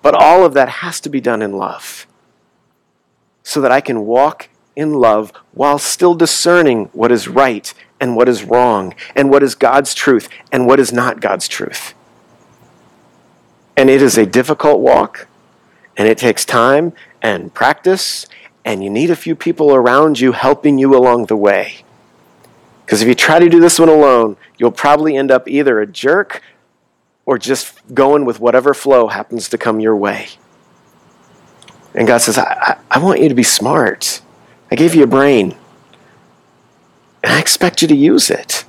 But 0.01 0.15
all 0.15 0.45
of 0.45 0.53
that 0.53 0.69
has 0.69 0.99
to 1.01 1.09
be 1.09 1.21
done 1.21 1.41
in 1.41 1.53
love 1.53 2.07
so 3.43 3.61
that 3.61 3.71
I 3.71 3.81
can 3.81 4.05
walk 4.05 4.49
in 4.75 4.93
love 4.93 5.33
while 5.53 5.79
still 5.79 6.13
discerning 6.13 6.85
what 6.93 7.11
is 7.11 7.27
right 7.27 7.73
and 7.99 8.15
what 8.15 8.29
is 8.29 8.43
wrong 8.43 8.93
and 9.15 9.29
what 9.29 9.43
is 9.43 9.55
God's 9.55 9.93
truth 9.93 10.29
and 10.51 10.65
what 10.65 10.79
is 10.79 10.93
not 10.93 11.19
God's 11.19 11.47
truth. 11.47 11.93
And 13.75 13.89
it 13.89 14.01
is 14.01 14.17
a 14.17 14.25
difficult 14.25 14.81
walk, 14.81 15.27
and 15.97 16.07
it 16.07 16.17
takes 16.17 16.45
time 16.45 16.93
and 17.21 17.53
practice, 17.53 18.27
and 18.65 18.83
you 18.83 18.89
need 18.89 19.09
a 19.09 19.15
few 19.15 19.35
people 19.35 19.73
around 19.73 20.19
you 20.19 20.33
helping 20.33 20.77
you 20.77 20.95
along 20.95 21.25
the 21.25 21.37
way. 21.37 21.83
Because 22.89 23.03
if 23.03 23.07
you 23.07 23.13
try 23.13 23.37
to 23.37 23.47
do 23.47 23.59
this 23.59 23.77
one 23.77 23.87
alone, 23.87 24.35
you'll 24.57 24.71
probably 24.71 25.15
end 25.15 25.29
up 25.29 25.47
either 25.47 25.79
a 25.79 25.85
jerk 25.85 26.41
or 27.23 27.37
just 27.37 27.77
going 27.93 28.25
with 28.25 28.39
whatever 28.39 28.73
flow 28.73 29.09
happens 29.09 29.47
to 29.49 29.59
come 29.59 29.79
your 29.79 29.95
way. 29.95 30.29
And 31.93 32.07
God 32.07 32.17
says, 32.17 32.39
I, 32.39 32.45
I, 32.89 32.97
I 32.97 32.97
want 32.97 33.21
you 33.21 33.29
to 33.29 33.35
be 33.35 33.43
smart. 33.43 34.23
I 34.71 34.75
gave 34.75 34.95
you 34.95 35.03
a 35.03 35.07
brain, 35.07 35.55
and 37.23 37.31
I 37.31 37.39
expect 37.39 37.83
you 37.83 37.87
to 37.89 37.95
use 37.95 38.31
it. 38.31 38.65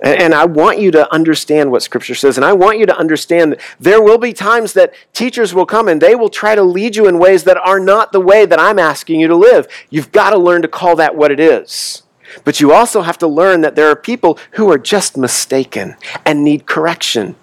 And 0.00 0.32
I 0.32 0.44
want 0.44 0.78
you 0.78 0.92
to 0.92 1.12
understand 1.12 1.72
what 1.72 1.82
Scripture 1.82 2.14
says. 2.14 2.38
And 2.38 2.44
I 2.44 2.52
want 2.52 2.78
you 2.78 2.86
to 2.86 2.96
understand 2.96 3.50
that 3.50 3.60
there 3.80 4.00
will 4.00 4.16
be 4.16 4.32
times 4.32 4.74
that 4.74 4.94
teachers 5.12 5.52
will 5.52 5.66
come 5.66 5.88
and 5.88 6.00
they 6.00 6.14
will 6.14 6.30
try 6.30 6.54
to 6.54 6.62
lead 6.62 6.94
you 6.94 7.08
in 7.08 7.18
ways 7.18 7.42
that 7.44 7.56
are 7.56 7.80
not 7.80 8.12
the 8.12 8.20
way 8.20 8.46
that 8.46 8.60
I'm 8.60 8.78
asking 8.78 9.18
you 9.18 9.26
to 9.26 9.34
live. 9.34 9.66
You've 9.90 10.12
got 10.12 10.30
to 10.30 10.38
learn 10.38 10.62
to 10.62 10.68
call 10.68 10.94
that 10.94 11.16
what 11.16 11.32
it 11.32 11.40
is. 11.40 12.04
But 12.44 12.60
you 12.60 12.72
also 12.72 13.02
have 13.02 13.18
to 13.18 13.26
learn 13.26 13.60
that 13.62 13.76
there 13.76 13.88
are 13.88 13.96
people 13.96 14.38
who 14.52 14.70
are 14.70 14.78
just 14.78 15.16
mistaken 15.16 15.96
and 16.24 16.44
need 16.44 16.66
correction 16.66 17.34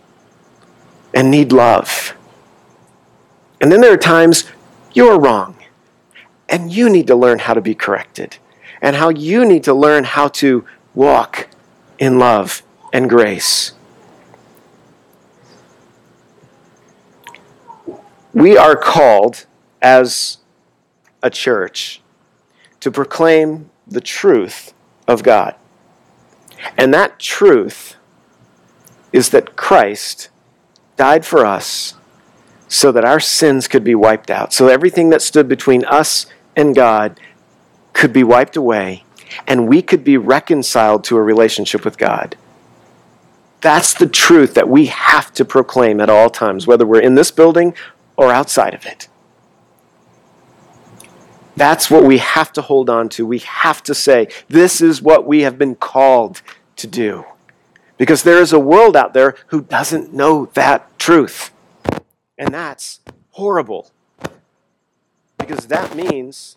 and 1.13 1.31
need 1.31 1.51
love. 1.51 2.13
And 3.59 3.71
then 3.71 3.81
there 3.81 3.93
are 3.93 3.97
times 3.97 4.45
you're 4.93 5.19
wrong 5.19 5.55
and 6.49 6.71
you 6.71 6.89
need 6.89 7.07
to 7.07 7.15
learn 7.15 7.39
how 7.39 7.53
to 7.53 7.61
be 7.61 7.75
corrected 7.75 8.37
and 8.81 8.95
how 8.95 9.09
you 9.09 9.45
need 9.45 9.63
to 9.63 9.73
learn 9.73 10.03
how 10.03 10.27
to 10.27 10.65
walk 10.93 11.47
in 11.99 12.19
love 12.19 12.63
and 12.93 13.09
grace. 13.09 13.73
We 18.33 18.55
are 18.55 18.75
called 18.75 19.47
as 19.81 20.37
a 21.23 21.29
church 21.29 22.01
to 22.79 22.91
proclaim 22.91 23.69
the 23.87 24.01
truth 24.01 24.73
of 25.07 25.23
God. 25.23 25.55
And 26.77 26.93
that 26.93 27.19
truth 27.19 27.95
is 29.13 29.29
that 29.29 29.55
Christ 29.55 30.29
died 30.95 31.25
for 31.25 31.45
us 31.45 31.93
so 32.67 32.91
that 32.91 33.05
our 33.05 33.19
sins 33.19 33.67
could 33.67 33.83
be 33.83 33.95
wiped 33.95 34.29
out. 34.29 34.53
So 34.53 34.67
everything 34.67 35.09
that 35.09 35.21
stood 35.21 35.47
between 35.47 35.85
us 35.85 36.25
and 36.55 36.75
God 36.75 37.19
could 37.93 38.11
be 38.11 38.23
wiped 38.23 38.57
away 38.57 39.03
and 39.47 39.67
we 39.67 39.81
could 39.81 40.03
be 40.03 40.17
reconciled 40.17 41.03
to 41.05 41.17
a 41.17 41.21
relationship 41.21 41.85
with 41.85 41.97
God. 41.97 42.35
That's 43.61 43.93
the 43.93 44.07
truth 44.07 44.53
that 44.53 44.69
we 44.69 44.87
have 44.87 45.33
to 45.33 45.45
proclaim 45.45 45.99
at 45.99 46.09
all 46.09 46.29
times, 46.29 46.67
whether 46.67 46.85
we're 46.85 47.01
in 47.01 47.15
this 47.15 47.31
building 47.31 47.73
or 48.15 48.31
outside 48.31 48.73
of 48.73 48.85
it. 48.85 49.07
That's 51.57 51.89
what 51.89 52.03
we 52.03 52.19
have 52.19 52.53
to 52.53 52.61
hold 52.61 52.87
on 52.87 53.09
to. 53.09 53.25
We 53.25 53.39
have 53.39 53.81
to 53.83 53.95
say, 53.95 54.27
this 54.47 54.79
is 54.79 55.01
what 55.01 55.25
we 55.25 55.41
have 55.41 55.57
been 55.57 55.73
called 55.73 56.43
to 56.75 56.85
do. 56.85 57.25
Because 57.97 58.21
there 58.21 58.39
is 58.39 58.53
a 58.53 58.59
world 58.59 58.95
out 58.95 59.15
there 59.15 59.35
who 59.47 59.63
doesn't 59.63 60.13
know 60.13 60.45
that 60.53 60.99
truth. 60.99 61.51
And 62.37 62.53
that's 62.53 62.99
horrible. 63.31 63.89
Because 65.39 65.65
that 65.65 65.95
means 65.95 66.55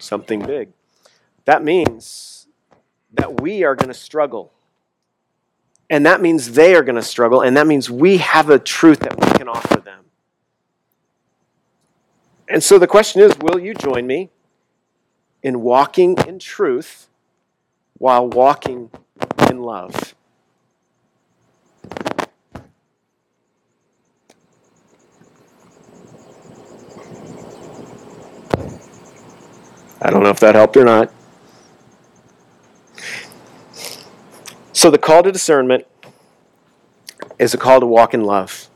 something 0.00 0.44
big. 0.44 0.70
That 1.44 1.62
means 1.62 2.48
that 3.12 3.40
we 3.40 3.62
are 3.62 3.76
going 3.76 3.88
to 3.88 3.94
struggle. 3.94 4.52
And 5.88 6.04
that 6.04 6.20
means 6.20 6.52
they 6.52 6.74
are 6.74 6.82
going 6.82 6.96
to 6.96 7.02
struggle. 7.02 7.42
And 7.42 7.56
that 7.56 7.68
means 7.68 7.88
we 7.88 8.16
have 8.16 8.50
a 8.50 8.58
truth 8.58 8.98
that 9.00 9.20
we 9.20 9.30
can 9.38 9.46
offer 9.46 9.78
them. 9.78 10.06
And 12.48 12.62
so 12.62 12.78
the 12.78 12.86
question 12.86 13.22
is 13.22 13.36
will 13.38 13.58
you 13.58 13.74
join 13.74 14.06
me 14.06 14.30
in 15.42 15.60
walking 15.62 16.16
in 16.26 16.38
truth 16.38 17.08
while 17.98 18.28
walking 18.28 18.90
in 19.50 19.62
love? 19.62 20.14
I 30.04 30.10
don't 30.10 30.22
know 30.22 30.28
if 30.28 30.40
that 30.40 30.54
helped 30.54 30.76
or 30.76 30.84
not. 30.84 31.10
So, 34.74 34.90
the 34.90 34.98
call 34.98 35.22
to 35.22 35.32
discernment 35.32 35.86
is 37.38 37.54
a 37.54 37.56
call 37.56 37.80
to 37.80 37.86
walk 37.86 38.12
in 38.12 38.22
love. 38.22 38.68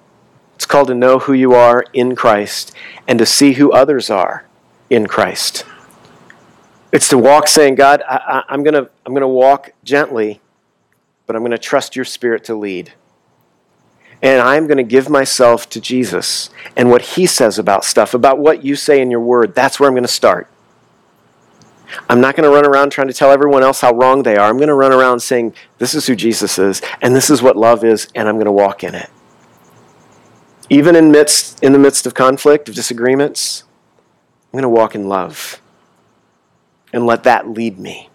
It's 0.59 0.67
called 0.67 0.89
to 0.89 0.95
know 0.97 1.21
who 1.21 1.35
you 1.35 1.55
are 1.55 1.85
in 1.93 2.17
Christ 2.17 2.75
and 3.07 3.17
to 3.21 3.25
see 3.25 3.53
who 3.53 3.71
others 3.71 4.11
are 4.11 4.45
in 4.91 5.07
Christ. 5.07 5.65
It's 6.91 7.09
to 7.11 7.17
walk 7.17 7.47
saying, 7.47 7.77
God, 7.77 8.03
I, 8.09 8.43
am 8.49 8.65
going 8.65 8.75
to 8.75 8.91
I'm 9.07 9.13
going 9.13 9.21
to 9.21 9.29
walk 9.29 9.71
gently, 9.85 10.41
but 11.29 11.37
I'm 11.37 11.43
going 11.43 11.53
to 11.53 11.59
trust 11.59 11.95
your 11.95 12.05
spirit 12.05 12.43
to 12.47 12.57
lead. 12.57 12.93
And 14.21 14.43
I'm 14.43 14.67
going 14.67 14.79
to 14.79 14.83
give 14.83 15.09
myself 15.09 15.71
to 15.71 15.81
Jesus 15.81 16.51
and 16.77 16.91
what 16.91 17.03
he 17.03 17.25
says 17.25 17.61
about 17.61 17.85
stuff, 17.85 18.13
about 18.13 18.41
what 18.41 18.65
you 18.65 18.75
say 18.75 19.01
in 19.01 19.13
your 19.13 19.21
word. 19.21 19.55
That's 19.55 19.79
where 19.79 19.89
I'm 19.89 19.95
going 19.95 20.03
to 20.03 20.09
start. 20.09 20.49
I'm 22.11 22.21
not 22.21 22.35
going 22.35 22.51
to 22.51 22.53
run 22.53 22.67
around 22.67 22.91
trying 22.91 23.07
to 23.07 23.15
tell 23.15 23.31
everyone 23.31 23.63
else 23.63 23.81
how 23.81 23.93
wrong 23.93 24.25
they 24.25 24.37
are. 24.37 24.51
I'm 24.51 24.57
going 24.57 24.67
to 24.67 24.75
run 24.75 24.93
around 24.93 25.21
saying, 25.21 25.55
This 25.79 25.95
is 25.95 26.09
who 26.09 26.17
Jesus 26.17 26.59
is, 26.59 26.83
and 27.01 27.15
this 27.15 27.31
is 27.31 27.43
what 27.43 27.57
love 27.57 27.85
is, 27.85 28.09
and 28.17 28.27
I'm 28.27 28.35
going 28.35 28.47
to 28.47 28.51
walk 28.53 28.83
in 28.83 28.97
it. 28.97 29.09
Even 30.71 30.97
in, 30.97 31.11
midst, 31.11 31.63
in 31.63 31.73
the 31.73 31.79
midst 31.79 32.07
of 32.07 32.15
conflict, 32.15 32.69
of 32.69 32.75
disagreements, 32.75 33.65
I'm 34.53 34.59
going 34.59 34.63
to 34.63 34.69
walk 34.69 34.95
in 34.95 35.09
love 35.09 35.61
and 36.93 37.07
let 37.07 37.25
that 37.25 37.49
lead 37.49 37.79
me. 37.79 38.09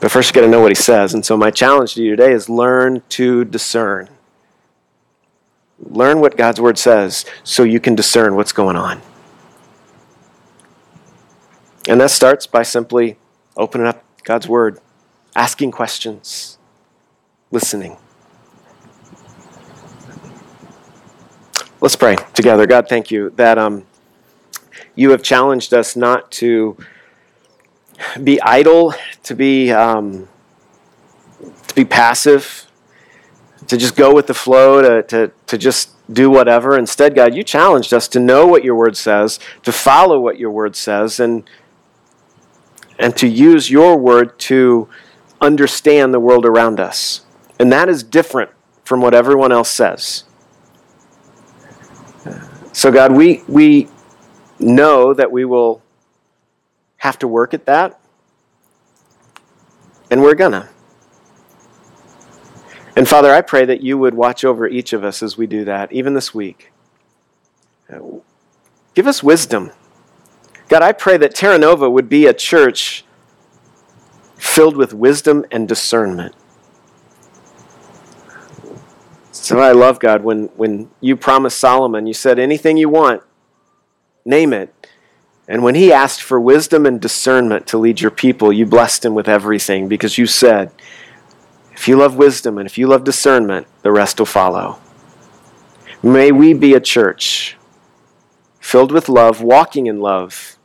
But 0.00 0.10
first, 0.10 0.28
you've 0.28 0.34
got 0.34 0.42
to 0.42 0.48
know 0.48 0.60
what 0.60 0.70
he 0.70 0.74
says. 0.74 1.14
And 1.14 1.24
so, 1.24 1.36
my 1.36 1.50
challenge 1.50 1.94
to 1.94 2.02
you 2.02 2.10
today 2.14 2.32
is 2.32 2.50
learn 2.50 3.02
to 3.10 3.44
discern. 3.44 4.10
Learn 5.78 6.20
what 6.20 6.36
God's 6.36 6.60
word 6.60 6.76
says 6.76 7.24
so 7.42 7.62
you 7.62 7.80
can 7.80 7.94
discern 7.94 8.36
what's 8.36 8.52
going 8.52 8.76
on. 8.76 9.00
And 11.88 12.00
that 12.00 12.10
starts 12.10 12.46
by 12.46 12.62
simply 12.62 13.16
opening 13.56 13.86
up 13.86 14.04
God's 14.24 14.48
word, 14.48 14.78
asking 15.34 15.70
questions, 15.70 16.58
listening. 17.50 17.96
Let's 21.80 21.96
pray 21.96 22.16
together. 22.34 22.66
God, 22.66 22.88
thank 22.88 23.10
you 23.10 23.30
that 23.30 23.58
um, 23.58 23.84
you 24.94 25.10
have 25.10 25.22
challenged 25.22 25.74
us 25.74 25.96
not 25.96 26.30
to 26.32 26.76
be 28.22 28.40
idle, 28.40 28.94
to 29.24 29.34
be 29.34 29.70
um, 29.70 30.28
to 31.68 31.74
be 31.74 31.84
passive, 31.84 32.66
to 33.66 33.76
just 33.76 33.96
go 33.96 34.14
with 34.14 34.26
the 34.26 34.34
flow, 34.34 34.82
to, 34.82 35.02
to, 35.02 35.32
to 35.46 35.58
just 35.58 35.90
do 36.12 36.30
whatever. 36.30 36.78
Instead, 36.78 37.14
God, 37.14 37.34
you 37.34 37.42
challenged 37.42 37.92
us 37.92 38.08
to 38.08 38.20
know 38.20 38.46
what 38.46 38.64
your 38.64 38.74
word 38.74 38.96
says, 38.96 39.40
to 39.62 39.72
follow 39.72 40.20
what 40.20 40.38
your 40.38 40.50
word 40.50 40.76
says, 40.76 41.18
and 41.18 41.48
and 42.98 43.16
to 43.16 43.26
use 43.26 43.70
your 43.70 43.96
word 43.98 44.38
to 44.38 44.88
understand 45.40 46.14
the 46.14 46.20
world 46.20 46.46
around 46.46 46.78
us. 46.78 47.22
And 47.58 47.72
that 47.72 47.88
is 47.88 48.04
different 48.04 48.50
from 48.84 49.00
what 49.00 49.14
everyone 49.14 49.50
else 49.50 49.70
says. 49.70 50.24
So, 52.74 52.90
God, 52.90 53.12
we, 53.12 53.44
we 53.46 53.88
know 54.58 55.14
that 55.14 55.30
we 55.30 55.44
will 55.44 55.80
have 56.96 57.16
to 57.20 57.28
work 57.28 57.54
at 57.54 57.66
that, 57.66 58.00
and 60.10 60.20
we're 60.20 60.34
gonna. 60.34 60.68
And 62.96 63.08
Father, 63.08 63.32
I 63.32 63.42
pray 63.42 63.64
that 63.64 63.80
you 63.80 63.96
would 63.96 64.14
watch 64.14 64.44
over 64.44 64.66
each 64.66 64.92
of 64.92 65.04
us 65.04 65.22
as 65.22 65.38
we 65.38 65.46
do 65.46 65.64
that, 65.64 65.92
even 65.92 66.14
this 66.14 66.34
week. 66.34 66.72
Give 68.94 69.06
us 69.06 69.22
wisdom. 69.22 69.70
God, 70.68 70.82
I 70.82 70.90
pray 70.90 71.16
that 71.16 71.32
Terra 71.32 71.58
Nova 71.58 71.88
would 71.88 72.08
be 72.08 72.26
a 72.26 72.34
church 72.34 73.04
filled 74.34 74.76
with 74.76 74.92
wisdom 74.92 75.44
and 75.52 75.68
discernment. 75.68 76.34
So 79.34 79.58
I 79.58 79.72
love 79.72 79.98
God 79.98 80.22
when, 80.22 80.44
when 80.56 80.90
you 81.00 81.16
promised 81.16 81.58
Solomon, 81.58 82.06
you 82.06 82.14
said, 82.14 82.38
anything 82.38 82.76
you 82.76 82.88
want, 82.88 83.22
name 84.24 84.52
it. 84.52 84.72
And 85.48 85.62
when 85.62 85.74
he 85.74 85.92
asked 85.92 86.22
for 86.22 86.40
wisdom 86.40 86.86
and 86.86 87.00
discernment 87.00 87.66
to 87.66 87.78
lead 87.78 88.00
your 88.00 88.12
people, 88.12 88.52
you 88.52 88.64
blessed 88.64 89.04
him 89.04 89.12
with 89.12 89.28
everything 89.28 89.88
because 89.88 90.16
you 90.16 90.26
said, 90.26 90.70
if 91.72 91.88
you 91.88 91.96
love 91.96 92.16
wisdom 92.16 92.58
and 92.58 92.66
if 92.66 92.78
you 92.78 92.86
love 92.86 93.02
discernment, 93.02 93.66
the 93.82 93.90
rest 93.90 94.20
will 94.20 94.26
follow. 94.26 94.78
May 96.00 96.30
we 96.30 96.54
be 96.54 96.72
a 96.72 96.80
church 96.80 97.56
filled 98.60 98.92
with 98.92 99.08
love, 99.08 99.42
walking 99.42 99.86
in 99.88 100.00
love, 100.00 100.56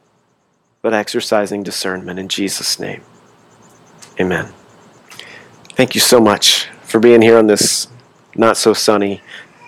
but 0.83 0.93
exercising 0.93 1.63
discernment 1.63 2.19
in 2.19 2.29
Jesus' 2.29 2.79
name. 2.79 3.01
Amen. 4.19 4.53
Thank 5.73 5.95
you 5.95 6.01
so 6.01 6.21
much 6.21 6.67
for 6.83 6.99
being 6.99 7.23
here 7.23 7.37
on 7.37 7.47
this 7.47 7.87
not 8.39 8.55
so 8.55 8.73
sunny 8.73 9.21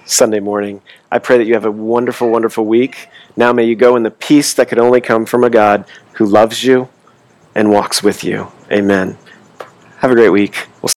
Sunday 0.06 0.40
morning. 0.40 0.82
I 1.12 1.20
pray 1.20 1.38
that 1.38 1.46
you 1.46 1.54
have 1.54 1.66
a 1.66 1.72
wonderful, 1.72 2.30
wonderful 2.30 2.66
week. 2.66 3.10
Now 3.36 3.52
may 3.52 3.66
you 3.66 3.76
go 3.76 3.98
in 3.98 4.04
the 4.04 4.12
peace 4.12 4.54
that 4.54 4.70
could 4.70 4.80
only 4.80 5.02
come 5.02 5.26
from 5.26 5.44
a 5.44 5.50
God 5.50 5.86
who 6.14 6.26
loves 6.26 6.64
you 6.64 6.88
and 7.54 7.70
walks 7.70 8.02
with 8.02 8.24
you. 8.24 8.48
Amen. 8.72 9.18
Have 9.98 10.12
a 10.12 10.16
great 10.16 10.30
week. 10.30 10.68
We'll 10.82 10.90